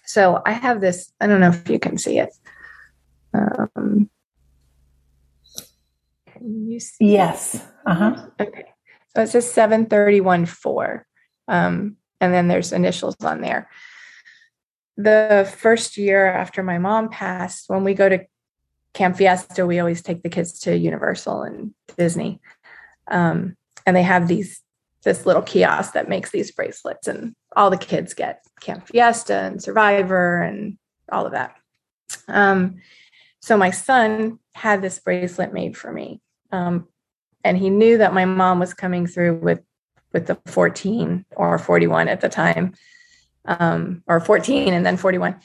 So 0.07 0.43
I 0.45 0.53
have 0.53 0.81
this, 0.81 1.13
I 1.21 1.27
don't 1.27 1.41
know 1.41 1.51
if 1.51 1.69
you 1.69 1.79
can 1.79 1.99
see 1.99 2.19
it. 2.19 2.31
Um, 3.33 4.11
can 6.27 6.67
you 6.71 6.81
see? 6.81 7.13
Yes. 7.13 7.67
Uh-huh. 7.87 8.27
Okay. 8.41 8.65
So 9.15 9.23
it 9.23 9.29
says 9.29 9.51
731 9.51 10.47
4. 10.47 11.07
Um, 11.49 11.97
and 12.21 12.33
then 12.33 12.49
there's 12.49 12.73
initials 12.73 13.17
on 13.23 13.41
there 13.41 13.69
the 14.97 15.51
first 15.57 15.97
year 15.97 16.27
after 16.27 16.63
my 16.63 16.79
mom 16.79 17.09
passed, 17.09 17.69
when 17.69 17.85
we 17.85 17.95
go 17.95 18.09
to 18.09 18.25
Camp 18.93 19.17
Fiesta, 19.17 19.67
we 19.67 19.81
always 19.81 20.03
take 20.03 20.23
the 20.23 20.29
kids 20.29 20.61
to 20.61 20.77
Universal 20.77 21.43
and 21.43 21.75
Disney. 21.99 22.41
Um, 23.11 23.57
and 23.87 23.97
they 23.97 24.03
have 24.03 24.29
these 24.29 24.61
this 25.03 25.27
little 25.27 25.43
kiosk 25.43 25.93
that 25.93 26.09
makes 26.09 26.31
these 26.31 26.51
bracelets, 26.51 27.07
and 27.07 27.35
all 27.57 27.71
the 27.71 27.77
kids 27.77 28.15
get 28.15 28.45
Camp 28.61 28.87
Fiesta 28.87 29.35
and 29.35 29.63
Survivor 29.63 30.43
and 30.43 30.79
all 31.11 31.27
of 31.27 31.33
that. 31.33 31.57
Um, 32.29 32.77
so 33.41 33.57
my 33.57 33.71
son 33.71 34.39
had 34.55 34.83
this 34.83 34.99
bracelet 34.99 35.53
made 35.53 35.77
for 35.77 35.93
me, 35.93 36.21
um, 36.51 36.89
and 37.43 37.59
he 37.59 37.71
knew 37.71 37.99
that 37.99 38.15
my 38.15 38.25
mom 38.25 38.59
was 38.59 38.75
coming 38.75 39.07
through 39.07 39.41
with 39.41 39.63
with 40.13 40.27
the 40.29 40.39
14 40.47 41.25
or 41.35 41.59
41 41.59 42.07
at 42.07 42.21
the 42.21 42.29
time 42.29 42.75
um, 43.47 44.05
or 44.07 44.21
14 44.21 44.73
and 44.73 44.87
then 44.87 44.97
41 44.97 45.41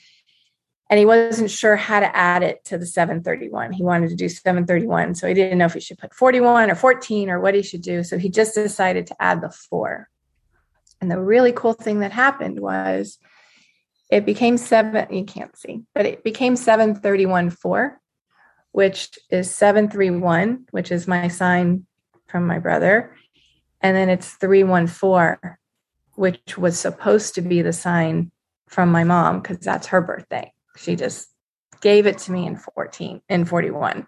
and 0.91 0.97
he 0.97 1.05
wasn't 1.05 1.51
sure 1.51 1.75
how 1.75 1.99
to 1.99 2.15
add 2.15 2.43
it 2.43 2.63
to 2.65 2.77
the 2.77 2.85
731 2.85 3.73
he 3.73 3.83
wanted 3.83 4.09
to 4.09 4.15
do 4.15 4.29
731 4.29 5.15
so 5.15 5.27
he 5.27 5.33
didn't 5.33 5.57
know 5.57 5.65
if 5.65 5.73
he 5.73 5.79
should 5.79 5.97
put 5.97 6.13
41 6.13 6.69
or 6.69 6.75
14 6.75 7.29
or 7.29 7.39
what 7.39 7.55
he 7.55 7.61
should 7.61 7.81
do. 7.81 8.03
So 8.03 8.17
he 8.17 8.29
just 8.29 8.55
decided 8.55 9.07
to 9.07 9.21
add 9.21 9.41
the 9.41 9.49
four 9.49 10.07
and 11.01 11.09
the 11.09 11.19
really 11.19 11.51
cool 11.51 11.73
thing 11.73 11.99
that 11.99 12.11
happened 12.11 12.59
was 12.59 13.17
it 14.09 14.25
became 14.25 14.57
seven 14.57 15.11
you 15.13 15.23
can't 15.23 15.57
see 15.57 15.83
but 15.93 16.05
it 16.05 16.23
became 16.23 16.55
731 16.55 17.49
4 17.49 17.99
which 18.71 19.17
is 19.29 19.49
731 19.51 20.65
which 20.71 20.91
is 20.91 21.07
my 21.07 21.27
sign 21.27 21.85
from 22.27 22.45
my 22.45 22.59
brother 22.59 23.15
and 23.81 23.95
then 23.95 24.09
it's 24.09 24.33
314 24.33 25.57
which 26.15 26.57
was 26.57 26.77
supposed 26.77 27.35
to 27.35 27.41
be 27.41 27.61
the 27.61 27.71
sign 27.71 28.29
from 28.67 28.91
my 28.91 29.03
mom 29.03 29.39
because 29.39 29.59
that's 29.59 29.87
her 29.87 30.01
birthday. 30.01 30.53
She 30.77 30.95
just 30.95 31.27
gave 31.81 32.05
it 32.05 32.17
to 32.19 32.31
me 32.31 32.45
in 32.45 32.57
14 32.57 33.21
in 33.29 33.45
41. 33.45 34.05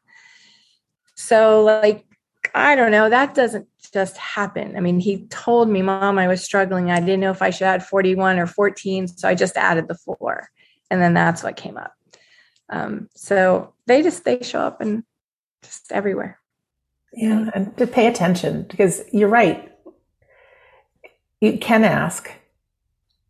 So 1.15 1.63
like 1.63 2.05
I 2.53 2.75
don't 2.75 2.91
know, 2.91 3.09
that 3.09 3.33
doesn't 3.33 3.67
just 3.93 4.17
happen. 4.17 4.75
I 4.75 4.79
mean, 4.79 4.99
he 4.99 5.25
told 5.27 5.69
me, 5.69 5.81
"Mom, 5.81 6.17
I 6.17 6.27
was 6.27 6.43
struggling. 6.43 6.91
I 6.91 6.99
didn't 6.99 7.19
know 7.19 7.31
if 7.31 7.41
I 7.41 7.49
should 7.49 7.65
add 7.65 7.85
41 7.85 8.39
or 8.39 8.47
14, 8.47 9.07
so 9.07 9.27
I 9.27 9.35
just 9.35 9.57
added 9.57 9.87
the 9.87 9.95
4." 9.95 10.49
And 10.89 11.01
then 11.01 11.13
that's 11.13 11.43
what 11.43 11.55
came 11.55 11.77
up. 11.77 11.93
Um, 12.69 13.09
so 13.15 13.73
they 13.87 14.01
just 14.01 14.25
they 14.25 14.41
show 14.41 14.59
up 14.59 14.81
and 14.81 15.03
just 15.63 15.91
everywhere. 15.91 16.39
Yeah, 17.13 17.49
and 17.53 17.75
to 17.77 17.87
pay 17.87 18.07
attention 18.07 18.63
because 18.63 19.03
you're 19.11 19.29
right 19.29 19.71
you 21.41 21.57
can 21.57 21.83
ask. 21.83 22.31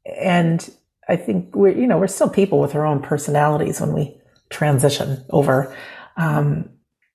And 0.05 0.69
I 1.07 1.15
think 1.15 1.55
we're, 1.55 1.75
you 1.75 1.87
know, 1.87 1.97
we're 1.97 2.07
still 2.07 2.29
people 2.29 2.59
with 2.59 2.75
our 2.75 2.85
own 2.85 3.01
personalities 3.01 3.81
when 3.81 3.93
we 3.93 4.17
transition 4.49 5.23
over. 5.29 5.75
Um, 6.17 6.69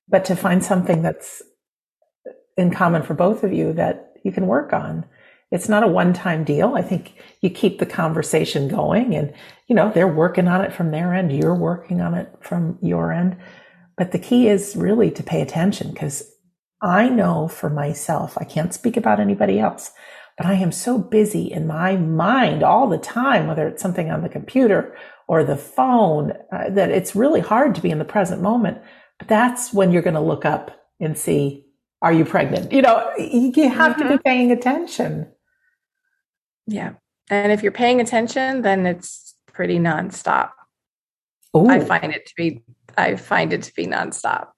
but 0.09 0.24
to 0.24 0.36
find 0.36 0.64
something 0.64 1.02
that's 1.02 1.42
in 2.57 2.70
common 2.70 3.02
for 3.02 3.14
both 3.14 3.44
of 3.44 3.52
you 3.52 3.72
that 3.74 4.12
you 4.24 4.32
can 4.32 4.46
work 4.46 4.72
on. 4.72 5.04
It's 5.52 5.68
not 5.68 5.84
a 5.84 5.88
one 5.88 6.12
time 6.12 6.42
deal. 6.42 6.74
I 6.74 6.82
think 6.82 7.14
you 7.40 7.50
keep 7.50 7.78
the 7.78 7.86
conversation 7.86 8.68
going 8.68 9.14
and, 9.14 9.32
you 9.68 9.76
know, 9.76 9.92
they're 9.92 10.09
working 10.09 10.48
on 10.48 10.62
it 10.62 10.72
from 10.72 10.90
their 10.90 11.14
end. 11.14 11.32
You're 11.32 11.54
working 11.54 12.00
on 12.00 12.14
it 12.14 12.32
from 12.40 12.78
your 12.82 13.12
end. 13.12 13.36
But 13.96 14.12
the 14.12 14.18
key 14.18 14.48
is 14.48 14.74
really 14.76 15.11
to 15.12 15.22
pay 15.22 15.40
attention 15.40 15.92
because 15.92 16.30
I 16.82 17.09
know 17.09 17.48
for 17.48 17.70
myself, 17.70 18.36
I 18.38 18.44
can't 18.44 18.74
speak 18.74 18.96
about 18.96 19.20
anybody 19.20 19.59
else, 19.59 19.92
but 20.36 20.46
I 20.46 20.54
am 20.54 20.72
so 20.72 20.98
busy 20.98 21.50
in 21.50 21.66
my 21.66 21.96
mind 21.96 22.62
all 22.62 22.88
the 22.88 22.98
time, 22.98 23.46
whether 23.46 23.66
it's 23.66 23.82
something 23.82 24.11
on 24.11 24.22
the 24.22 24.28
computer 24.28 24.94
or 25.28 25.42
the 25.42 25.57
phone, 25.57 26.32
uh, 26.52 26.68
that 26.70 26.90
it's 26.90 27.16
really 27.16 27.40
hard 27.40 27.74
to 27.74 27.80
be 27.80 27.90
in 27.90 27.98
the 27.98 28.04
present 28.04 28.42
moment. 28.42 28.78
But 29.18 29.28
that's 29.28 29.72
when 29.72 29.90
you're 29.90 30.02
going 30.02 30.14
to 30.14 30.20
look 30.20 30.44
up 30.44 30.70
and 31.00 31.16
see, 31.16 31.65
are 32.03 32.12
you 32.12 32.24
pregnant? 32.24 32.72
You 32.72 32.82
know, 32.82 33.11
you 33.18 33.53
have 33.68 33.92
mm-hmm. 33.92 34.03
to 34.03 34.09
be 34.09 34.14
mm-hmm. 34.14 34.22
paying 34.22 34.53
attention. 34.53 35.28
Yeah. 36.66 36.94
And 37.30 37.53
if 37.53 37.62
you're 37.62 37.72
paying 37.72 38.01
attention, 38.01 38.62
then 38.62 38.86
it's 38.86 39.34
pretty 39.53 39.78
nonstop. 39.78 40.51
Ooh. 41.57 41.68
I 41.68 41.80
find 41.80 42.12
it 42.12 42.26
to 42.26 42.32
be 42.36 42.62
I 42.99 43.16
find 43.16 43.53
it 43.53 43.62
to 43.62 43.74
be 43.74 43.86
nonstop. 43.86 44.49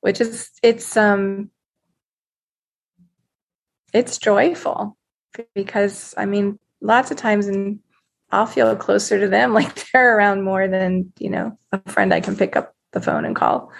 Which 0.00 0.20
is 0.20 0.50
it's 0.62 0.96
um 0.96 1.50
it's 3.92 4.18
joyful 4.18 4.96
because 5.54 6.14
I 6.16 6.26
mean 6.26 6.58
lots 6.80 7.10
of 7.10 7.16
times 7.16 7.46
and 7.46 7.80
I'll 8.30 8.46
feel 8.46 8.74
closer 8.76 9.18
to 9.18 9.28
them 9.28 9.52
like 9.54 9.90
they're 9.92 10.16
around 10.16 10.42
more 10.42 10.68
than, 10.68 11.12
you 11.18 11.30
know, 11.30 11.58
a 11.72 11.80
friend 11.90 12.14
I 12.14 12.20
can 12.20 12.36
pick 12.36 12.56
up 12.56 12.74
the 12.92 13.00
phone 13.00 13.24
and 13.24 13.36
call. 13.36 13.72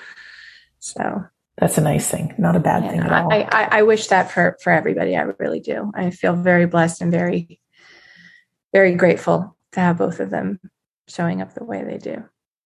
So 0.81 1.25
that's 1.59 1.79
a 1.79 1.81
nice 1.81 2.11
thing, 2.11 2.35
not 2.39 2.57
a 2.57 2.61
bad 2.61 2.85
yeah, 2.85 2.91
thing 2.91 3.01
at 3.01 3.13
all. 3.13 3.33
I, 3.33 3.49
I, 3.51 3.79
I 3.79 3.83
wish 3.83 4.09
that 4.09 4.31
for 4.31 4.57
for 4.63 4.73
everybody. 4.73 5.17
I 5.17 5.23
really 5.23 5.61
do. 5.61 5.91
I 5.95 6.11
feel 6.11 6.35
very 6.35 6.67
blessed 6.67 7.01
and 7.01 7.11
very 7.11 7.61
very 8.73 8.95
grateful 8.95 9.57
to 9.73 9.81
have 9.81 9.99
both 9.99 10.21
of 10.21 10.31
them 10.31 10.61
showing 11.09 11.41
up 11.41 11.55
the 11.55 11.65
way 11.65 11.83
they 11.83 11.99
do. 11.99 12.23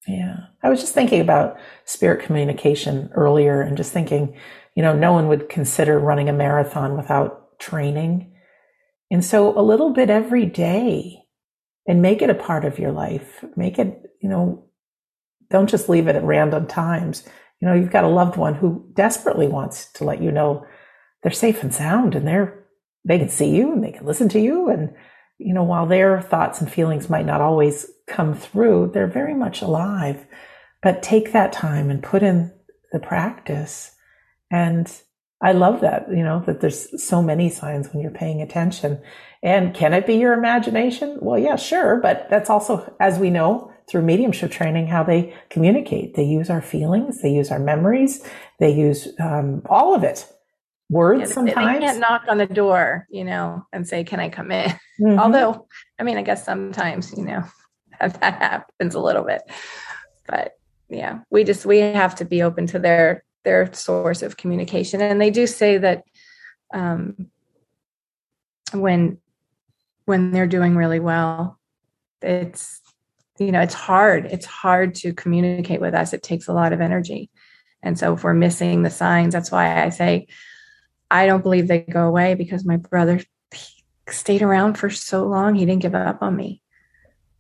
Yeah. 0.07 0.47
I 0.63 0.69
was 0.69 0.81
just 0.81 0.95
thinking 0.95 1.21
about 1.21 1.59
spirit 1.85 2.25
communication 2.25 3.11
earlier 3.15 3.61
and 3.61 3.77
just 3.77 3.93
thinking, 3.93 4.35
you 4.75 4.83
know, 4.83 4.95
no 4.95 5.13
one 5.13 5.29
would 5.29 5.49
consider 5.49 5.99
running 5.99 6.29
a 6.29 6.33
marathon 6.33 6.97
without 6.97 7.59
training. 7.59 8.33
And 9.11 9.25
so 9.25 9.57
a 9.59 9.63
little 9.63 9.91
bit 9.91 10.11
every 10.11 10.47
day 10.47 11.23
and 11.87 12.03
make 12.03 12.23
it 12.23 12.31
a 12.31 12.35
part 12.35 12.65
of 12.65 12.79
your 12.79 12.93
life. 12.93 13.45
Make 13.57 13.79
it, 13.79 14.11
you 14.21 14.29
know, 14.29 14.65
don't 15.51 15.69
just 15.69 15.89
leave 15.89 16.09
it 16.09 16.17
at 16.17 16.25
random 16.25 16.67
times. 16.67 17.25
You 17.61 17.69
know, 17.69 17.75
you've 17.75 17.91
got 17.91 18.05
a 18.05 18.09
loved 18.09 18.37
one 18.37 18.55
who 18.55 18.87
desperately 18.95 19.47
wants 19.47 19.93
to 19.95 20.05
let 20.05 20.23
you 20.23 20.31
know 20.31 20.67
they're 21.23 21.33
safe 21.33 21.63
and 21.63 21.75
sound 21.75 22.15
and 22.15 22.27
they're, 22.27 22.65
they 23.05 23.19
can 23.19 23.29
see 23.29 23.55
you 23.55 23.73
and 23.73 23.85
they 23.85 23.93
can 23.93 24.07
listen 24.07 24.29
to 24.31 24.41
you 24.41 24.69
and 24.69 24.95
you 25.41 25.55
know, 25.55 25.65
while 25.65 25.87
their 25.87 26.21
thoughts 26.21 26.61
and 26.61 26.71
feelings 26.71 27.09
might 27.09 27.25
not 27.25 27.41
always 27.41 27.91
come 28.07 28.35
through, 28.35 28.91
they're 28.93 29.07
very 29.07 29.35
much 29.35 29.63
alive. 29.63 30.27
But 30.83 31.03
take 31.03 31.33
that 31.33 31.53
time 31.53 31.91
and 31.91 32.03
put 32.03 32.23
in 32.23 32.53
the 32.93 32.99
practice. 32.99 33.93
And 34.51 34.93
I 35.41 35.53
love 35.53 35.81
that, 35.81 36.09
you 36.11 36.23
know, 36.23 36.43
that 36.47 36.61
there's 36.61 37.03
so 37.03 37.23
many 37.23 37.49
signs 37.49 37.89
when 37.89 38.03
you're 38.03 38.11
paying 38.11 38.43
attention. 38.43 39.01
And 39.43 39.75
can 39.75 39.95
it 39.95 40.07
be 40.07 40.15
your 40.17 40.35
imagination? 40.35 41.19
Well, 41.23 41.39
yeah, 41.39 41.57
sure. 41.57 41.97
But 42.03 42.29
that's 42.29 42.51
also, 42.51 42.95
as 43.01 43.19
we 43.19 43.31
know, 43.31 43.70
through 43.91 44.03
mediumship 44.03 44.53
training, 44.53 44.87
how 44.87 45.03
they 45.03 45.35
communicate. 45.49 46.15
They 46.15 46.23
use 46.23 46.49
our 46.49 46.63
feelings, 46.63 47.23
they 47.23 47.31
use 47.31 47.51
our 47.51 47.59
memories, 47.59 48.25
they 48.61 48.71
use 48.71 49.09
um, 49.19 49.63
all 49.69 49.95
of 49.95 50.05
it 50.05 50.27
words 50.91 51.21
yeah, 51.21 51.27
sometimes. 51.27 51.81
They 51.81 51.87
can't 51.87 51.99
knock 51.99 52.23
on 52.29 52.39
the 52.39 52.47
door, 52.47 53.07
you 53.11 53.25
know, 53.25 53.67
and 53.73 53.87
say, 53.89 54.05
"Can 54.05 54.21
I 54.21 54.29
come 54.29 54.51
in?" 54.51 54.71
Mm-hmm. 55.01 55.19
Although, 55.19 55.67
I 55.99 56.03
mean, 56.03 56.19
I 56.19 56.23
guess 56.23 56.45
sometimes, 56.45 57.17
you 57.17 57.25
know, 57.25 57.45
that 58.01 58.21
happens 58.23 58.95
a 58.95 59.01
little 59.01 59.25
bit. 59.25 59.43
But 60.27 60.59
yeah, 60.89 61.21
we 61.31 61.45
just 61.45 61.65
we 61.65 61.79
have 61.79 62.15
to 62.17 62.25
be 62.25 62.43
open 62.43 62.67
to 62.69 62.79
their 62.79 63.25
their 63.45 63.73
source 63.73 64.23
of 64.23 64.37
communication, 64.37 65.01
and 65.01 65.21
they 65.21 65.31
do 65.31 65.47
say 65.47 65.79
that 65.79 66.05
um, 66.75 67.31
when 68.73 69.19
when 70.05 70.33
they're 70.33 70.47
doing 70.47 70.77
really 70.77 71.01
well, 71.01 71.59
it's 72.21 72.81
you 73.41 73.51
know 73.51 73.61
it's 73.61 73.75
hard. 73.75 74.27
It's 74.27 74.47
hard 74.47 74.95
to 74.97 75.15
communicate 75.15 75.81
with 75.81 75.95
us. 75.95 76.13
It 76.13 76.23
takes 76.23 76.47
a 76.47 76.53
lot 76.53 76.73
of 76.73 76.81
energy. 76.81 77.31
And 77.83 77.99
so 77.99 78.13
if 78.13 78.23
we're 78.23 78.35
missing 78.35 78.83
the 78.83 78.91
signs, 78.91 79.33
that's 79.33 79.51
why 79.51 79.83
I 79.83 79.89
say 79.89 80.27
I 81.11 81.27
don't 81.27 81.43
believe 81.43 81.67
they 81.67 81.81
go 81.81 82.07
away 82.07 82.35
because 82.35 82.65
my 82.65 82.77
brother 82.77 83.21
stayed 84.09 84.43
around 84.43 84.75
for 84.75 84.91
so 84.91 85.27
long. 85.27 85.55
He 85.55 85.65
didn't 85.65 85.83
give 85.83 85.95
up 85.95 86.23
on 86.23 86.37
me. 86.37 86.63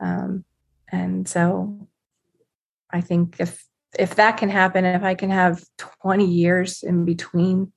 Um, 0.01 0.45
and 0.91 1.29
so 1.29 1.87
I 2.91 3.03
think 3.03 3.37
if 3.39 3.65
if 3.99 4.15
that 4.15 4.39
can 4.39 4.49
happen, 4.49 4.85
if 4.85 5.03
I 5.03 5.15
can 5.15 5.31
have 5.31 5.63
20 5.77 6.25
years 6.25 6.83
in 6.83 7.05
between 7.05 7.73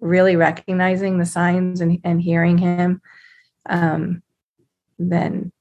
really 0.00 0.36
recognizing 0.36 1.18
the 1.18 1.26
signs 1.26 1.80
and, 1.80 2.00
and 2.02 2.20
hearing 2.20 2.58
him, 2.58 3.00
um, 3.66 4.22
then 4.98 5.52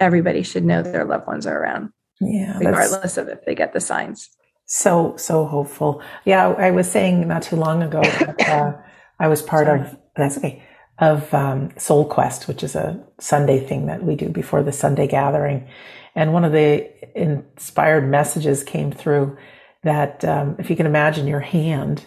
everybody 0.00 0.42
should 0.42 0.64
know 0.64 0.82
their 0.82 1.04
loved 1.04 1.26
ones 1.26 1.46
are 1.46 1.56
around. 1.56 1.90
Yeah. 2.20 2.58
Regardless 2.58 3.16
of 3.16 3.28
if 3.28 3.44
they 3.44 3.54
get 3.54 3.72
the 3.72 3.80
signs. 3.80 4.28
So, 4.66 5.16
so 5.16 5.46
hopeful. 5.46 6.02
Yeah. 6.24 6.48
I 6.48 6.70
was 6.70 6.90
saying 6.90 7.28
not 7.28 7.42
too 7.42 7.56
long 7.56 7.82
ago 7.82 8.02
that, 8.02 8.48
uh, 8.48 8.76
I 9.18 9.28
was 9.28 9.42
part 9.42 9.66
Sorry. 9.66 9.80
of, 9.80 9.98
that's 10.16 10.38
okay, 10.38 10.62
of 10.98 11.32
um, 11.34 11.70
Soul 11.76 12.04
Quest, 12.06 12.48
which 12.48 12.62
is 12.62 12.74
a 12.74 13.02
Sunday 13.20 13.64
thing 13.64 13.86
that 13.86 14.02
we 14.02 14.16
do 14.16 14.28
before 14.28 14.62
the 14.62 14.72
Sunday 14.72 15.06
gathering. 15.06 15.68
And 16.14 16.32
one 16.32 16.44
of 16.44 16.52
the 16.52 16.90
inspired 17.14 18.08
messages 18.08 18.64
came 18.64 18.92
through 18.92 19.36
that 19.82 20.24
um, 20.24 20.56
if 20.58 20.68
you 20.68 20.76
can 20.76 20.86
imagine 20.86 21.26
your 21.26 21.40
hand, 21.40 22.04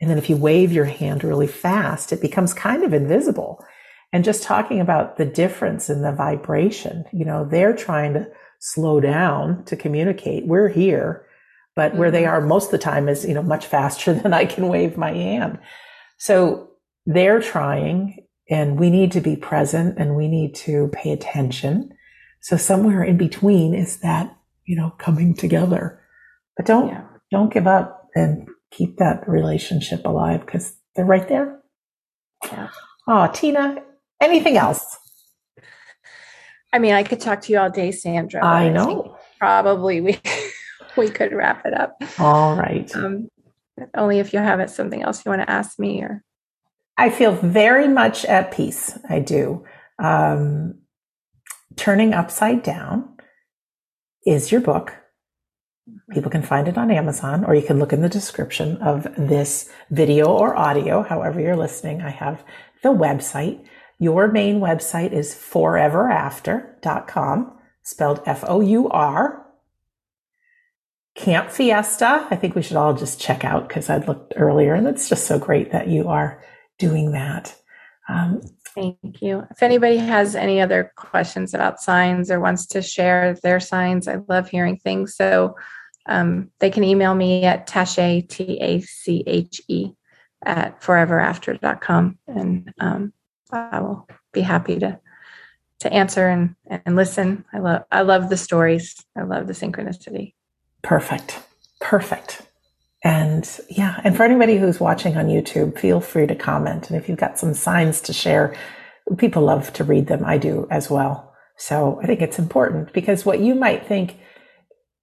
and 0.00 0.10
then 0.10 0.18
if 0.18 0.28
you 0.28 0.36
wave 0.36 0.72
your 0.72 0.84
hand 0.84 1.24
really 1.24 1.46
fast, 1.46 2.12
it 2.12 2.20
becomes 2.20 2.52
kind 2.52 2.82
of 2.82 2.92
invisible. 2.92 3.64
And 4.14 4.22
just 4.22 4.44
talking 4.44 4.78
about 4.78 5.16
the 5.16 5.24
difference 5.24 5.90
in 5.90 6.02
the 6.02 6.12
vibration, 6.12 7.04
you 7.12 7.24
know, 7.24 7.44
they're 7.44 7.74
trying 7.74 8.14
to 8.14 8.28
slow 8.60 9.00
down 9.00 9.64
to 9.64 9.74
communicate. 9.74 10.46
We're 10.46 10.68
here, 10.68 11.26
but 11.74 11.90
mm-hmm. 11.90 11.98
where 11.98 12.10
they 12.12 12.22
mm-hmm. 12.22 12.34
are 12.34 12.40
most 12.40 12.66
of 12.66 12.70
the 12.70 12.78
time 12.78 13.08
is, 13.08 13.24
you 13.24 13.34
know, 13.34 13.42
much 13.42 13.66
faster 13.66 14.14
than 14.22 14.32
I 14.32 14.44
can 14.44 14.68
wave 14.68 14.96
my 14.96 15.10
hand. 15.10 15.58
So 16.16 16.70
they're 17.06 17.40
trying 17.40 18.24
and 18.48 18.78
we 18.78 18.88
need 18.88 19.10
to 19.12 19.20
be 19.20 19.34
present 19.34 19.98
and 19.98 20.14
we 20.14 20.28
need 20.28 20.54
to 20.54 20.92
pay 20.92 21.10
attention. 21.10 21.90
So 22.40 22.56
somewhere 22.56 23.02
in 23.02 23.16
between 23.16 23.74
is 23.74 23.96
that, 23.96 24.32
you 24.64 24.76
know, 24.76 24.90
coming 24.96 25.34
together. 25.34 26.00
But 26.56 26.66
don't, 26.66 26.86
yeah. 26.86 27.02
don't 27.32 27.52
give 27.52 27.66
up 27.66 28.10
and 28.14 28.46
keep 28.70 28.98
that 28.98 29.28
relationship 29.28 30.02
alive 30.04 30.46
because 30.46 30.72
they're 30.94 31.04
right 31.04 31.26
there. 31.26 31.58
Yeah. 32.44 32.68
Oh, 33.08 33.28
Teana, 33.32 33.82
anything 34.24 34.56
else? 34.56 34.98
I 36.72 36.78
mean, 36.80 36.94
I 36.94 37.04
could 37.04 37.20
talk 37.20 37.40
to 37.42 37.52
you 37.52 37.58
all 37.58 37.70
day, 37.70 37.92
Sandra. 37.92 38.44
I 38.44 38.68
know. 38.68 39.16
I 39.16 39.36
probably 39.38 40.00
we 40.00 40.20
we 40.96 41.08
could 41.08 41.32
wrap 41.32 41.64
it 41.64 41.74
up. 41.74 41.96
All 42.18 42.56
right. 42.56 42.94
Um, 42.96 43.28
only 43.96 44.18
if 44.18 44.32
you 44.32 44.40
have 44.40 44.68
something 44.70 45.02
else 45.02 45.24
you 45.24 45.30
want 45.30 45.42
to 45.42 45.50
ask 45.50 45.78
me 45.78 46.02
or. 46.02 46.22
I 46.96 47.10
feel 47.10 47.32
very 47.32 47.88
much 47.88 48.24
at 48.24 48.52
peace. 48.52 48.96
I 49.08 49.18
do. 49.18 49.64
Um, 49.98 50.80
Turning 51.76 52.14
Upside 52.14 52.62
Down 52.62 53.16
is 54.24 54.52
your 54.52 54.60
book. 54.60 54.94
People 56.12 56.30
can 56.30 56.42
find 56.42 56.66
it 56.66 56.78
on 56.78 56.90
Amazon, 56.90 57.44
or 57.44 57.54
you 57.54 57.62
can 57.62 57.78
look 57.78 57.92
in 57.92 58.00
the 58.00 58.08
description 58.08 58.78
of 58.78 59.06
this 59.18 59.68
video 59.90 60.26
or 60.26 60.56
audio, 60.56 61.02
however 61.02 61.40
you're 61.40 61.56
listening. 61.56 62.00
I 62.00 62.10
have 62.10 62.42
the 62.82 62.90
website. 62.90 63.64
Your 63.98 64.28
main 64.28 64.60
website 64.60 65.12
is 65.12 65.34
foureverafter.com, 65.34 67.58
spelled 67.82 68.22
F 68.26 68.44
O 68.46 68.60
U 68.60 68.88
R 68.88 69.44
Camp 71.14 71.50
Fiesta, 71.50 72.26
I 72.30 72.36
think 72.36 72.54
we 72.54 72.62
should 72.62 72.76
all 72.76 72.92
just 72.92 73.20
check 73.20 73.44
out 73.44 73.68
because 73.68 73.88
I'd 73.88 74.08
looked 74.08 74.34
earlier 74.36 74.74
and 74.74 74.88
it's 74.88 75.08
just 75.08 75.26
so 75.26 75.38
great 75.38 75.70
that 75.70 75.86
you 75.86 76.08
are 76.08 76.42
doing 76.78 77.12
that. 77.12 77.54
Um, 78.08 78.40
Thank 78.74 79.22
you. 79.22 79.46
If 79.52 79.62
anybody 79.62 79.98
has 79.98 80.34
any 80.34 80.60
other 80.60 80.92
questions 80.96 81.54
about 81.54 81.80
signs 81.80 82.32
or 82.32 82.40
wants 82.40 82.66
to 82.66 82.82
share 82.82 83.34
their 83.44 83.60
signs, 83.60 84.08
I 84.08 84.16
love 84.28 84.48
hearing 84.48 84.76
things. 84.76 85.14
So 85.14 85.54
um, 86.06 86.50
they 86.58 86.70
can 86.70 86.82
email 86.82 87.14
me 87.14 87.44
at 87.44 87.68
Tache, 87.68 88.28
T 88.28 88.58
A 88.60 88.80
C 88.80 89.22
H 89.28 89.62
E, 89.68 89.92
at 90.44 90.82
foureverafter.com. 90.82 92.18
And 92.26 92.74
um, 92.80 93.12
I 93.50 93.80
will 93.80 94.08
be 94.32 94.40
happy 94.40 94.78
to 94.78 94.98
to 95.80 95.92
answer 95.92 96.28
and, 96.28 96.54
and 96.86 96.96
listen. 96.96 97.44
I 97.52 97.58
love 97.58 97.82
I 97.90 98.02
love 98.02 98.30
the 98.30 98.36
stories. 98.36 99.04
I 99.16 99.22
love 99.22 99.46
the 99.46 99.52
synchronicity. 99.52 100.34
Perfect. 100.82 101.40
Perfect. 101.80 102.42
And 103.02 103.48
yeah, 103.68 104.00
and 104.02 104.16
for 104.16 104.22
anybody 104.22 104.56
who's 104.56 104.80
watching 104.80 105.16
on 105.16 105.26
YouTube, 105.26 105.78
feel 105.78 106.00
free 106.00 106.26
to 106.26 106.34
comment. 106.34 106.88
And 106.88 106.98
if 106.98 107.08
you've 107.08 107.18
got 107.18 107.38
some 107.38 107.52
signs 107.52 108.00
to 108.02 108.14
share, 108.14 108.56
people 109.18 109.42
love 109.42 109.72
to 109.74 109.84
read 109.84 110.06
them. 110.06 110.24
I 110.24 110.38
do 110.38 110.66
as 110.70 110.88
well. 110.88 111.34
So 111.58 112.00
I 112.02 112.06
think 112.06 112.22
it's 112.22 112.38
important 112.38 112.94
because 112.94 113.26
what 113.26 113.40
you 113.40 113.54
might 113.54 113.86
think 113.86 114.16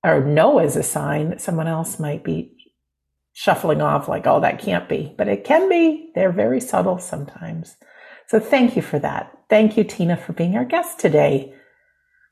or 0.03 0.21
know 0.21 0.57
as 0.57 0.75
a 0.75 0.83
sign, 0.83 1.37
someone 1.37 1.67
else 1.67 1.99
might 1.99 2.23
be 2.23 2.57
shuffling 3.33 3.81
off 3.81 4.07
like, 4.07 4.25
oh, 4.25 4.39
that 4.41 4.59
can't 4.59 4.89
be, 4.89 5.13
but 5.17 5.27
it 5.27 5.43
can 5.43 5.69
be. 5.69 6.11
They're 6.15 6.31
very 6.31 6.59
subtle 6.59 6.97
sometimes. 6.97 7.77
So 8.31 8.39
thank 8.39 8.75
you 8.77 8.81
for 8.81 8.97
that. 8.99 9.37
Thank 9.49 9.75
you, 9.75 9.83
Teana, 9.83 10.17
for 10.17 10.31
being 10.31 10.55
our 10.55 10.63
guest 10.63 10.99
today. 10.99 11.53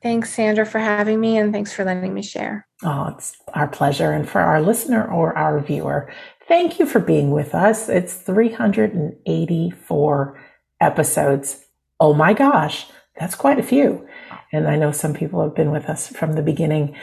Thanks, 0.02 0.32
Sandra, 0.32 0.64
for 0.64 0.78
having 0.78 1.20
me, 1.20 1.36
and 1.36 1.52
thanks 1.52 1.74
for 1.74 1.84
letting 1.84 2.14
me 2.14 2.22
share. 2.22 2.66
Oh, 2.82 3.08
it's 3.08 3.36
our 3.52 3.68
pleasure. 3.68 4.12
And 4.12 4.26
for 4.26 4.40
our 4.40 4.62
listener 4.62 5.06
or 5.06 5.36
our 5.36 5.60
viewer, 5.60 6.10
thank 6.48 6.78
you 6.78 6.86
for 6.86 7.00
being 7.00 7.32
with 7.32 7.54
us. 7.54 7.90
It's 7.90 8.14
384 8.14 10.40
episodes. 10.80 11.66
Oh 12.00 12.14
my 12.14 12.32
gosh, 12.32 12.86
that's 13.18 13.34
quite 13.34 13.58
a 13.58 13.62
few. 13.62 14.08
And 14.54 14.66
I 14.66 14.76
know 14.76 14.92
some 14.92 15.12
people 15.12 15.42
have 15.42 15.54
been 15.54 15.70
with 15.70 15.84
us 15.84 16.08
from 16.08 16.32
the 16.32 16.40
beginning. 16.40 16.96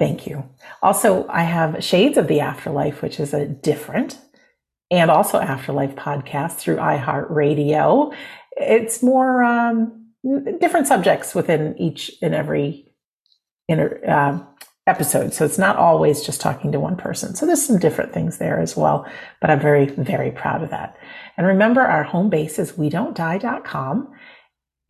Thank 0.00 0.26
you. 0.26 0.50
Also, 0.82 1.28
I 1.28 1.44
have 1.44 1.84
Shades 1.84 2.18
of 2.18 2.26
the 2.26 2.40
Afterlife, 2.40 3.02
which 3.02 3.20
is 3.20 3.32
a 3.32 3.46
different 3.46 4.18
and 4.92 5.10
also 5.10 5.40
Afterlife 5.40 5.96
podcast 5.96 6.58
through 6.58 6.76
iHeartRadio. 6.76 8.14
It's 8.58 9.02
more 9.02 9.42
um, 9.42 10.10
different 10.60 10.86
subjects 10.86 11.34
within 11.34 11.74
each 11.78 12.12
and 12.20 12.34
every 12.34 12.92
inter, 13.68 14.00
uh, 14.06 14.44
episode. 14.86 15.32
So 15.32 15.46
it's 15.46 15.58
not 15.58 15.76
always 15.76 16.22
just 16.22 16.42
talking 16.42 16.72
to 16.72 16.80
one 16.80 16.96
person. 16.96 17.34
So 17.34 17.46
there's 17.46 17.64
some 17.64 17.78
different 17.78 18.12
things 18.12 18.36
there 18.36 18.60
as 18.60 18.76
well. 18.76 19.06
But 19.40 19.48
I'm 19.48 19.60
very, 19.60 19.86
very 19.86 20.30
proud 20.30 20.62
of 20.62 20.68
that. 20.70 20.98
And 21.38 21.46
remember, 21.46 21.80
our 21.80 22.02
home 22.02 22.28
base 22.28 22.58
is 22.58 22.72
wedontdie.com. 22.72 24.12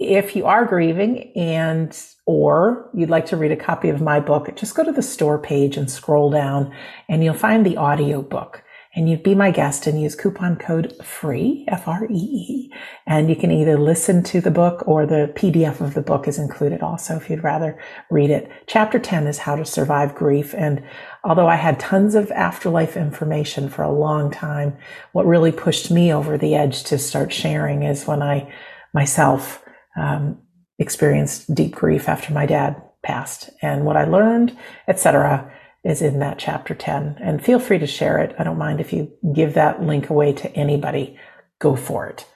If 0.01 0.35
you 0.35 0.47
are 0.47 0.65
grieving 0.65 1.31
and 1.37 1.97
or 2.27 2.91
you'd 2.93 3.11
like 3.11 3.27
to 3.27 3.37
read 3.37 3.53
a 3.53 3.57
copy 3.57 3.89
of 3.89 4.01
my 4.01 4.19
book, 4.19 4.57
just 4.57 4.75
go 4.75 4.83
to 4.83 4.91
the 4.91 5.03
store 5.03 5.39
page 5.39 5.77
and 5.77 5.89
scroll 5.89 6.29
down 6.29 6.75
and 7.09 7.23
you'll 7.23 7.35
find 7.35 7.65
the 7.65 7.77
audio 7.77 8.21
book 8.21 8.65
and 8.95 9.09
you'd 9.09 9.23
be 9.23 9.35
my 9.35 9.51
guest 9.51 9.87
and 9.87 10.01
use 10.01 10.15
coupon 10.15 10.57
code 10.57 10.95
FREE, 11.03 11.65
F-R-E-E. 11.69 12.71
And 13.07 13.31
you 13.31 13.37
can 13.37 13.51
either 13.51 13.79
listen 13.79 14.23
to 14.25 14.41
the 14.43 14.51
book 14.51 14.87
or 14.87 15.07
the 15.07 15.33
PDF 15.35 15.81
of 15.81 15.95
the 15.95 16.03
book 16.03 16.29
is 16.29 16.39
included 16.39 16.83
also 16.83 17.17
if 17.17 17.31
you'd 17.31 17.43
rather 17.43 17.79
read 18.11 18.29
it. 18.29 18.51
Chapter 18.67 18.99
10 18.99 19.27
is 19.27 19.39
how 19.39 19.57
to 19.57 19.65
survive 19.65 20.15
grief. 20.15 20.55
And 20.55 20.85
although 21.25 21.49
I 21.49 21.57
had 21.57 21.81
tons 21.81 22.15
of 22.15 22.31
afterlife 22.33 22.95
information 22.95 23.71
for 23.71 23.83
a 23.83 23.91
long 23.91 24.31
time, 24.31 24.77
what 25.13 25.25
really 25.25 25.53
pushed 25.53 25.91
me 25.91 26.13
over 26.13 26.37
the 26.37 26.55
edge 26.55 26.83
to 26.85 26.99
start 26.99 27.33
sharing 27.33 27.85
is 27.85 28.07
when 28.07 28.21
I 28.21 28.53
myself 28.93 29.65
um, 29.97 30.37
experienced 30.79 31.55
deep 31.55 31.75
grief 31.75 32.11
after 32.11 32.35
my 32.35 32.45
dad 32.45 32.83
passed 33.03 33.49
and 33.63 33.87
what 33.87 33.97
I 33.97 34.05
learned, 34.05 34.55
etc 34.87 35.51
is 35.85 36.03
in 36.03 36.21
that 36.21 36.39
chapter 36.39 36.75
10. 36.75 37.19
And 37.21 37.45
feel 37.45 37.59
free 37.59 37.79
to 37.79 37.87
share 37.87 38.19
it. 38.19 38.35
I 38.39 38.45
don't 38.45 38.59
mind 38.59 38.81
if 38.81 38.93
you 38.93 39.13
give 39.35 39.55
that 39.55 39.83
link 39.83 40.11
away 40.11 40.33
to 40.35 40.51
anybody. 40.55 41.19
Go 41.59 41.77
for 41.77 42.07
it. 42.07 42.27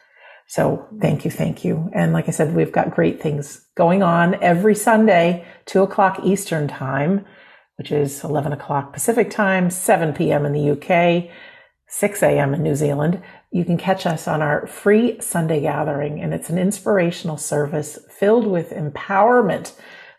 So 0.49 0.87
thank 1.01 1.25
you. 1.25 1.31
Thank 1.31 1.65
you. 1.65 1.91
And 1.93 2.13
like 2.13 2.29
I 2.29 2.33
said, 2.33 2.55
we've 2.55 2.73
got 2.73 2.95
great 2.95 3.21
things 3.21 3.67
going 3.77 4.03
on 4.03 4.43
every 4.43 4.75
Sunday, 4.75 5.45
two 5.65 5.83
o'clock 5.83 6.21
Eastern 6.25 6.69
time, 6.69 7.25
which 7.77 7.91
is 7.91 8.23
11 8.23 8.53
o'clock 8.53 8.93
Pacific 8.93 9.31
time, 9.31 9.71
7 9.71 10.13
p.m. 10.13 10.47
in 10.47 10.53
the 10.53 10.71
UK, 10.71 11.31
6 11.89 12.23
a.m. 12.23 12.55
in 12.55 12.63
New 12.63 12.77
Zealand. 12.77 13.23
You 13.51 13.65
can 13.65 13.77
catch 13.77 14.07
us 14.07 14.29
on 14.29 14.41
our 14.41 14.67
free 14.67 15.21
Sunday 15.21 15.61
gathering 15.61 16.21
and 16.21 16.33
it's 16.33 16.51
an 16.51 16.59
inspirational 16.59 17.37
service 17.37 17.99
filled 18.11 18.47
with 18.47 18.71
empowerment 18.71 19.73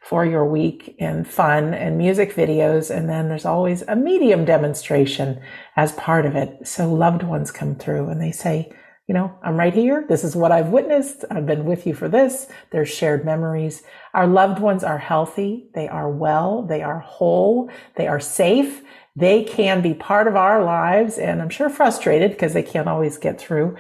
for 0.08 0.26
your 0.26 0.46
week 0.46 0.96
and 1.00 1.28
fun 1.28 1.74
and 1.74 1.98
music 1.98 2.34
videos. 2.34 2.90
And 2.90 3.10
then 3.10 3.28
there's 3.28 3.44
always 3.44 3.82
a 3.82 3.96
medium 3.96 4.46
demonstration 4.46 5.42
as 5.76 5.92
part 5.92 6.26
of 6.26 6.34
it. 6.34 6.66
So 6.66 6.94
loved 6.94 7.24
ones 7.24 7.52
come 7.52 7.76
through 7.76 8.08
and 8.08 8.22
they 8.22 8.32
say, 8.32 8.72
you 9.08 9.14
know, 9.14 9.38
I'm 9.44 9.58
right 9.58 9.74
here. 9.74 10.06
This 10.08 10.24
is 10.24 10.34
what 10.34 10.54
I've 10.54 10.70
witnessed. 10.70 11.26
I've 11.30 11.46
been 11.46 11.66
with 11.66 11.86
you 11.86 11.94
for 11.94 12.08
this. 12.08 12.48
There's 12.72 12.88
shared 12.88 13.26
memories. 13.26 13.84
Our 14.14 14.28
loved 14.28 14.60
ones 14.60 14.82
are 14.82 14.98
healthy. 14.98 15.70
They 15.76 15.90
are 15.90 16.10
well. 16.10 16.62
They 16.62 16.84
are 16.84 17.00
whole. 17.00 17.70
They 17.98 18.08
are 18.08 18.22
safe. 18.22 18.84
They 19.18 19.44
can 19.44 19.82
be 19.82 19.94
part 19.94 20.28
of 20.28 20.38
our 20.38 20.64
lives. 20.64 21.18
And 21.18 21.42
I'm 21.42 21.50
sure 21.50 21.70
frustrated 21.70 22.32
because 22.32 22.54
they 22.54 22.64
can't 22.64 22.88
always 22.88 23.18
get 23.18 23.42
through. 23.42 23.76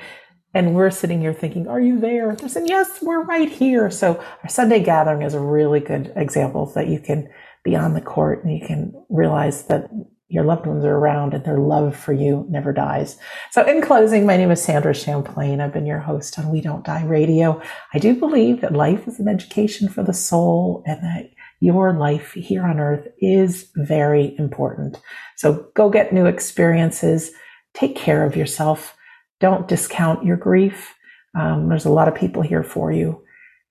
And 0.57 0.73
we're 0.73 0.89
sitting 0.89 1.21
here 1.21 1.35
thinking, 1.35 1.67
are 1.67 1.79
you 1.79 1.99
there? 1.99 2.35
They're 2.35 2.49
saying, 2.49 2.65
yes, 2.65 2.97
we're 3.03 3.21
right 3.21 3.47
here. 3.47 3.91
So 3.91 4.15
our 4.41 4.49
Sunday 4.49 4.81
gathering 4.81 5.21
is 5.21 5.35
a 5.35 5.39
really 5.39 5.79
good 5.79 6.11
example 6.15 6.65
that 6.73 6.87
you 6.87 6.99
can 6.99 7.29
be 7.63 7.75
on 7.75 7.93
the 7.93 8.01
court 8.01 8.43
and 8.43 8.51
you 8.57 8.65
can 8.65 8.91
realize 9.07 9.67
that 9.67 9.91
your 10.29 10.43
loved 10.43 10.65
ones 10.65 10.83
are 10.83 10.95
around 10.95 11.35
and 11.35 11.45
their 11.45 11.59
love 11.59 11.95
for 11.95 12.11
you 12.11 12.43
never 12.49 12.73
dies. 12.73 13.19
So 13.51 13.63
in 13.65 13.83
closing, 13.83 14.25
my 14.25 14.35
name 14.35 14.49
is 14.49 14.59
Sandra 14.59 14.95
Champlain. 14.95 15.61
I've 15.61 15.73
been 15.73 15.85
your 15.85 15.99
host 15.99 16.39
on 16.39 16.49
We 16.49 16.59
Don't 16.59 16.83
Die 16.83 17.05
Radio. 17.05 17.61
I 17.93 17.99
do 17.99 18.15
believe 18.15 18.61
that 18.61 18.73
life 18.73 19.07
is 19.07 19.19
an 19.19 19.27
education 19.27 19.89
for 19.89 20.01
the 20.01 20.11
soul 20.11 20.81
and 20.87 21.03
that 21.03 21.29
your 21.59 21.93
life 21.93 22.31
here 22.31 22.63
on 22.63 22.79
earth 22.79 23.07
is 23.19 23.69
very 23.75 24.35
important. 24.39 24.99
So 25.35 25.67
go 25.75 25.91
get 25.91 26.13
new 26.13 26.25
experiences. 26.25 27.29
Take 27.75 27.95
care 27.95 28.23
of 28.23 28.35
yourself 28.35 28.96
don't 29.39 29.67
discount 29.67 30.25
your 30.25 30.38
grief. 30.38 30.93
Um, 31.39 31.69
there's 31.69 31.85
a 31.85 31.91
lot 31.91 32.07
of 32.07 32.15
people 32.15 32.41
here 32.41 32.63
for 32.63 32.91
you. 32.91 33.23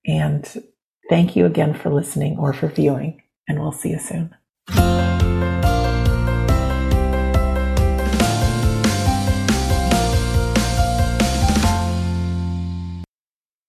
And 0.05 0.45
thank 1.09 1.35
you 1.35 1.45
again 1.45 1.73
for 1.73 1.93
listening 1.93 2.37
or 2.37 2.53
for 2.53 2.67
viewing, 2.67 3.21
and 3.47 3.59
we'll 3.59 3.71
see 3.73 3.89
you 3.89 3.99
soon. 3.99 4.33